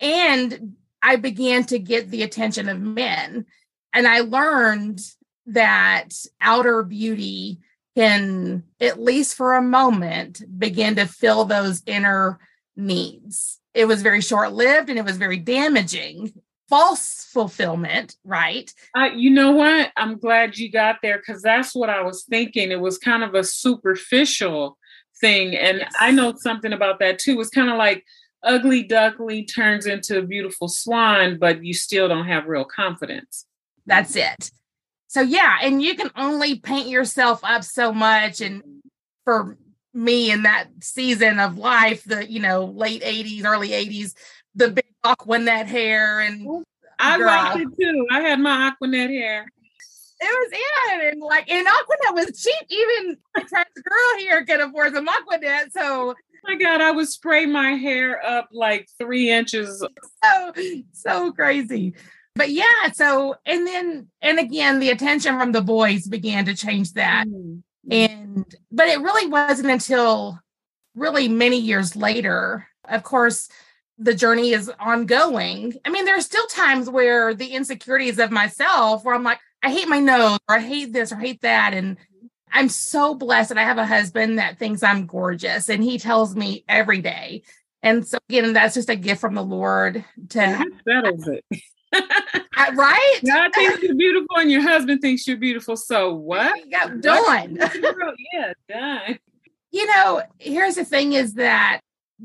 And 0.00 0.76
I 1.02 1.16
began 1.16 1.64
to 1.64 1.80
get 1.80 2.08
the 2.08 2.22
attention 2.22 2.68
of 2.68 2.78
men. 2.80 3.46
And 3.92 4.06
I 4.06 4.20
learned 4.20 5.00
that 5.52 6.10
outer 6.40 6.82
beauty 6.82 7.58
can, 7.96 8.62
at 8.80 9.00
least 9.00 9.36
for 9.36 9.54
a 9.54 9.62
moment, 9.62 10.42
begin 10.58 10.96
to 10.96 11.06
fill 11.06 11.44
those 11.44 11.82
inner 11.86 12.38
needs. 12.76 13.60
It 13.74 13.86
was 13.86 14.02
very 14.02 14.20
short 14.20 14.52
lived 14.52 14.88
and 14.88 14.98
it 14.98 15.04
was 15.04 15.16
very 15.16 15.38
damaging 15.38 16.32
false 16.68 17.24
fulfillment, 17.24 18.16
right? 18.24 18.72
Uh, 18.96 19.10
you 19.14 19.28
know 19.28 19.50
what? 19.50 19.90
I'm 19.96 20.18
glad 20.18 20.56
you 20.56 20.70
got 20.70 20.98
there 21.02 21.18
because 21.18 21.42
that's 21.42 21.74
what 21.74 21.90
I 21.90 22.02
was 22.02 22.24
thinking. 22.24 22.70
It 22.70 22.80
was 22.80 22.96
kind 22.96 23.24
of 23.24 23.34
a 23.34 23.42
superficial 23.42 24.78
thing. 25.20 25.56
And 25.56 25.78
yes. 25.78 25.92
I 25.98 26.12
know 26.12 26.32
something 26.36 26.72
about 26.72 27.00
that 27.00 27.18
too. 27.18 27.40
It's 27.40 27.50
kind 27.50 27.70
of 27.70 27.76
like 27.76 28.04
ugly 28.42 28.84
duckling 28.84 29.46
turns 29.46 29.86
into 29.86 30.18
a 30.18 30.22
beautiful 30.22 30.68
swan, 30.68 31.38
but 31.38 31.62
you 31.64 31.74
still 31.74 32.08
don't 32.08 32.26
have 32.26 32.46
real 32.46 32.64
confidence. 32.64 33.46
That's 33.84 34.14
it. 34.14 34.52
So, 35.10 35.22
yeah. 35.22 35.58
And 35.60 35.82
you 35.82 35.96
can 35.96 36.12
only 36.14 36.60
paint 36.60 36.86
yourself 36.86 37.40
up 37.42 37.64
so 37.64 37.92
much. 37.92 38.40
And 38.40 38.62
for 39.24 39.58
me 39.92 40.30
in 40.30 40.44
that 40.44 40.68
season 40.82 41.40
of 41.40 41.58
life, 41.58 42.04
the, 42.04 42.30
you 42.30 42.38
know, 42.38 42.66
late 42.66 43.02
80s, 43.02 43.44
early 43.44 43.70
80s, 43.70 44.14
the 44.54 44.70
big 44.70 44.84
Aquanet 45.04 45.66
hair 45.66 46.20
and 46.20 46.64
I 47.00 47.16
liked 47.16 47.58
it 47.58 47.68
too. 47.76 48.06
I 48.12 48.20
had 48.20 48.38
my 48.38 48.70
Aquanet 48.70 49.08
hair. 49.08 49.46
It 50.20 50.52
was 50.52 51.00
in 51.00 51.08
and 51.08 51.20
like 51.20 51.50
and 51.50 51.66
Aquanet 51.66 52.14
was 52.14 52.40
cheap. 52.40 52.66
Even 52.68 53.16
a 53.36 53.40
trans 53.40 53.66
girl 53.82 54.18
here 54.18 54.44
could 54.44 54.60
afford 54.60 54.94
some 54.94 55.08
Aquanet. 55.08 55.72
So 55.72 56.10
oh 56.10 56.14
my 56.44 56.54
God, 56.54 56.80
I 56.80 56.92
would 56.92 57.08
spray 57.08 57.46
my 57.46 57.70
hair 57.70 58.24
up 58.24 58.48
like 58.52 58.88
three 58.96 59.28
inches. 59.28 59.84
So 60.22 60.52
so 60.92 61.32
crazy. 61.32 61.94
But 62.40 62.52
yeah, 62.52 62.90
so 62.94 63.34
and 63.44 63.66
then 63.66 64.08
and 64.22 64.38
again, 64.38 64.78
the 64.78 64.88
attention 64.88 65.38
from 65.38 65.52
the 65.52 65.60
boys 65.60 66.08
began 66.08 66.46
to 66.46 66.56
change 66.56 66.94
that. 66.94 67.26
Mm-hmm. 67.26 67.92
And 67.92 68.56
but 68.72 68.88
it 68.88 68.98
really 69.02 69.28
wasn't 69.28 69.68
until 69.68 70.40
really 70.94 71.28
many 71.28 71.58
years 71.58 71.96
later. 71.96 72.66
Of 72.88 73.02
course, 73.02 73.50
the 73.98 74.14
journey 74.14 74.52
is 74.52 74.72
ongoing. 74.80 75.74
I 75.84 75.90
mean, 75.90 76.06
there 76.06 76.16
are 76.16 76.22
still 76.22 76.46
times 76.46 76.88
where 76.88 77.34
the 77.34 77.48
insecurities 77.48 78.18
of 78.18 78.30
myself, 78.30 79.04
where 79.04 79.14
I'm 79.14 79.22
like, 79.22 79.40
I 79.62 79.70
hate 79.70 79.88
my 79.88 80.00
nose, 80.00 80.38
or 80.48 80.56
I 80.56 80.60
hate 80.60 80.94
this, 80.94 81.12
or 81.12 81.16
hate 81.16 81.42
that. 81.42 81.74
And 81.74 81.98
I'm 82.50 82.70
so 82.70 83.14
blessed 83.14 83.50
that 83.50 83.58
I 83.58 83.64
have 83.64 83.76
a 83.76 83.84
husband 83.84 84.38
that 84.38 84.58
thinks 84.58 84.82
I'm 84.82 85.04
gorgeous 85.04 85.68
and 85.68 85.84
he 85.84 85.98
tells 85.98 86.34
me 86.34 86.64
every 86.66 87.02
day. 87.02 87.42
And 87.82 88.06
so, 88.06 88.16
again, 88.30 88.54
that's 88.54 88.76
just 88.76 88.88
a 88.88 88.96
gift 88.96 89.20
from 89.20 89.34
the 89.34 89.44
Lord 89.44 90.06
to 90.30 90.38
that 90.38 90.66
settles 90.88 91.28
it. 91.28 91.44
Right? 91.92 93.20
God 93.26 93.50
thinks 93.54 93.82
you're 93.82 93.94
beautiful 93.94 94.36
and 94.38 94.50
your 94.50 94.62
husband 94.62 95.00
thinks 95.00 95.26
you're 95.26 95.36
beautiful. 95.36 95.76
So, 95.76 96.14
what? 96.14 96.58
Yeah, 96.66 96.88
done. 97.00 97.58
yeah, 98.32 98.52
done. 98.68 99.18
You 99.72 99.86
know, 99.86 100.22
here's 100.38 100.74
the 100.74 100.84
thing 100.84 101.12
is 101.12 101.34
that 101.34 101.80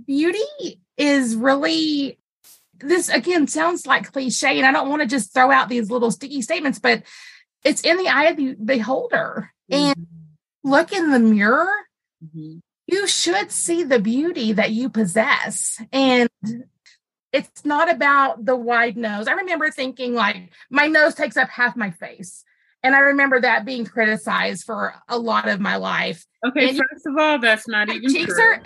beauty 0.06 0.80
is 0.98 1.36
really 1.36 2.18
this 2.80 3.10
again 3.10 3.48
sounds 3.48 3.86
like 3.86 4.12
cliche 4.12 4.58
and 4.58 4.66
i 4.66 4.72
don't 4.72 4.90
want 4.90 5.02
to 5.02 5.08
just 5.08 5.34
throw 5.34 5.52
out 5.52 5.70
these 5.70 5.90
little 5.90 6.12
sticky 6.12 6.42
statements 6.42 6.80
but 6.80 7.04
it's 7.64 7.82
in 7.82 7.98
the 7.98 8.08
eye 8.08 8.26
of 8.26 8.38
the 8.38 8.56
beholder 8.56 9.52
mm-hmm. 9.72 9.92
and 9.92 10.08
look 10.64 10.92
in 10.92 11.12
the 11.12 11.20
mirror 11.20 11.72
mm-hmm. 12.24 12.58
you 12.88 13.08
should 13.08 13.52
see 13.52 13.84
the 13.84 14.00
beauty 14.00 14.54
that 14.54 14.72
you 14.72 14.90
possess 14.90 15.82
and 15.92 16.30
it's 17.36 17.66
not 17.66 17.92
about 17.92 18.46
the 18.46 18.56
wide 18.56 18.98
nose 18.98 19.28
i 19.28 19.34
remember 19.34 19.70
thinking 19.70 20.14
like 20.14 20.50
my 20.70 20.88
nose 20.88 21.14
takes 21.14 21.38
up 21.38 21.50
half 21.50 21.76
my 21.76 21.92
face 21.92 22.44
and 22.86 22.96
I 22.96 23.00
remember 23.00 23.42
that 23.42 23.66
being 23.66 23.84
criticized 23.84 24.64
for 24.64 24.94
a 25.10 25.18
lot 25.18 25.50
of 25.50 25.60
my 25.60 25.78
life. 25.78 26.24
Okay, 26.46 26.70
and 26.70 26.78
first 26.78 27.08
of 27.08 27.18
all, 27.18 27.40
that's 27.40 27.68
not 27.68 27.90
even 27.90 28.14
cheeks 28.14 28.36
true. 28.36 28.44
are 28.44 28.62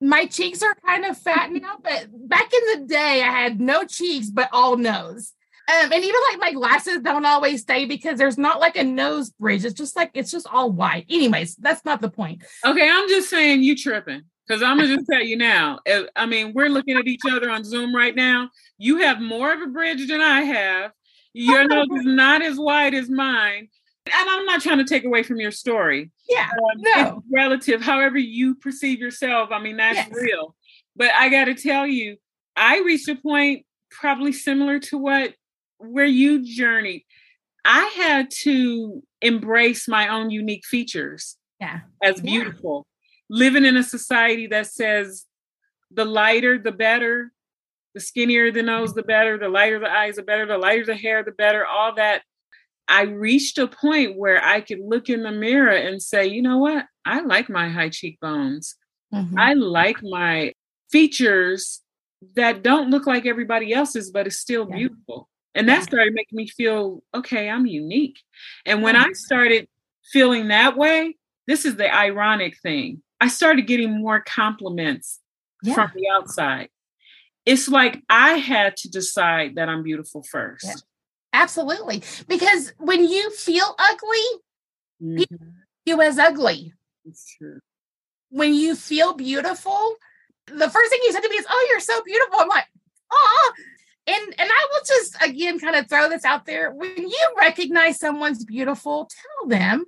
my 0.00 0.26
cheeks 0.26 0.62
are 0.62 0.76
kind 0.86 1.04
of 1.04 1.18
fat 1.18 1.50
now, 1.50 1.78
but 1.82 2.06
back 2.12 2.48
in 2.52 2.80
the 2.80 2.86
day, 2.86 3.20
I 3.22 3.30
had 3.30 3.60
no 3.60 3.84
cheeks, 3.84 4.30
but 4.30 4.48
all 4.52 4.76
nose. 4.76 5.32
Um, 5.66 5.92
and 5.92 6.04
even 6.04 6.20
like 6.30 6.38
my 6.38 6.52
glasses 6.52 7.00
don't 7.02 7.24
always 7.24 7.62
stay 7.62 7.86
because 7.86 8.18
there's 8.18 8.38
not 8.38 8.60
like 8.60 8.76
a 8.76 8.84
nose 8.84 9.30
bridge. 9.30 9.64
It's 9.64 9.74
just 9.74 9.96
like 9.96 10.10
it's 10.14 10.30
just 10.30 10.46
all 10.46 10.70
white. 10.70 11.06
Anyways, 11.08 11.56
that's 11.56 11.84
not 11.84 12.00
the 12.00 12.10
point. 12.10 12.44
Okay, 12.64 12.88
I'm 12.88 13.08
just 13.08 13.28
saying 13.28 13.64
you 13.64 13.76
tripping 13.76 14.22
because 14.46 14.62
I'm 14.62 14.78
gonna 14.78 14.94
just 14.94 15.06
tell 15.10 15.22
you 15.22 15.36
now. 15.36 15.78
I 16.16 16.26
mean, 16.26 16.52
we're 16.54 16.68
looking 16.68 16.96
at 16.96 17.06
each 17.06 17.22
other 17.30 17.50
on 17.50 17.64
Zoom 17.64 17.94
right 17.94 18.14
now. 18.14 18.50
You 18.78 18.98
have 18.98 19.20
more 19.20 19.52
of 19.52 19.60
a 19.60 19.66
bridge 19.66 20.06
than 20.08 20.20
I 20.20 20.42
have. 20.42 20.92
Your 21.32 21.66
nose 21.66 21.88
is 21.96 22.04
not 22.04 22.42
as 22.42 22.58
wide 22.58 22.94
as 22.94 23.10
mine. 23.10 23.68
And 24.06 24.30
I'm 24.30 24.44
not 24.44 24.60
trying 24.60 24.78
to 24.78 24.84
take 24.84 25.04
away 25.04 25.22
from 25.22 25.40
your 25.40 25.50
story. 25.50 26.10
Yeah, 26.28 26.48
um, 26.52 26.82
no. 26.82 27.22
relative, 27.32 27.80
however 27.80 28.18
you 28.18 28.54
perceive 28.54 29.00
yourself. 29.00 29.50
I 29.50 29.58
mean, 29.60 29.78
that's 29.78 29.96
yes. 29.96 30.10
real. 30.12 30.54
But 30.94 31.10
I 31.12 31.30
got 31.30 31.46
to 31.46 31.54
tell 31.54 31.86
you, 31.86 32.18
I 32.54 32.80
reached 32.80 33.08
a 33.08 33.16
point 33.16 33.64
probably 33.90 34.32
similar 34.32 34.78
to 34.78 34.98
what 34.98 35.34
where 35.78 36.04
you 36.04 36.44
journeyed. 36.44 37.04
I 37.64 37.90
had 37.96 38.30
to 38.42 39.02
embrace 39.22 39.88
my 39.88 40.08
own 40.08 40.30
unique 40.30 40.66
features. 40.66 41.36
Yeah. 41.58 41.80
As 42.02 42.20
beautiful. 42.20 42.86
Living 43.30 43.64
in 43.64 43.76
a 43.76 43.82
society 43.82 44.46
that 44.48 44.66
says 44.66 45.24
the 45.90 46.04
lighter, 46.04 46.58
the 46.58 46.72
better, 46.72 47.32
the 47.94 48.00
skinnier 48.00 48.50
the 48.50 48.62
nose, 48.62 48.94
the 48.94 49.02
better, 49.02 49.38
the 49.38 49.48
lighter 49.48 49.78
the 49.78 49.90
eyes, 49.90 50.16
the 50.16 50.22
better, 50.22 50.46
the 50.46 50.58
lighter 50.58 50.84
the 50.84 50.96
hair, 50.96 51.22
the 51.22 51.32
better, 51.32 51.64
all 51.64 51.94
that 51.94 52.22
I 52.88 53.02
reached 53.02 53.58
a 53.58 53.66
point 53.66 54.16
where 54.16 54.44
I 54.44 54.60
could 54.60 54.80
look 54.80 55.08
in 55.08 55.22
the 55.22 55.32
mirror 55.32 55.74
and 55.74 56.02
say, 56.02 56.26
you 56.26 56.42
know 56.42 56.58
what? 56.58 56.86
I 57.04 57.20
like 57.20 57.48
my 57.48 57.68
high 57.68 57.88
cheekbones. 57.88 58.76
Mm-hmm. 59.12 59.38
I 59.38 59.54
like 59.54 60.02
my 60.02 60.52
features 60.90 61.80
that 62.36 62.62
don't 62.62 62.90
look 62.90 63.06
like 63.06 63.26
everybody 63.26 63.72
else's, 63.72 64.10
but 64.10 64.26
it's 64.26 64.38
still 64.38 64.66
yeah. 64.68 64.76
beautiful. 64.76 65.28
And 65.54 65.68
that 65.68 65.84
started 65.84 66.14
making 66.14 66.36
me 66.36 66.48
feel, 66.48 67.02
okay, 67.14 67.48
I'm 67.48 67.64
unique. 67.64 68.18
And 68.66 68.82
when 68.82 68.96
I 68.96 69.12
started 69.12 69.68
feeling 70.12 70.48
that 70.48 70.76
way, 70.76 71.16
this 71.46 71.64
is 71.64 71.76
the 71.76 71.94
ironic 71.94 72.58
thing. 72.60 73.02
I 73.24 73.28
started 73.28 73.66
getting 73.66 74.02
more 74.02 74.20
compliments 74.20 75.18
yeah. 75.62 75.72
from 75.72 75.92
the 75.94 76.10
outside. 76.10 76.68
It's 77.46 77.68
like 77.68 78.02
I 78.10 78.32
had 78.32 78.76
to 78.78 78.90
decide 78.90 79.54
that 79.54 79.70
I'm 79.70 79.82
beautiful 79.82 80.22
first. 80.22 80.66
Yeah. 80.66 80.74
Absolutely. 81.32 82.02
Because 82.28 82.74
when 82.76 83.02
you 83.08 83.30
feel 83.30 83.74
ugly, 83.78 84.26
mm-hmm. 85.02 85.48
you 85.86 86.02
as 86.02 86.18
ugly. 86.18 86.74
It's 87.06 87.34
true. 87.38 87.60
When 88.28 88.52
you 88.52 88.76
feel 88.76 89.14
beautiful, 89.14 89.94
the 90.46 90.68
first 90.68 90.90
thing 90.90 91.00
you 91.04 91.12
said 91.12 91.22
to 91.22 91.28
me 91.30 91.36
is, 91.36 91.46
Oh, 91.48 91.66
you're 91.70 91.80
so 91.80 92.02
beautiful. 92.02 92.40
I'm 92.40 92.48
like, 92.48 92.66
oh. 93.10 93.52
And 94.06 94.34
and 94.38 94.50
I 94.52 94.66
will 94.70 94.82
just 94.86 95.16
again 95.22 95.58
kind 95.58 95.76
of 95.76 95.88
throw 95.88 96.10
this 96.10 96.26
out 96.26 96.44
there. 96.44 96.72
When 96.72 97.08
you 97.08 97.34
recognize 97.38 97.98
someone's 97.98 98.44
beautiful, 98.44 99.08
tell 99.08 99.48
them. 99.48 99.86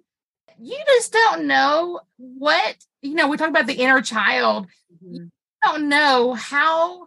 You 0.59 0.79
just 0.87 1.13
don't 1.13 1.47
know 1.47 2.01
what, 2.17 2.77
you 3.07 3.15
know, 3.15 3.29
we 3.29 3.37
talk 3.37 3.49
about 3.49 3.67
the 3.67 3.75
inner 3.75 4.03
child. 4.03 4.67
Mm-hmm. 4.95 5.15
You 5.15 5.31
don't 5.65 5.89
know 5.89 6.35
how 6.35 7.07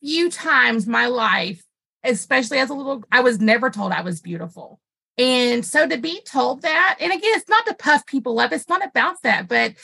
few 0.00 0.30
times 0.30 0.86
my 0.86 1.06
life 1.06 1.62
especially 2.04 2.58
as 2.58 2.70
a 2.70 2.74
little, 2.74 3.04
I 3.12 3.20
was 3.20 3.40
never 3.40 3.70
told 3.70 3.92
I 3.92 4.02
was 4.02 4.20
beautiful. 4.20 4.80
And 5.18 5.64
so 5.64 5.86
to 5.86 5.98
be 5.98 6.20
told 6.22 6.62
that, 6.62 6.96
and 7.00 7.12
again, 7.12 7.32
it's 7.34 7.48
not 7.48 7.66
to 7.66 7.74
puff 7.74 8.06
people 8.06 8.38
up, 8.40 8.52
it's 8.52 8.68
not 8.68 8.84
about 8.84 9.22
that, 9.22 9.48
but 9.48 9.74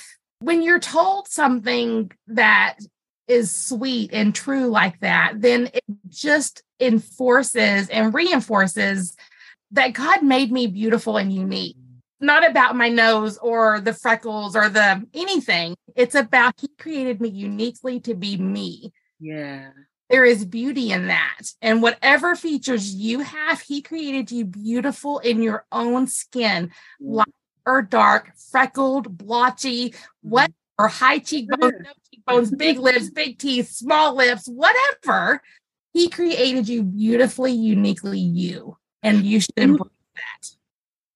when 0.40 0.62
you're 0.62 0.80
told 0.80 1.28
something 1.28 2.10
that 2.28 2.78
is 3.26 3.54
sweet 3.54 4.10
and 4.12 4.34
true 4.34 4.68
like 4.68 4.98
that, 5.00 5.34
then 5.36 5.68
it 5.74 5.84
just 6.08 6.62
enforces 6.80 7.88
and 7.88 8.14
reinforces 8.14 9.16
that 9.72 9.92
God 9.92 10.22
made 10.22 10.50
me 10.50 10.66
beautiful 10.66 11.18
and 11.18 11.32
unique. 11.32 11.76
Not 12.20 12.48
about 12.48 12.76
my 12.76 12.88
nose 12.88 13.38
or 13.38 13.80
the 13.80 13.92
freckles 13.92 14.56
or 14.56 14.68
the 14.68 15.06
anything. 15.14 15.76
It's 15.94 16.14
about 16.14 16.54
He 16.60 16.68
created 16.78 17.20
me 17.20 17.28
uniquely 17.28 18.00
to 18.00 18.14
be 18.14 18.36
me. 18.36 18.92
Yeah. 19.20 19.70
There 20.10 20.24
is 20.24 20.44
beauty 20.44 20.90
in 20.90 21.08
that. 21.08 21.42
And 21.60 21.82
whatever 21.82 22.34
features 22.34 22.94
you 22.94 23.20
have, 23.20 23.60
he 23.60 23.82
created 23.82 24.30
you 24.30 24.46
beautiful 24.46 25.18
in 25.18 25.42
your 25.42 25.66
own 25.70 26.06
skin, 26.06 26.68
mm. 26.68 26.70
light 27.00 27.34
or 27.66 27.82
dark, 27.82 28.32
freckled, 28.50 29.18
blotchy, 29.18 29.90
mm-hmm. 29.90 30.30
what 30.30 30.52
or 30.78 30.88
high 30.88 31.18
cheekbones, 31.18 31.74
no 31.80 31.90
cheekbones, 32.10 32.50
big 32.52 32.78
lips, 32.80 33.10
big 33.10 33.38
teeth, 33.38 33.70
small 33.70 34.14
lips, 34.16 34.46
whatever. 34.46 35.42
He 35.92 36.08
created 36.08 36.68
you 36.68 36.84
beautifully, 36.84 37.52
uniquely 37.52 38.20
you. 38.20 38.76
And 39.02 39.24
you 39.24 39.40
should 39.40 39.52
embrace 39.56 39.90
that. 40.16 40.50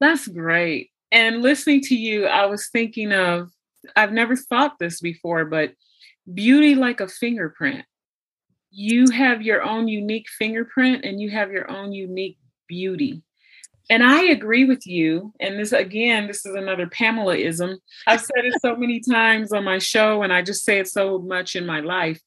That's 0.01 0.29
great. 0.29 0.92
And 1.13 1.43
listening 1.43 1.83
to 1.83 1.95
you, 1.95 2.27
I 2.27 2.47
was 2.47 2.69
thinking 2.69 3.13
of, 3.13 3.51
I've 3.95 4.13
never 4.13 4.35
thought 4.35 4.79
this 4.81 5.01
before, 5.01 5.45
but 5.45 5.75
beauty 6.35 6.75
like 6.75 7.01
a 7.01 7.07
fingerprint 7.07 7.85
you 8.73 9.11
have 9.11 9.43
your 9.43 9.63
own 9.63 9.87
unique 9.87 10.27
fingerprint 10.39 11.05
and 11.05 11.21
you 11.21 11.31
have 11.31 11.53
your 11.53 11.71
own 11.71 11.93
unique 11.93 12.39
beauty. 12.67 13.23
And 13.91 14.03
I 14.03 14.25
agree 14.25 14.65
with 14.65 14.87
you. 14.87 15.35
And 15.41 15.59
this, 15.59 15.73
again, 15.73 16.27
this 16.27 16.47
is 16.47 16.55
another 16.55 16.87
Pamelaism. 16.87 17.77
I've 18.07 18.21
said 18.21 18.45
it 18.47 18.55
so 18.63 18.75
many 18.79 19.01
times 19.01 19.53
on 19.53 19.65
my 19.65 19.79
show, 19.79 20.23
and 20.23 20.33
I 20.33 20.41
just 20.41 20.65
say 20.65 20.79
it 20.79 20.89
so 20.89 21.19
much 21.19 21.55
in 21.55 21.67
my 21.67 21.81
life. 21.81 22.21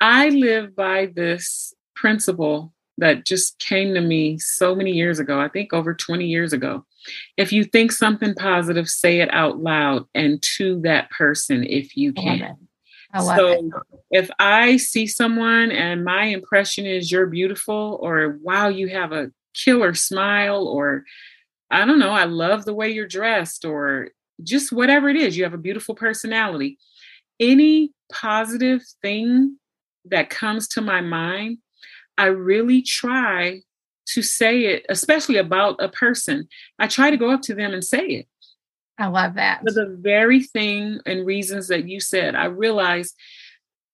I 0.00 0.30
live 0.30 0.74
by 0.74 1.12
this 1.14 1.74
principle 1.94 2.72
that 2.96 3.26
just 3.26 3.58
came 3.58 3.92
to 3.94 4.00
me 4.00 4.38
so 4.38 4.74
many 4.74 4.92
years 4.92 5.18
ago, 5.18 5.38
I 5.38 5.48
think 5.48 5.74
over 5.74 5.94
20 5.94 6.24
years 6.24 6.54
ago. 6.54 6.86
If 7.36 7.52
you 7.52 7.64
think 7.64 7.92
something 7.92 8.34
positive, 8.34 8.88
say 8.88 9.20
it 9.20 9.32
out 9.32 9.58
loud 9.58 10.06
and 10.14 10.42
to 10.56 10.80
that 10.82 11.10
person 11.10 11.64
if 11.64 11.96
you 11.96 12.12
can 12.12 12.58
so 13.14 13.52
it. 13.52 13.72
if 14.10 14.30
I 14.38 14.76
see 14.76 15.06
someone 15.06 15.70
and 15.70 16.04
my 16.04 16.24
impression 16.24 16.86
is 16.86 17.10
you're 17.10 17.26
beautiful 17.26 17.98
or 18.02 18.38
wow, 18.42 18.68
you 18.68 18.88
have 18.88 19.12
a 19.12 19.30
killer 19.54 19.94
smile 19.94 20.66
or 20.66 21.04
I 21.70 21.84
don't 21.84 21.98
know, 21.98 22.12
I 22.12 22.24
love 22.24 22.64
the 22.64 22.74
way 22.74 22.90
you're 22.90 23.06
dressed 23.06 23.64
or 23.64 24.10
just 24.42 24.72
whatever 24.72 25.08
it 25.08 25.16
is, 25.16 25.36
you 25.36 25.44
have 25.44 25.54
a 25.54 25.58
beautiful 25.58 25.94
personality. 25.94 26.78
Any 27.40 27.92
positive 28.12 28.82
thing 29.02 29.58
that 30.06 30.30
comes 30.30 30.68
to 30.68 30.80
my 30.80 31.00
mind, 31.00 31.58
I 32.16 32.26
really 32.26 32.82
try 32.82 33.62
to 34.14 34.22
say 34.22 34.60
it, 34.66 34.86
especially 34.88 35.36
about 35.36 35.82
a 35.82 35.88
person. 35.88 36.48
I 36.78 36.86
try 36.86 37.10
to 37.10 37.16
go 37.16 37.30
up 37.30 37.42
to 37.42 37.54
them 37.54 37.72
and 37.72 37.84
say 37.84 38.06
it. 38.06 38.28
I 38.98 39.06
love 39.06 39.34
that. 39.34 39.60
For 39.64 39.72
the 39.72 39.96
very 40.00 40.42
thing 40.42 41.00
and 41.06 41.24
reasons 41.24 41.68
that 41.68 41.88
you 41.88 42.00
said, 42.00 42.34
I 42.34 42.46
realize, 42.46 43.14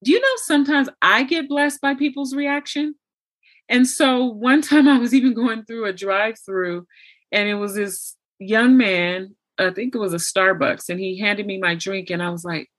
do 0.02 0.12
you 0.12 0.20
know 0.20 0.26
sometimes 0.36 0.88
I 1.02 1.24
get 1.24 1.48
blessed 1.48 1.80
by 1.80 1.94
people's 1.94 2.34
reaction? 2.34 2.94
And 3.68 3.86
so 3.86 4.24
one 4.24 4.62
time 4.62 4.88
I 4.88 4.98
was 4.98 5.14
even 5.14 5.34
going 5.34 5.64
through 5.64 5.86
a 5.86 5.92
drive 5.92 6.36
through 6.44 6.86
and 7.32 7.48
it 7.48 7.54
was 7.54 7.74
this 7.74 8.16
young 8.38 8.76
man, 8.76 9.34
I 9.58 9.70
think 9.70 9.94
it 9.94 9.98
was 9.98 10.12
a 10.12 10.18
Starbucks, 10.18 10.88
and 10.88 11.00
he 11.00 11.18
handed 11.18 11.46
me 11.46 11.58
my 11.58 11.74
drink 11.74 12.10
and 12.10 12.22
I 12.22 12.30
was 12.30 12.44
like, 12.44 12.70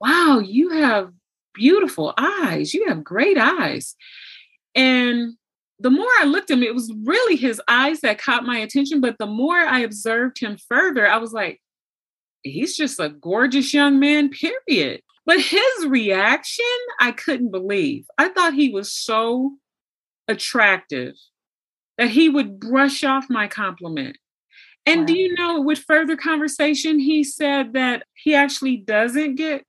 wow, 0.00 0.38
you 0.38 0.70
have 0.70 1.12
beautiful 1.54 2.12
eyes. 2.16 2.74
You 2.74 2.88
have 2.88 3.04
great 3.04 3.38
eyes. 3.38 3.94
And 4.74 5.34
the 5.82 5.90
more 5.90 6.08
I 6.20 6.24
looked 6.24 6.50
at 6.50 6.58
him, 6.58 6.62
it 6.62 6.74
was 6.74 6.92
really 7.04 7.36
his 7.36 7.60
eyes 7.68 8.00
that 8.00 8.20
caught 8.20 8.44
my 8.44 8.58
attention. 8.58 9.00
But 9.00 9.18
the 9.18 9.26
more 9.26 9.56
I 9.56 9.80
observed 9.80 10.38
him 10.38 10.56
further, 10.68 11.06
I 11.06 11.18
was 11.18 11.32
like, 11.32 11.60
he's 12.42 12.76
just 12.76 13.00
a 13.00 13.08
gorgeous 13.08 13.74
young 13.74 13.98
man, 13.98 14.30
period. 14.30 15.02
But 15.26 15.40
his 15.40 15.86
reaction, 15.86 16.64
I 17.00 17.12
couldn't 17.12 17.50
believe. 17.50 18.06
I 18.18 18.28
thought 18.28 18.54
he 18.54 18.70
was 18.70 18.92
so 18.92 19.52
attractive 20.28 21.14
that 21.98 22.10
he 22.10 22.28
would 22.28 22.58
brush 22.58 23.04
off 23.04 23.26
my 23.28 23.48
compliment. 23.48 24.16
And 24.86 25.00
wow. 25.00 25.06
do 25.06 25.14
you 25.14 25.34
know, 25.34 25.60
with 25.60 25.78
further 25.80 26.16
conversation, 26.16 26.98
he 26.98 27.22
said 27.22 27.72
that 27.74 28.04
he 28.14 28.34
actually 28.34 28.78
doesn't 28.78 29.36
get 29.36 29.64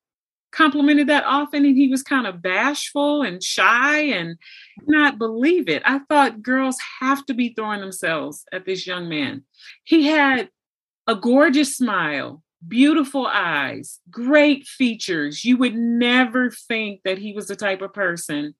complimented 0.54 1.08
that 1.08 1.26
often 1.26 1.66
and 1.66 1.76
he 1.76 1.89
was 1.89 2.04
kind 2.04 2.28
of 2.28 2.41
bashful 2.41 3.24
and 3.24 3.43
shy 3.43 3.99
and 3.99 4.38
not 4.86 5.18
believe 5.18 5.68
it. 5.68 5.82
I 5.86 5.99
thought 6.10 6.41
girls 6.41 6.78
have 7.01 7.26
to 7.26 7.34
be 7.34 7.54
throwing 7.54 7.82
themselves 7.82 8.45
at 8.54 8.66
this 8.66 8.88
young 8.88 9.10
man. 9.10 9.43
He 9.84 10.06
had 10.08 10.49
a 11.08 11.16
gorgeous 11.16 11.76
smile, 11.76 12.41
beautiful 12.66 13.28
eyes, 13.28 13.99
great 14.10 14.66
features. 14.66 15.43
You 15.43 15.58
would 15.58 15.76
never 15.76 16.51
think 16.51 17.01
that 17.04 17.18
he 17.18 17.34
was 17.34 17.47
the 17.47 17.56
type 17.56 17.82
of 17.82 17.93
person 17.93 18.56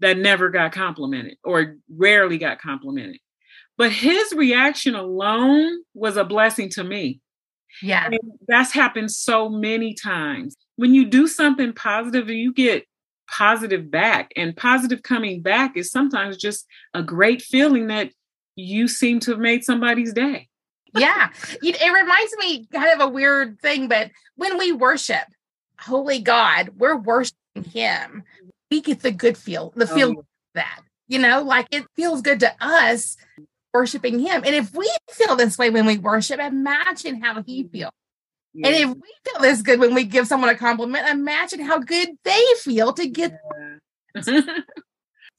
that 0.00 0.18
never 0.18 0.48
got 0.48 0.72
complimented 0.72 1.36
or 1.44 1.76
rarely 1.88 2.38
got 2.38 2.60
complimented. 2.60 3.18
But 3.78 3.92
his 3.92 4.32
reaction 4.32 4.94
alone 4.94 5.82
was 5.94 6.16
a 6.16 6.24
blessing 6.24 6.70
to 6.70 6.84
me 6.84 7.20
Yeah. 7.82 8.06
And 8.06 8.18
that's 8.48 8.72
happened 8.72 9.10
so 9.10 9.48
many 9.48 9.94
times. 9.94 10.56
When 10.76 10.94
you 10.94 11.04
do 11.04 11.26
something 11.26 11.72
positive 11.72 12.28
and 12.28 12.38
you 12.38 12.52
get 12.52 12.84
positive 13.28 13.90
back, 13.90 14.30
and 14.36 14.56
positive 14.56 15.02
coming 15.02 15.42
back 15.42 15.76
is 15.76 15.90
sometimes 15.90 16.36
just 16.36 16.66
a 16.94 17.02
great 17.02 17.42
feeling 17.42 17.88
that 17.88 18.10
you 18.54 18.88
seem 18.88 19.20
to 19.20 19.32
have 19.32 19.40
made 19.40 19.64
somebody's 19.64 20.12
day. 20.12 20.48
yeah. 20.96 21.30
It 21.62 21.92
reminds 21.92 22.36
me 22.38 22.66
kind 22.72 23.00
of 23.00 23.06
a 23.06 23.10
weird 23.10 23.60
thing, 23.60 23.88
but 23.88 24.10
when 24.36 24.58
we 24.58 24.72
worship 24.72 25.24
holy 25.78 26.20
God, 26.20 26.70
we're 26.76 26.96
worshiping 26.96 27.64
him. 27.72 28.24
We 28.70 28.80
get 28.80 29.02
the 29.02 29.10
good 29.10 29.36
feel, 29.36 29.72
the 29.76 29.86
feel 29.86 30.14
oh. 30.18 30.24
that, 30.54 30.80
you 31.08 31.18
know, 31.18 31.42
like 31.42 31.66
it 31.70 31.84
feels 31.94 32.22
good 32.22 32.40
to 32.40 32.54
us 32.60 33.16
worshiping 33.76 34.18
him. 34.18 34.42
And 34.44 34.54
if 34.54 34.74
we 34.74 34.90
feel 35.10 35.36
this 35.36 35.58
way 35.58 35.68
when 35.68 35.84
we 35.84 35.98
worship, 35.98 36.40
imagine 36.40 37.20
how 37.20 37.42
he 37.42 37.64
mm-hmm. 37.64 37.72
feels. 37.72 37.92
Yeah. 38.54 38.68
And 38.68 38.76
if 38.76 38.88
we 38.88 39.14
feel 39.24 39.42
this 39.42 39.60
good 39.60 39.80
when 39.80 39.92
we 39.94 40.04
give 40.04 40.26
someone 40.26 40.48
a 40.48 40.56
compliment, 40.56 41.06
imagine 41.08 41.60
how 41.60 41.78
good 41.78 42.08
they 42.24 42.42
feel 42.58 42.94
to 42.94 43.06
get. 43.06 43.38
Yeah. 44.24 44.40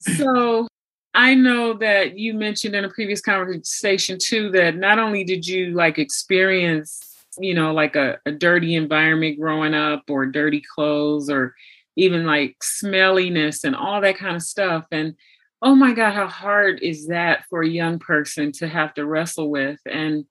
so 0.00 0.68
I 1.14 1.34
know 1.34 1.74
that 1.74 2.16
you 2.16 2.34
mentioned 2.34 2.76
in 2.76 2.84
a 2.84 2.90
previous 2.90 3.20
conversation 3.20 4.18
too 4.20 4.52
that 4.52 4.76
not 4.76 5.00
only 5.00 5.24
did 5.24 5.48
you 5.48 5.72
like 5.72 5.98
experience, 5.98 7.00
you 7.40 7.54
know, 7.54 7.74
like 7.74 7.96
a, 7.96 8.18
a 8.24 8.30
dirty 8.30 8.76
environment 8.76 9.40
growing 9.40 9.74
up 9.74 10.04
or 10.08 10.26
dirty 10.26 10.62
clothes 10.74 11.28
or 11.28 11.56
even 11.96 12.24
like 12.24 12.56
smelliness 12.62 13.64
and 13.64 13.74
all 13.74 14.00
that 14.00 14.16
kind 14.16 14.36
of 14.36 14.42
stuff. 14.42 14.84
And 14.92 15.16
oh 15.62 15.74
my 15.74 15.92
God, 15.92 16.12
how 16.12 16.26
hard 16.26 16.80
is 16.82 17.08
that 17.08 17.44
for 17.48 17.62
a 17.62 17.68
young 17.68 17.98
person 17.98 18.52
to 18.52 18.68
have 18.68 18.94
to 18.94 19.06
wrestle 19.06 19.50
with? 19.50 19.80
And 19.90 20.24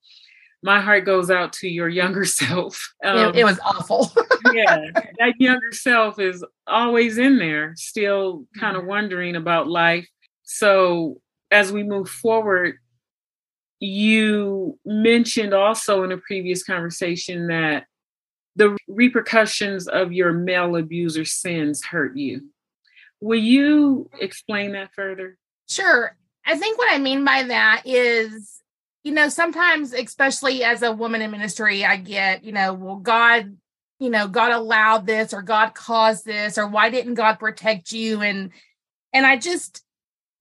my 0.64 0.82
heart 0.82 1.06
goes 1.06 1.30
out 1.30 1.54
to 1.54 1.68
your 1.68 1.90
younger 1.90 2.26
self. 2.26 2.94
Um, 3.04 3.36
it, 3.36 3.38
it, 3.38 3.44
was 3.44 3.60
awful. 3.60 4.12
yeah, 4.54 4.86
that 5.20 5.34
younger 5.38 5.72
self 5.72 6.20
is 6.20 6.44
always 6.66 7.18
in 7.18 7.38
there, 7.38 7.74
still 7.76 8.46
kind 8.60 8.76
of 8.76 8.82
mm-hmm. 8.82 8.90
wondering 8.90 9.36
about 9.36 9.68
life. 9.68 10.08
So 10.44 11.22
as 11.52 11.72
we 11.72 11.84
move 11.84 12.10
forward, 12.10 12.76
you 13.80 14.80
mentioned 14.86 15.54
also 15.54 16.04
in 16.04 16.12
a 16.12 16.18
previous 16.18 16.64
conversation 16.64 17.48
that 17.48 17.86
the 18.56 18.76
repercussions 18.88 19.88
of 19.88 20.12
your 20.12 20.34
male 20.34 20.76
abuser 20.76 21.26
sins 21.26 21.84
hurt 21.84 22.18
you. 22.18 22.50
Will 23.22 23.40
you 23.40 24.10
explain 24.20 24.74
that 24.74 24.94
further? 24.94 25.38
Sure. 25.70 26.16
I 26.46 26.58
think 26.58 26.78
what 26.78 26.94
I 26.94 26.98
mean 26.98 27.26
by 27.26 27.44
that 27.44 27.82
is, 27.86 28.62
you 29.04 29.12
know, 29.12 29.30
sometimes, 29.30 29.94
especially 29.94 30.64
as 30.64 30.82
a 30.82 30.92
woman 30.92 31.22
in 31.22 31.32
ministry, 31.32 31.84
I 31.84 31.98
get, 31.98 32.44
you 32.44 32.52
know, 32.52 32.74
well, 32.74 32.98
God, 32.98 33.58
you 34.00 34.10
know, 34.10 34.28
God 34.28 34.52
allowed 34.52 35.06
this 35.06 35.34
or 35.34 35.42
God 35.42 35.74
caused 35.74 36.26
this 36.26 36.58
or 36.58 36.68
why 36.68 36.90
didn't 36.90 37.16
God 37.16 37.40
protect 37.40 37.92
you? 37.92 38.22
And, 38.22 38.52
and 39.14 39.26
I 39.26 39.38
just, 39.38 39.84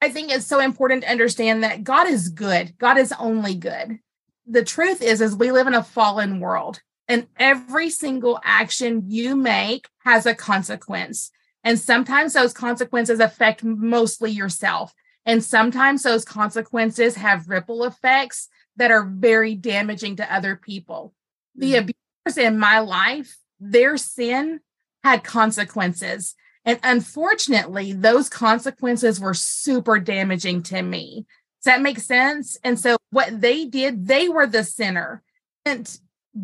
I 0.03 0.11
think 0.11 0.31
it's 0.31 0.47
so 0.47 0.61
important 0.61 1.03
to 1.03 1.11
understand 1.11 1.65
that 1.65 1.83
God 1.83 2.07
is 2.07 2.29
good. 2.29 2.77
God 2.79 2.99
is 2.99 3.13
only 3.19 3.55
good. 3.55 3.99
The 4.47 4.65
truth 4.65 5.03
is, 5.03 5.21
is 5.21 5.35
we 5.35 5.51
live 5.51 5.67
in 5.67 5.75
a 5.75 5.83
fallen 5.83 6.39
world 6.39 6.81
and 7.09 7.27
every 7.39 7.91
single 7.91 8.39
action 8.45 9.05
you 9.07 9.37
make 9.37 9.89
has 10.05 10.27
a 10.27 10.35
consequence. 10.35 11.31
And 11.67 11.81
sometimes 11.81 12.33
those 12.33 12.53
consequences 12.53 13.19
affect 13.19 13.65
mostly 13.65 14.31
yourself. 14.31 14.95
And 15.25 15.43
sometimes 15.43 16.05
those 16.05 16.25
consequences 16.25 17.17
have 17.17 17.49
ripple 17.49 17.83
effects 17.83 18.49
that 18.77 18.93
are 18.93 19.03
very 19.03 19.57
damaging 19.57 20.15
to 20.17 20.33
other 20.33 20.55
people. 20.55 21.13
The 21.57 21.73
mm-hmm. 21.73 21.91
abusers 22.25 22.39
in 22.39 22.61
my 22.61 22.79
life, 22.79 23.37
their 23.59 23.97
sin 23.97 24.61
had 25.03 25.25
consequences. 25.25 26.37
And 26.65 26.79
unfortunately, 26.85 27.93
those 27.93 28.29
consequences 28.29 29.19
were 29.19 29.35
super 29.35 29.99
damaging 29.99 30.63
to 30.65 30.81
me. 30.81 31.27
Does 31.65 31.73
that 31.73 31.83
make 31.83 31.99
sense? 31.99 32.57
And 32.63 32.79
so 32.79 32.97
what 33.11 33.41
they 33.41 33.65
did, 33.65 34.07
they 34.07 34.29
were 34.29 34.47
the 34.47 34.63
sinner. 34.63 35.25
And 35.65 35.99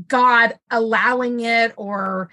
God 0.08 0.58
allowing 0.68 1.38
it, 1.38 1.74
or 1.76 2.28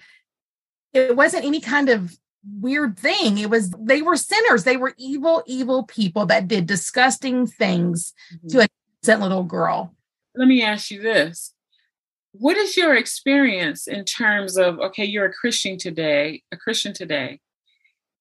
it 0.91 1.15
wasn't 1.15 1.45
any 1.45 1.61
kind 1.61 1.89
of 1.89 2.17
weird 2.59 2.97
thing. 2.97 3.37
It 3.37 3.49
was 3.49 3.71
they 3.71 4.01
were 4.01 4.15
sinners. 4.15 4.63
They 4.63 4.77
were 4.77 4.93
evil, 4.97 5.43
evil 5.45 5.83
people 5.83 6.25
that 6.27 6.47
did 6.47 6.65
disgusting 6.65 7.47
things 7.47 8.13
mm-hmm. 8.33 8.47
to 8.49 8.59
a 8.61 8.67
innocent 9.03 9.21
little 9.21 9.43
girl. 9.43 9.95
Let 10.35 10.47
me 10.47 10.61
ask 10.63 10.91
you 10.91 11.01
this. 11.01 11.53
What 12.33 12.57
is 12.57 12.77
your 12.77 12.95
experience 12.95 13.87
in 13.87 14.05
terms 14.05 14.57
of 14.57 14.79
okay, 14.79 15.05
you're 15.05 15.25
a 15.25 15.33
Christian 15.33 15.77
today, 15.77 16.43
a 16.51 16.57
Christian 16.57 16.93
today, 16.93 17.39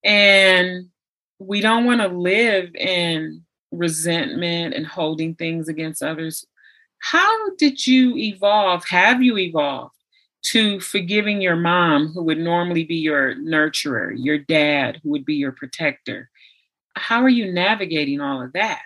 and 0.04 0.88
we 1.38 1.60
don't 1.60 1.84
want 1.84 2.00
to 2.00 2.08
live 2.08 2.74
in 2.74 3.44
resentment 3.70 4.74
and 4.74 4.86
holding 4.86 5.34
things 5.34 5.68
against 5.68 6.02
others. 6.02 6.44
How 7.00 7.54
did 7.56 7.86
you 7.86 8.16
evolve? 8.16 8.84
Have 8.88 9.22
you 9.22 9.36
evolved 9.38 9.94
to 10.42 10.80
forgiving 10.80 11.40
your 11.40 11.56
mom, 11.56 12.08
who 12.08 12.22
would 12.24 12.38
normally 12.38 12.84
be 12.84 12.96
your 12.96 13.34
nurturer, 13.34 14.12
your 14.16 14.38
dad, 14.38 15.00
who 15.02 15.10
would 15.10 15.24
be 15.24 15.34
your 15.34 15.52
protector. 15.52 16.30
How 16.94 17.22
are 17.22 17.28
you 17.28 17.52
navigating 17.52 18.20
all 18.20 18.42
of 18.42 18.52
that? 18.52 18.82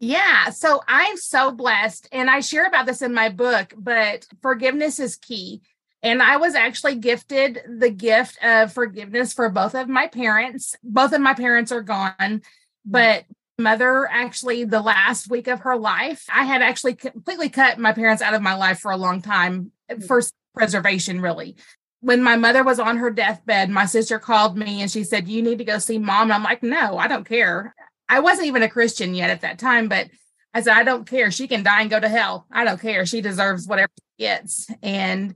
Yeah, 0.00 0.50
so 0.50 0.82
I'm 0.88 1.16
so 1.16 1.52
blessed, 1.52 2.08
and 2.10 2.28
I 2.28 2.40
share 2.40 2.66
about 2.66 2.86
this 2.86 3.02
in 3.02 3.14
my 3.14 3.28
book, 3.28 3.72
but 3.76 4.26
forgiveness 4.40 4.98
is 4.98 5.16
key. 5.16 5.62
And 6.02 6.20
I 6.20 6.38
was 6.38 6.56
actually 6.56 6.96
gifted 6.96 7.60
the 7.78 7.90
gift 7.90 8.36
of 8.42 8.72
forgiveness 8.72 9.32
for 9.32 9.48
both 9.48 9.76
of 9.76 9.88
my 9.88 10.08
parents. 10.08 10.74
Both 10.82 11.12
of 11.12 11.20
my 11.20 11.34
parents 11.34 11.70
are 11.70 11.82
gone, 11.82 12.42
but 12.84 13.24
mother 13.58 14.08
actually 14.10 14.64
the 14.64 14.80
last 14.80 15.30
week 15.30 15.46
of 15.46 15.60
her 15.60 15.76
life 15.76 16.24
i 16.32 16.44
had 16.44 16.62
actually 16.62 16.94
completely 16.94 17.48
cut 17.48 17.78
my 17.78 17.92
parents 17.92 18.22
out 18.22 18.34
of 18.34 18.42
my 18.42 18.54
life 18.54 18.78
for 18.78 18.90
a 18.90 18.96
long 18.96 19.20
time 19.20 19.70
mm. 19.90 20.06
for 20.06 20.22
preservation, 20.54 21.20
really. 21.20 21.56
When 22.00 22.22
my 22.22 22.36
mother 22.36 22.64
was 22.64 22.80
on 22.80 22.96
her 22.96 23.10
deathbed, 23.10 23.70
my 23.70 23.86
sister 23.86 24.18
called 24.18 24.56
me 24.56 24.82
and 24.82 24.90
she 24.90 25.04
said, 25.04 25.28
You 25.28 25.42
need 25.42 25.58
to 25.58 25.64
go 25.64 25.78
see 25.78 25.98
mom. 25.98 26.24
And 26.24 26.32
I'm 26.32 26.42
like, 26.42 26.62
No, 26.62 26.98
I 26.98 27.08
don't 27.08 27.28
care. 27.28 27.74
I 28.08 28.20
wasn't 28.20 28.48
even 28.48 28.62
a 28.62 28.68
Christian 28.68 29.14
yet 29.14 29.30
at 29.30 29.42
that 29.42 29.58
time, 29.58 29.88
but 29.88 30.08
I 30.54 30.60
said, 30.60 30.74
I 30.74 30.84
don't 30.84 31.08
care. 31.08 31.30
She 31.30 31.48
can 31.48 31.62
die 31.62 31.82
and 31.82 31.90
go 31.90 31.98
to 31.98 32.08
hell. 32.08 32.46
I 32.52 32.64
don't 32.64 32.80
care. 32.80 33.06
She 33.06 33.20
deserves 33.20 33.66
whatever 33.66 33.92
she 33.98 34.24
gets. 34.24 34.68
And 34.82 35.34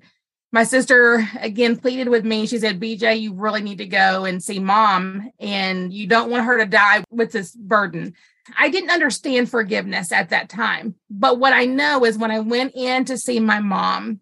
my 0.52 0.64
sister 0.64 1.26
again 1.40 1.76
pleaded 1.76 2.08
with 2.08 2.24
me. 2.24 2.46
She 2.46 2.58
said, 2.58 2.80
BJ, 2.80 3.20
you 3.20 3.34
really 3.34 3.62
need 3.62 3.78
to 3.78 3.86
go 3.86 4.24
and 4.24 4.42
see 4.42 4.58
mom, 4.58 5.30
and 5.38 5.92
you 5.92 6.06
don't 6.06 6.30
want 6.30 6.44
her 6.44 6.58
to 6.58 6.66
die 6.66 7.04
with 7.10 7.32
this 7.32 7.54
burden. 7.54 8.14
I 8.56 8.68
didn't 8.68 8.90
understand 8.90 9.50
forgiveness 9.50 10.12
at 10.12 10.30
that 10.30 10.48
time. 10.48 10.94
But 11.10 11.38
what 11.38 11.52
I 11.52 11.64
know 11.64 12.04
is 12.04 12.16
when 12.16 12.30
I 12.30 12.40
went 12.40 12.74
in 12.74 13.04
to 13.06 13.18
see 13.18 13.40
my 13.40 13.60
mom, 13.60 14.20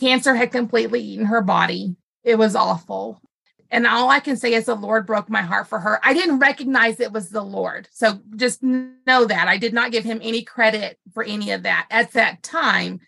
Cancer 0.00 0.34
had 0.34 0.50
completely 0.50 1.00
eaten 1.00 1.26
her 1.26 1.42
body. 1.42 1.94
It 2.24 2.36
was 2.36 2.56
awful. 2.56 3.20
And 3.70 3.86
all 3.86 4.10
I 4.10 4.18
can 4.18 4.36
say 4.36 4.54
is 4.54 4.64
the 4.64 4.74
Lord 4.74 5.06
broke 5.06 5.30
my 5.30 5.42
heart 5.42 5.68
for 5.68 5.78
her. 5.78 6.00
I 6.02 6.12
didn't 6.12 6.40
recognize 6.40 6.98
it 6.98 7.12
was 7.12 7.30
the 7.30 7.42
Lord. 7.42 7.88
So 7.92 8.20
just 8.34 8.62
know 8.62 9.24
that. 9.26 9.46
I 9.46 9.58
did 9.58 9.72
not 9.72 9.92
give 9.92 10.02
him 10.02 10.20
any 10.22 10.42
credit 10.42 10.98
for 11.14 11.22
any 11.22 11.52
of 11.52 11.62
that 11.62 11.86
at 11.90 12.12
that 12.12 12.42
time. 12.42 13.00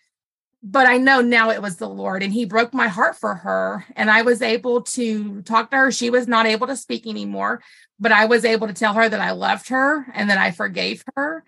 But 0.65 0.87
I 0.87 0.97
know 0.97 1.19
now 1.19 1.49
it 1.49 1.61
was 1.61 1.75
the 1.75 1.89
Lord 1.89 2.23
and 2.23 2.31
he 2.31 2.45
broke 2.45 2.73
my 2.73 2.87
heart 2.87 3.17
for 3.17 3.35
her. 3.35 3.85
And 3.97 4.09
I 4.09 4.21
was 4.21 4.41
able 4.41 4.83
to 4.83 5.41
talk 5.41 5.71
to 5.71 5.77
her. 5.77 5.91
She 5.91 6.09
was 6.09 6.27
not 6.29 6.45
able 6.45 6.67
to 6.67 6.77
speak 6.77 7.05
anymore, 7.05 7.61
but 7.99 8.13
I 8.13 8.25
was 8.25 8.45
able 8.45 8.67
to 8.67 8.73
tell 8.73 8.93
her 8.93 9.09
that 9.09 9.19
I 9.19 9.31
loved 9.31 9.67
her 9.67 10.05
and 10.13 10.29
that 10.29 10.37
I 10.37 10.51
forgave 10.51 11.03
her 11.15 11.43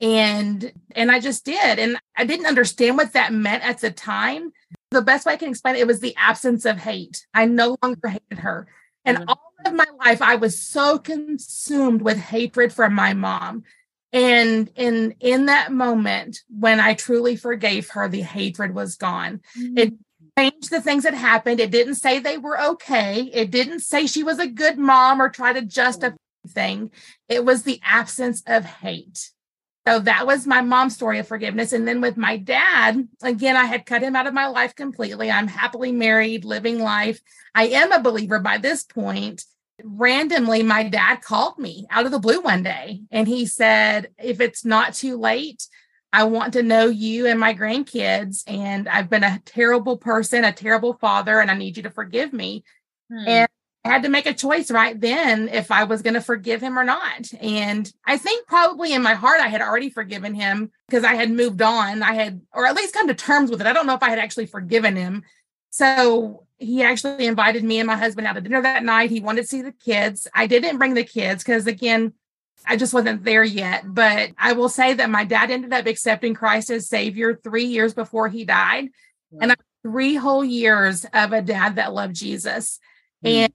and 0.00 0.72
and 0.96 1.12
i 1.12 1.20
just 1.20 1.44
did 1.44 1.78
and 1.78 1.96
i 2.16 2.24
didn't 2.24 2.46
understand 2.46 2.96
what 2.96 3.12
that 3.12 3.32
meant 3.32 3.64
at 3.64 3.78
the 3.78 3.90
time 3.90 4.52
the 4.92 5.02
best 5.02 5.26
way 5.26 5.34
i 5.34 5.36
can 5.36 5.50
explain 5.50 5.76
it, 5.76 5.80
it 5.80 5.86
was 5.86 6.00
the 6.00 6.14
absence 6.16 6.64
of 6.64 6.78
hate. 6.78 7.26
I 7.34 7.46
no 7.46 7.76
longer 7.82 8.08
hated 8.08 8.38
her. 8.38 8.66
And 9.04 9.18
mm-hmm. 9.18 9.28
all 9.28 9.52
of 9.64 9.74
my 9.74 9.86
life 10.04 10.22
i 10.22 10.36
was 10.36 10.60
so 10.60 10.98
consumed 10.98 12.02
with 12.02 12.18
hatred 12.18 12.72
from 12.72 12.94
my 12.94 13.14
mom. 13.14 13.64
And 14.12 14.70
in 14.76 15.14
in 15.20 15.46
that 15.46 15.72
moment 15.72 16.40
when 16.48 16.80
i 16.80 16.94
truly 16.94 17.36
forgave 17.36 17.90
her 17.90 18.08
the 18.08 18.22
hatred 18.22 18.74
was 18.74 18.96
gone. 18.96 19.40
Mm-hmm. 19.58 19.78
it 19.78 19.94
changed 20.38 20.70
the 20.70 20.80
things 20.80 21.02
that 21.02 21.12
happened. 21.14 21.60
It 21.60 21.70
didn't 21.70 21.96
say 21.96 22.18
they 22.18 22.38
were 22.38 22.58
okay. 22.58 23.30
It 23.34 23.50
didn't 23.50 23.80
say 23.80 24.06
she 24.06 24.22
was 24.22 24.38
a 24.38 24.46
good 24.46 24.78
mom 24.78 25.20
or 25.20 25.28
try 25.28 25.52
to 25.52 25.60
justify 25.60 26.16
thing 26.48 26.90
it 27.28 27.44
was 27.44 27.62
the 27.62 27.80
absence 27.84 28.42
of 28.46 28.64
hate 28.64 29.30
so 29.86 29.98
that 30.00 30.26
was 30.26 30.46
my 30.46 30.60
mom's 30.60 30.94
story 30.94 31.18
of 31.18 31.26
forgiveness. 31.26 31.72
And 31.72 31.86
then 31.88 32.00
with 32.00 32.16
my 32.16 32.36
dad, 32.36 33.08
again, 33.22 33.56
I 33.56 33.64
had 33.64 33.84
cut 33.84 34.02
him 34.02 34.14
out 34.14 34.28
of 34.28 34.34
my 34.34 34.46
life 34.46 34.76
completely. 34.76 35.30
I'm 35.30 35.48
happily 35.48 35.90
married, 35.90 36.44
living 36.44 36.78
life. 36.78 37.20
I 37.54 37.68
am 37.68 37.90
a 37.90 38.00
believer 38.00 38.38
by 38.38 38.58
this 38.58 38.84
point. 38.84 39.44
Randomly, 39.82 40.62
my 40.62 40.84
dad 40.84 41.22
called 41.22 41.58
me 41.58 41.86
out 41.90 42.06
of 42.06 42.12
the 42.12 42.20
blue 42.20 42.40
one 42.40 42.62
day 42.62 43.02
and 43.10 43.26
he 43.26 43.46
said, 43.46 44.10
If 44.18 44.40
it's 44.40 44.64
not 44.64 44.94
too 44.94 45.16
late, 45.16 45.66
I 46.12 46.24
want 46.24 46.52
to 46.52 46.62
know 46.62 46.86
you 46.86 47.26
and 47.26 47.40
my 47.40 47.52
grandkids. 47.52 48.44
And 48.46 48.88
I've 48.88 49.10
been 49.10 49.24
a 49.24 49.42
terrible 49.44 49.96
person, 49.96 50.44
a 50.44 50.52
terrible 50.52 50.94
father, 50.94 51.40
and 51.40 51.50
I 51.50 51.54
need 51.54 51.76
you 51.76 51.82
to 51.84 51.90
forgive 51.90 52.32
me. 52.32 52.62
Hmm. 53.10 53.24
And 53.26 53.48
I 53.84 53.88
had 53.88 54.04
to 54.04 54.08
make 54.08 54.26
a 54.26 54.34
choice 54.34 54.70
right 54.70 54.98
then 55.00 55.48
if 55.48 55.72
I 55.72 55.84
was 55.84 56.02
going 56.02 56.14
to 56.14 56.20
forgive 56.20 56.60
him 56.60 56.78
or 56.78 56.84
not. 56.84 57.32
And 57.40 57.92
I 58.06 58.16
think 58.16 58.46
probably 58.46 58.92
in 58.92 59.02
my 59.02 59.14
heart, 59.14 59.40
I 59.40 59.48
had 59.48 59.60
already 59.60 59.90
forgiven 59.90 60.34
him 60.34 60.70
because 60.86 61.02
I 61.02 61.14
had 61.14 61.32
moved 61.32 61.60
on. 61.62 62.02
I 62.02 62.14
had, 62.14 62.42
or 62.52 62.64
at 62.64 62.76
least 62.76 62.94
come 62.94 63.08
to 63.08 63.14
terms 63.14 63.50
with 63.50 63.60
it. 63.60 63.66
I 63.66 63.72
don't 63.72 63.86
know 63.86 63.94
if 63.94 64.02
I 64.02 64.10
had 64.10 64.20
actually 64.20 64.46
forgiven 64.46 64.94
him. 64.94 65.24
So 65.70 66.46
he 66.58 66.84
actually 66.84 67.26
invited 67.26 67.64
me 67.64 67.80
and 67.80 67.88
my 67.88 67.96
husband 67.96 68.26
out 68.26 68.34
to 68.34 68.40
dinner 68.40 68.62
that 68.62 68.84
night. 68.84 69.10
He 69.10 69.20
wanted 69.20 69.42
to 69.42 69.48
see 69.48 69.62
the 69.62 69.72
kids. 69.72 70.28
I 70.32 70.46
didn't 70.46 70.78
bring 70.78 70.94
the 70.94 71.02
kids 71.02 71.42
because, 71.42 71.66
again, 71.66 72.12
I 72.64 72.76
just 72.76 72.94
wasn't 72.94 73.24
there 73.24 73.42
yet. 73.42 73.82
But 73.84 74.30
I 74.38 74.52
will 74.52 74.68
say 74.68 74.94
that 74.94 75.10
my 75.10 75.24
dad 75.24 75.50
ended 75.50 75.72
up 75.72 75.86
accepting 75.86 76.34
Christ 76.34 76.70
as 76.70 76.88
Savior 76.88 77.34
three 77.34 77.64
years 77.64 77.94
before 77.94 78.28
he 78.28 78.44
died. 78.44 78.90
And 79.40 79.50
I, 79.50 79.56
three 79.82 80.14
whole 80.14 80.44
years 80.44 81.04
of 81.12 81.32
a 81.32 81.42
dad 81.42 81.76
that 81.76 81.92
loved 81.92 82.14
Jesus. 82.14 82.78
Mm. 83.24 83.28
And 83.28 83.52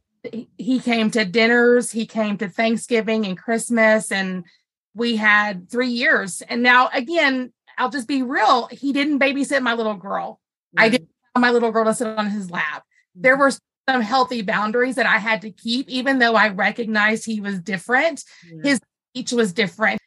he 0.57 0.79
came 0.79 1.11
to 1.11 1.25
dinners, 1.25 1.91
he 1.91 2.05
came 2.05 2.37
to 2.37 2.49
Thanksgiving 2.49 3.25
and 3.25 3.37
Christmas, 3.37 4.11
and 4.11 4.45
we 4.93 5.15
had 5.15 5.69
three 5.69 5.89
years. 5.89 6.41
And 6.41 6.63
now, 6.63 6.89
again, 6.93 7.53
I'll 7.77 7.89
just 7.89 8.07
be 8.07 8.23
real. 8.23 8.67
He 8.67 8.93
didn't 8.93 9.19
babysit 9.19 9.61
my 9.61 9.73
little 9.73 9.95
girl. 9.95 10.39
Mm. 10.75 10.83
I 10.83 10.89
didn't 10.89 11.09
want 11.35 11.41
my 11.41 11.51
little 11.51 11.71
girl 11.71 11.85
to 11.85 11.93
sit 11.93 12.07
on 12.07 12.29
his 12.29 12.49
lap. 12.49 12.83
There 13.15 13.35
mm. 13.35 13.39
were 13.39 13.51
some 13.87 14.01
healthy 14.01 14.41
boundaries 14.41 14.95
that 14.95 15.05
I 15.05 15.17
had 15.17 15.41
to 15.43 15.51
keep, 15.51 15.87
even 15.89 16.19
though 16.19 16.35
I 16.35 16.49
recognized 16.49 17.25
he 17.25 17.39
was 17.39 17.59
different. 17.59 18.23
His 18.63 18.81
speech 19.11 19.31
was 19.31 19.53
different. 19.53 20.01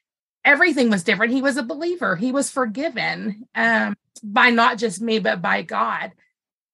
Everything 0.44 0.90
was 0.90 1.02
different. 1.02 1.32
He 1.32 1.42
was 1.42 1.56
a 1.56 1.62
believer. 1.62 2.16
He 2.16 2.32
was 2.32 2.50
forgiven 2.50 3.46
um, 3.54 3.94
by 4.22 4.50
not 4.50 4.78
just 4.78 5.00
me, 5.00 5.18
but 5.18 5.40
by 5.40 5.62
God. 5.62 6.12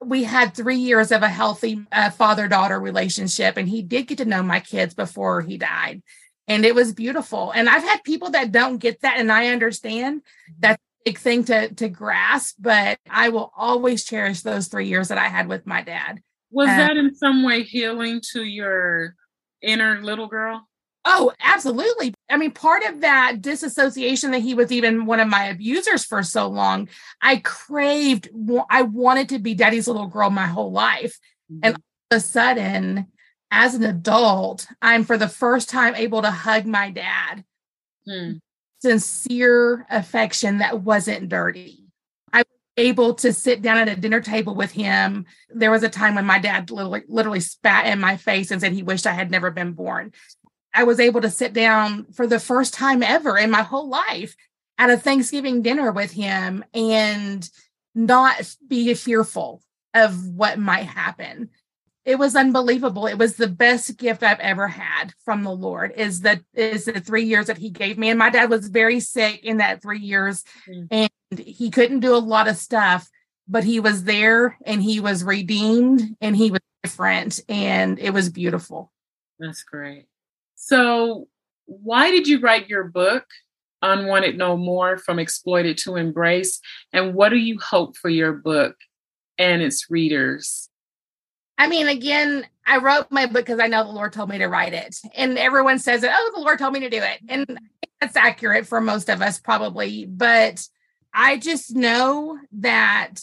We 0.05 0.25
had 0.25 0.55
three 0.55 0.77
years 0.77 1.11
of 1.11 1.23
a 1.23 1.29
healthy 1.29 1.85
uh, 1.91 2.11
father 2.11 2.49
daughter 2.49 2.79
relationship, 2.79 3.57
and 3.57 3.69
he 3.69 3.83
did 3.83 4.07
get 4.07 4.19
to 4.19 4.25
know 4.25 4.43
my 4.43 4.61
kids 4.61 4.95
before 4.95 5.41
he 5.43 5.57
died. 5.57 6.03
And 6.49 6.65
it 6.65 6.75
was 6.75 6.93
beautiful. 6.93 7.51
And 7.51 7.69
I've 7.69 7.83
had 7.83 8.05
people 8.05 8.31
that 8.31 8.53
don't 8.53 8.79
get 8.79 9.01
that, 9.01 9.19
and 9.19 9.33
I 9.33 9.49
understand 9.49 10.23
that's 10.59 10.81
a 10.81 11.11
big 11.11 11.19
thing 11.19 11.45
to, 11.45 11.75
to 11.75 11.89
grasp, 11.89 12.57
but 12.61 12.99
I 13.11 13.31
will 13.31 13.53
always 13.57 14.05
cherish 14.05 14.43
those 14.43 14.69
three 14.69 14.87
years 14.87 15.09
that 15.09 15.19
I 15.19 15.29
had 15.29 15.49
with 15.49 15.67
my 15.67 15.83
dad. 15.83 16.21
Was 16.51 16.69
um, 16.69 16.77
that 16.77 16.97
in 16.97 17.15
some 17.15 17.43
way 17.43 17.63
healing 17.63 18.21
to 18.33 18.45
your 18.45 19.15
inner 19.63 20.01
little 20.03 20.29
girl? 20.29 20.69
Oh, 21.09 21.33
absolutely. 21.41 22.13
I 22.29 22.37
mean, 22.37 22.51
part 22.51 22.83
of 22.83 23.03
that 23.03 23.41
disassociation 23.41 24.33
that 24.33 24.41
he 24.43 24.55
was 24.55 24.73
even 24.73 25.07
one 25.07 25.21
of 25.21 25.29
my 25.29 25.45
abusers 25.45 26.05
for 26.05 26.25
so 26.25 26.49
long, 26.49 26.89
I 27.23 27.37
craved, 27.37 28.29
I 28.69 28.83
wanted 28.83 29.29
to 29.29 29.39
be 29.39 29.55
daddy's 29.55 29.87
little 29.87 30.09
girl 30.09 30.31
my 30.31 30.47
whole 30.47 30.73
life. 30.73 31.17
Mm-hmm. 31.51 31.61
And 31.63 31.75
all 31.77 31.83
of 32.11 32.17
a 32.17 32.21
sudden, 32.21 33.07
as 33.53 33.77
an 33.77 33.85
adult, 33.85 34.67
I'm 34.83 35.05
for 35.05 35.17
the 35.17 35.29
first 35.29 35.71
time 35.71 35.95
able 35.95 36.23
to 36.23 36.31
hug 36.33 36.67
my 36.67 36.91
dad. 36.91 37.45
Mm. 38.09 38.41
Sincere 38.83 39.87
affection 39.89 40.59
that 40.59 40.83
wasn't 40.83 41.29
dirty. 41.29 41.85
I 42.33 42.39
was 42.39 42.47
able 42.77 43.15
to 43.15 43.33
sit 43.33 43.63
down 43.63 43.79
at 43.79 43.89
a 43.89 44.01
dinner 44.01 44.21
table 44.21 44.57
with 44.57 44.73
him. 44.73 45.27
There 45.51 45.71
was 45.71 45.85
a 45.85 45.89
time 45.89 46.17
when 46.17 46.27
my 46.27 46.41
dad 46.41 46.69
literally, 46.73 47.05
literally 47.07 47.41
spat 47.41 47.87
in 47.87 48.01
my 48.01 48.17
face 48.17 48.51
and 48.51 48.61
said 48.61 48.73
he 48.73 48.83
wished 48.83 49.07
I 49.07 49.13
had 49.13 49.31
never 49.31 49.53
been 49.53 49.73
born. 49.73 50.13
I 50.75 50.85
was 50.85 51.01
able 51.01 51.23
to 51.23 51.31
sit 51.31 51.53
down 51.53 52.07
for 52.13 52.27
the 52.27 52.41
first 52.41 52.75
time 52.75 53.03
ever 53.03 53.39
in 53.39 53.51
my 53.51 53.63
whole 53.63 53.89
life 53.89 54.37
at 54.79 54.91
a 54.91 54.97
Thanksgiving 54.97 55.63
dinner 55.63 55.91
with 55.91 56.13
him 56.13 56.65
and 56.75 57.49
not 57.95 58.55
be 58.69 58.93
fearful 58.95 59.63
of 59.95 60.29
what 60.29 60.59
might 60.59 60.85
happen. 60.85 61.51
It 62.05 62.19
was 62.21 62.37
unbelievable. 62.37 63.07
It 63.07 63.19
was 63.19 63.35
the 63.35 63.49
best 63.49 63.97
gift 63.97 64.23
I've 64.23 64.39
ever 64.39 64.69
had 64.69 65.13
from 65.25 65.43
the 65.43 65.51
Lord. 65.51 65.93
Is 65.97 66.21
that 66.21 66.41
is 66.55 66.85
the 66.85 67.01
three 67.01 67.25
years 67.25 67.47
that 67.47 67.59
He 67.59 67.71
gave 67.71 67.99
me, 67.99 68.11
and 68.11 68.19
my 68.19 68.31
dad 68.31 68.49
was 68.49 68.69
very 68.69 69.01
sick 69.01 69.43
in 69.43 69.57
that 69.57 69.83
three 69.83 69.99
years, 69.99 70.45
mm. 70.69 70.87
and 70.91 71.11
he 71.37 71.71
couldn't 71.71 72.01
do 72.01 72.15
a 72.15 72.19
lot 72.19 72.47
of 72.47 72.57
stuff, 72.57 73.11
but 73.49 73.65
he 73.65 73.81
was 73.81 74.05
there, 74.05 74.57
and 74.65 74.81
he 74.81 75.01
was 75.01 75.25
redeemed, 75.25 76.17
and 76.21 76.37
he 76.37 76.53
was 76.53 76.61
different, 76.85 77.41
and 77.49 77.99
it 77.99 78.11
was 78.11 78.31
beautiful. 78.31 78.93
That's 79.41 79.65
great. 79.65 80.07
So, 80.57 81.29
why 81.67 82.11
did 82.11 82.27
you 82.27 82.41
write 82.41 82.69
your 82.69 82.85
book, 82.85 83.25
Unwanted 83.83 84.37
No 84.37 84.57
More 84.57 84.99
From 84.99 85.19
Exploited 85.19 85.79
to 85.79 85.97
Embrace? 85.97 86.61
And 86.93 87.15
what 87.15 87.29
do 87.29 87.37
you 87.37 87.59
hope 87.61 87.97
for 87.97 88.09
your 88.09 88.33
book 88.33 88.77
and 89.39 89.63
its 89.63 89.91
readers? 89.91 90.69
I 91.59 91.69
mean, 91.69 91.89
again, 91.89 92.47
I 92.67 92.79
wrote 92.79 93.07
my 93.11 93.27
book 93.27 93.47
because 93.47 93.61
I 93.61 93.69
know 93.69 93.85
the 93.85 93.91
Lord 93.91 94.13
told 94.13 94.29
me 94.29 94.39
to 94.39 94.47
write 94.47 94.75
it. 94.75 94.97
And 95.15 95.39
everyone 95.39 95.79
says 95.79 96.03
that, 96.03 96.15
oh, 96.15 96.33
the 96.35 96.43
Lord 96.43 96.59
told 96.59 96.73
me 96.73 96.81
to 96.81 96.91
do 96.91 97.01
it. 97.01 97.21
And 97.29 97.59
that's 98.01 98.17
accurate 98.17 98.67
for 98.67 98.81
most 98.81 99.09
of 99.09 99.23
us, 99.23 99.39
probably. 99.39 100.05
But 100.05 100.67
I 101.15 101.39
just 101.39 101.75
know 101.75 102.39
that 102.53 103.21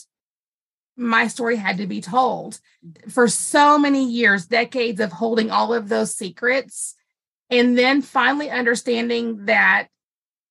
my 0.96 1.28
story 1.28 1.56
had 1.56 1.78
to 1.78 1.86
be 1.86 2.00
told. 2.00 2.60
Mm. 2.84 3.12
For 3.12 3.28
so 3.28 3.78
many 3.78 4.08
years, 4.08 4.46
decades 4.46 5.00
of 5.00 5.12
holding 5.12 5.50
all 5.50 5.74
of 5.74 5.88
those 5.88 6.14
secrets, 6.14 6.94
and 7.50 7.76
then 7.76 8.02
finally 8.02 8.50
understanding 8.50 9.46
that 9.46 9.88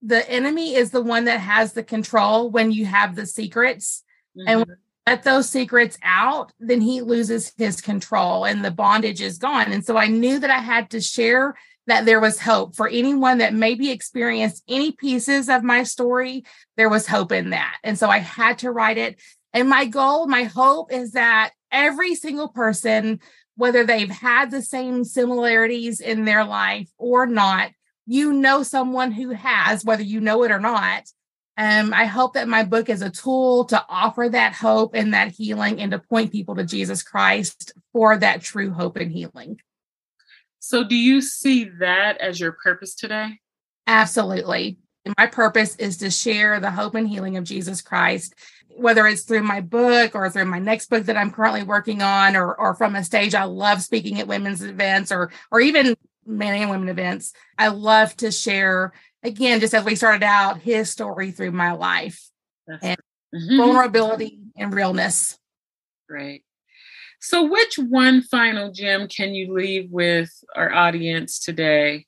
the 0.01 0.29
enemy 0.29 0.75
is 0.75 0.91
the 0.91 1.01
one 1.01 1.25
that 1.25 1.39
has 1.39 1.73
the 1.73 1.83
control 1.83 2.49
when 2.49 2.71
you 2.71 2.85
have 2.85 3.15
the 3.15 3.25
secrets. 3.25 4.03
Mm-hmm. 4.35 4.47
and 4.47 4.65
let 5.05 5.21
those 5.21 5.47
secrets 5.47 5.95
out 6.01 6.51
then 6.59 6.81
he 6.81 7.01
loses 7.01 7.53
his 7.55 7.81
control 7.81 8.45
and 8.45 8.65
the 8.65 8.71
bondage 8.71 9.21
is 9.21 9.37
gone. 9.37 9.71
And 9.71 9.85
so 9.85 9.95
i 9.95 10.07
knew 10.07 10.39
that 10.39 10.49
i 10.49 10.57
had 10.57 10.89
to 10.91 11.01
share 11.01 11.55
that 11.85 12.05
there 12.05 12.19
was 12.19 12.39
hope 12.39 12.75
for 12.75 12.87
anyone 12.87 13.37
that 13.39 13.53
maybe 13.53 13.91
experienced 13.91 14.63
any 14.67 14.91
pieces 14.91 15.49
of 15.49 15.63
my 15.63 15.83
story. 15.83 16.45
There 16.77 16.89
was 16.89 17.05
hope 17.05 17.31
in 17.31 17.51
that. 17.51 17.77
And 17.83 17.95
so 17.95 18.09
i 18.09 18.17
had 18.17 18.59
to 18.59 18.71
write 18.71 18.97
it. 18.97 19.21
And 19.53 19.69
my 19.69 19.85
goal 19.85 20.25
my 20.27 20.45
hope 20.45 20.91
is 20.91 21.11
that 21.11 21.51
every 21.73 22.15
single 22.15 22.47
person 22.47 23.19
whether 23.55 23.83
they've 23.83 24.09
had 24.09 24.51
the 24.51 24.61
same 24.61 25.03
similarities 25.03 25.99
in 25.99 26.25
their 26.25 26.43
life 26.43 26.89
or 26.97 27.25
not, 27.25 27.71
you 28.05 28.33
know 28.33 28.63
someone 28.63 29.11
who 29.11 29.29
has, 29.29 29.85
whether 29.85 30.03
you 30.03 30.19
know 30.19 30.43
it 30.43 30.51
or 30.51 30.59
not. 30.59 31.03
Um, 31.55 31.93
I 31.93 32.05
hope 32.05 32.33
that 32.33 32.47
my 32.47 32.63
book 32.63 32.89
is 32.89 33.03
a 33.03 33.11
tool 33.11 33.65
to 33.65 33.83
offer 33.87 34.27
that 34.27 34.53
hope 34.53 34.95
and 34.95 35.13
that 35.13 35.31
healing 35.31 35.79
and 35.79 35.91
to 35.91 35.99
point 35.99 36.31
people 36.31 36.55
to 36.55 36.63
Jesus 36.63 37.03
Christ 37.03 37.73
for 37.91 38.17
that 38.17 38.41
true 38.41 38.71
hope 38.71 38.97
and 38.97 39.11
healing. 39.11 39.59
So, 40.57 40.83
do 40.83 40.95
you 40.95 41.21
see 41.21 41.69
that 41.79 42.17
as 42.19 42.39
your 42.39 42.53
purpose 42.53 42.95
today? 42.95 43.39
Absolutely. 43.85 44.79
My 45.17 45.27
purpose 45.27 45.75
is 45.75 45.97
to 45.97 46.09
share 46.09 46.59
the 46.59 46.71
hope 46.71 46.95
and 46.95 47.07
healing 47.07 47.37
of 47.37 47.43
Jesus 47.43 47.81
Christ 47.81 48.33
whether 48.75 49.07
it's 49.07 49.23
through 49.23 49.43
my 49.43 49.61
book 49.61 50.15
or 50.15 50.29
through 50.29 50.45
my 50.45 50.59
next 50.59 50.89
book 50.89 51.05
that 51.05 51.17
I'm 51.17 51.31
currently 51.31 51.63
working 51.63 52.01
on 52.01 52.35
or 52.35 52.53
or 52.55 52.75
from 52.75 52.95
a 52.95 53.03
stage 53.03 53.35
I 53.35 53.43
love 53.43 53.81
speaking 53.81 54.19
at 54.19 54.27
women's 54.27 54.63
events 54.63 55.11
or 55.11 55.31
or 55.51 55.59
even 55.59 55.95
men 56.25 56.61
and 56.61 56.69
women 56.69 56.89
events. 56.89 57.33
I 57.57 57.67
love 57.69 58.15
to 58.17 58.31
share 58.31 58.93
again 59.21 59.59
just 59.59 59.73
as 59.73 59.83
we 59.83 59.95
started 59.95 60.23
out 60.23 60.61
his 60.61 60.89
story 60.89 61.31
through 61.31 61.51
my 61.51 61.73
life 61.73 62.29
That's 62.67 62.83
and 62.83 62.97
mm-hmm. 63.33 63.57
vulnerability 63.57 64.39
and 64.57 64.73
realness. 64.73 65.37
Great. 66.07 66.43
So 67.19 67.49
which 67.49 67.77
one 67.77 68.21
final 68.21 68.71
gem 68.71 69.07
can 69.07 69.33
you 69.33 69.53
leave 69.53 69.89
with 69.91 70.29
our 70.55 70.73
audience 70.73 71.39
today? 71.39 72.05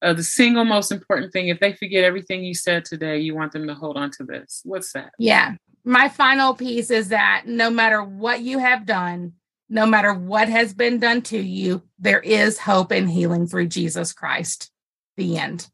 Uh, 0.00 0.12
the 0.12 0.22
single 0.22 0.64
most 0.64 0.92
important 0.92 1.32
thing 1.32 1.48
if 1.48 1.58
they 1.58 1.72
forget 1.72 2.04
everything 2.04 2.44
you 2.44 2.54
said 2.54 2.84
today 2.84 3.18
you 3.18 3.34
want 3.34 3.50
them 3.50 3.66
to 3.66 3.74
hold 3.74 3.96
on 3.96 4.12
to 4.12 4.22
this 4.22 4.60
what's 4.64 4.92
that 4.92 5.10
yeah 5.18 5.54
my 5.88 6.10
final 6.10 6.54
piece 6.54 6.90
is 6.90 7.08
that 7.08 7.44
no 7.46 7.70
matter 7.70 8.04
what 8.04 8.42
you 8.42 8.58
have 8.58 8.84
done, 8.84 9.32
no 9.70 9.86
matter 9.86 10.12
what 10.12 10.48
has 10.48 10.74
been 10.74 10.98
done 10.98 11.22
to 11.22 11.38
you, 11.38 11.82
there 11.98 12.20
is 12.20 12.58
hope 12.58 12.92
and 12.92 13.08
healing 13.08 13.46
through 13.46 13.68
Jesus 13.68 14.12
Christ. 14.12 14.70
The 15.16 15.38
end. 15.38 15.68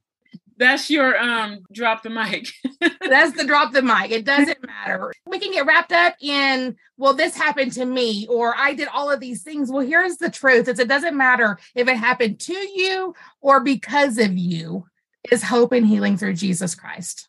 That's 0.56 0.88
your 0.90 1.18
um 1.18 1.60
drop 1.72 2.02
the 2.02 2.10
mic. 2.10 2.48
That's 3.00 3.36
the 3.36 3.44
drop 3.44 3.72
the 3.72 3.82
mic. 3.82 4.10
It 4.10 4.24
doesn't 4.24 4.64
matter. 4.66 5.12
We 5.26 5.38
can 5.38 5.52
get 5.52 5.66
wrapped 5.66 5.92
up 5.92 6.14
in, 6.20 6.76
well, 6.96 7.14
this 7.14 7.36
happened 7.36 7.72
to 7.72 7.84
me, 7.84 8.26
or 8.28 8.54
I 8.56 8.74
did 8.74 8.88
all 8.88 9.10
of 9.10 9.20
these 9.20 9.42
things. 9.42 9.70
Well, 9.70 9.86
here's 9.86 10.18
the 10.18 10.30
truth. 10.30 10.68
It's, 10.68 10.80
it 10.80 10.88
doesn't 10.88 11.16
matter 11.16 11.58
if 11.74 11.88
it 11.88 11.96
happened 11.96 12.40
to 12.40 12.54
you 12.54 13.14
or 13.40 13.60
because 13.60 14.18
of 14.18 14.36
you, 14.36 14.86
is 15.30 15.42
hope 15.42 15.72
and 15.72 15.86
healing 15.86 16.16
through 16.16 16.34
Jesus 16.34 16.74
Christ. 16.74 17.28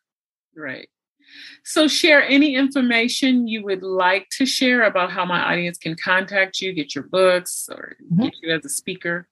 Right. 0.55 0.88
So, 1.63 1.88
share 1.88 2.23
any 2.23 2.55
information 2.55 3.47
you 3.47 3.63
would 3.63 3.84
like 3.84 4.28
to 4.38 4.45
share 4.45 4.84
about 4.84 5.11
how 5.11 5.26
my 5.26 5.51
audience 5.51 5.78
can 5.78 5.95
contact 5.95 6.61
you, 6.61 6.73
get 6.73 6.95
your 6.95 7.05
books, 7.05 7.67
or 7.71 7.95
mm-hmm. 8.03 8.23
get 8.23 8.34
you 8.41 8.53
as 8.53 8.65
a 8.65 8.69
speaker. 8.69 9.28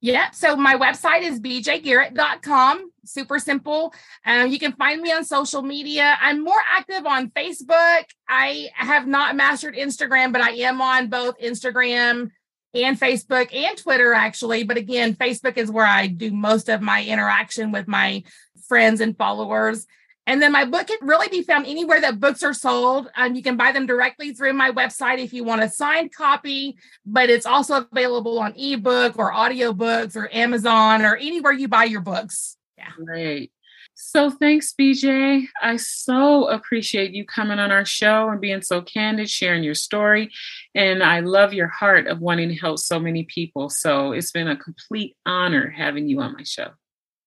Yeah. 0.00 0.30
So 0.30 0.54
my 0.54 0.76
website 0.76 1.22
is 1.22 1.40
bjgarrett.com. 1.40 2.92
Super 3.04 3.38
simple. 3.38 3.92
Uh, 4.24 4.46
you 4.48 4.58
can 4.58 4.72
find 4.72 5.00
me 5.00 5.12
on 5.12 5.24
social 5.24 5.62
media. 5.62 6.16
I'm 6.20 6.44
more 6.44 6.60
active 6.76 7.04
on 7.04 7.30
Facebook. 7.30 8.04
I 8.28 8.68
have 8.74 9.08
not 9.08 9.34
mastered 9.34 9.74
Instagram, 9.74 10.32
but 10.32 10.40
I 10.40 10.50
am 10.50 10.80
on 10.80 11.08
both 11.08 11.38
Instagram 11.40 12.30
and 12.74 13.00
Facebook 13.00 13.52
and 13.52 13.76
Twitter, 13.76 14.14
actually. 14.14 14.62
But 14.62 14.76
again, 14.76 15.14
Facebook 15.14 15.56
is 15.56 15.70
where 15.70 15.86
I 15.86 16.06
do 16.06 16.30
most 16.30 16.68
of 16.68 16.80
my 16.80 17.02
interaction 17.02 17.72
with 17.72 17.88
my 17.88 18.22
friends 18.68 19.00
and 19.00 19.16
followers. 19.16 19.86
And 20.28 20.42
then 20.42 20.52
my 20.52 20.66
book 20.66 20.86
can 20.86 20.98
really 21.00 21.28
be 21.28 21.42
found 21.42 21.66
anywhere 21.66 22.02
that 22.02 22.20
books 22.20 22.42
are 22.42 22.52
sold. 22.52 23.10
Um, 23.16 23.34
you 23.34 23.42
can 23.42 23.56
buy 23.56 23.72
them 23.72 23.86
directly 23.86 24.34
through 24.34 24.52
my 24.52 24.70
website 24.70 25.18
if 25.18 25.32
you 25.32 25.42
want 25.42 25.62
a 25.62 25.70
signed 25.70 26.12
copy, 26.12 26.76
but 27.06 27.30
it's 27.30 27.46
also 27.46 27.86
available 27.90 28.38
on 28.38 28.52
ebook 28.54 29.18
or 29.18 29.32
audiobooks 29.32 30.16
or 30.16 30.28
Amazon 30.30 31.00
or 31.00 31.16
anywhere 31.16 31.52
you 31.52 31.66
buy 31.66 31.84
your 31.84 32.02
books. 32.02 32.58
Yeah. 32.76 32.90
Great. 33.02 33.52
So 33.94 34.30
thanks, 34.30 34.74
BJ. 34.78 35.46
I 35.62 35.76
so 35.76 36.48
appreciate 36.48 37.12
you 37.12 37.24
coming 37.24 37.58
on 37.58 37.72
our 37.72 37.86
show 37.86 38.28
and 38.28 38.38
being 38.38 38.60
so 38.60 38.82
candid, 38.82 39.30
sharing 39.30 39.64
your 39.64 39.74
story. 39.74 40.30
And 40.74 41.02
I 41.02 41.20
love 41.20 41.54
your 41.54 41.68
heart 41.68 42.06
of 42.06 42.20
wanting 42.20 42.50
to 42.50 42.54
help 42.54 42.80
so 42.80 43.00
many 43.00 43.24
people. 43.24 43.70
So 43.70 44.12
it's 44.12 44.30
been 44.30 44.48
a 44.48 44.56
complete 44.56 45.16
honor 45.24 45.70
having 45.70 46.06
you 46.06 46.20
on 46.20 46.34
my 46.34 46.42
show. 46.42 46.68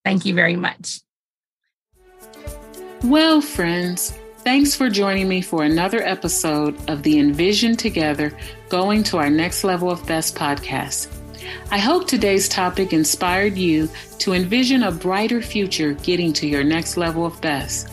Thank 0.05 0.25
you 0.25 0.35
very 0.35 0.55
much. 0.55 0.99
Well, 3.03 3.41
friends, 3.41 4.13
thanks 4.43 4.75
for 4.75 4.87
joining 4.87 5.27
me 5.27 5.41
for 5.41 5.63
another 5.63 6.03
episode 6.03 6.77
of 6.87 7.01
the 7.01 7.17
Envision 7.17 7.75
Together 7.75 8.31
Going 8.69 9.01
to 9.05 9.17
Our 9.17 9.29
Next 9.31 9.63
Level 9.63 9.89
of 9.89 10.05
Best 10.05 10.35
podcast. 10.35 11.07
I 11.71 11.79
hope 11.79 12.05
today's 12.07 12.47
topic 12.47 12.93
inspired 12.93 13.57
you 13.57 13.89
to 14.19 14.33
envision 14.33 14.83
a 14.83 14.91
brighter 14.91 15.41
future 15.41 15.93
getting 15.93 16.31
to 16.33 16.47
your 16.47 16.63
next 16.63 16.95
level 16.95 17.25
of 17.25 17.41
best 17.41 17.89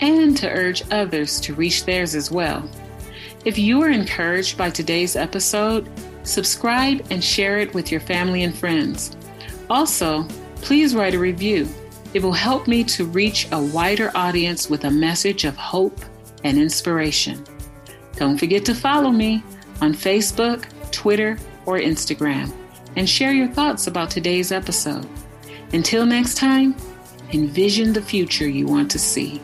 and 0.00 0.36
to 0.36 0.48
urge 0.48 0.84
others 0.92 1.40
to 1.40 1.54
reach 1.54 1.84
theirs 1.84 2.14
as 2.14 2.30
well. 2.30 2.62
If 3.44 3.58
you 3.58 3.82
are 3.82 3.90
encouraged 3.90 4.56
by 4.56 4.70
today's 4.70 5.16
episode, 5.16 5.90
subscribe 6.22 7.04
and 7.10 7.22
share 7.22 7.58
it 7.58 7.74
with 7.74 7.90
your 7.90 8.00
family 8.00 8.44
and 8.44 8.56
friends. 8.56 9.16
Also, 9.68 10.22
please 10.56 10.94
write 10.94 11.14
a 11.14 11.18
review. 11.18 11.68
It 12.14 12.22
will 12.22 12.32
help 12.32 12.66
me 12.68 12.84
to 12.84 13.04
reach 13.04 13.48
a 13.52 13.62
wider 13.62 14.10
audience 14.14 14.68
with 14.68 14.84
a 14.84 14.90
message 14.90 15.44
of 15.44 15.56
hope 15.56 16.00
and 16.44 16.58
inspiration. 16.58 17.44
Don't 18.16 18.38
forget 18.38 18.64
to 18.66 18.74
follow 18.74 19.10
me 19.10 19.42
on 19.80 19.94
Facebook, 19.94 20.66
Twitter, 20.90 21.38
or 21.66 21.78
Instagram 21.78 22.52
and 22.96 23.08
share 23.08 23.32
your 23.32 23.48
thoughts 23.48 23.86
about 23.86 24.10
today's 24.10 24.52
episode. 24.52 25.08
Until 25.72 26.04
next 26.04 26.36
time, 26.36 26.76
envision 27.32 27.92
the 27.92 28.02
future 28.02 28.48
you 28.48 28.66
want 28.66 28.90
to 28.90 28.98
see. 28.98 29.40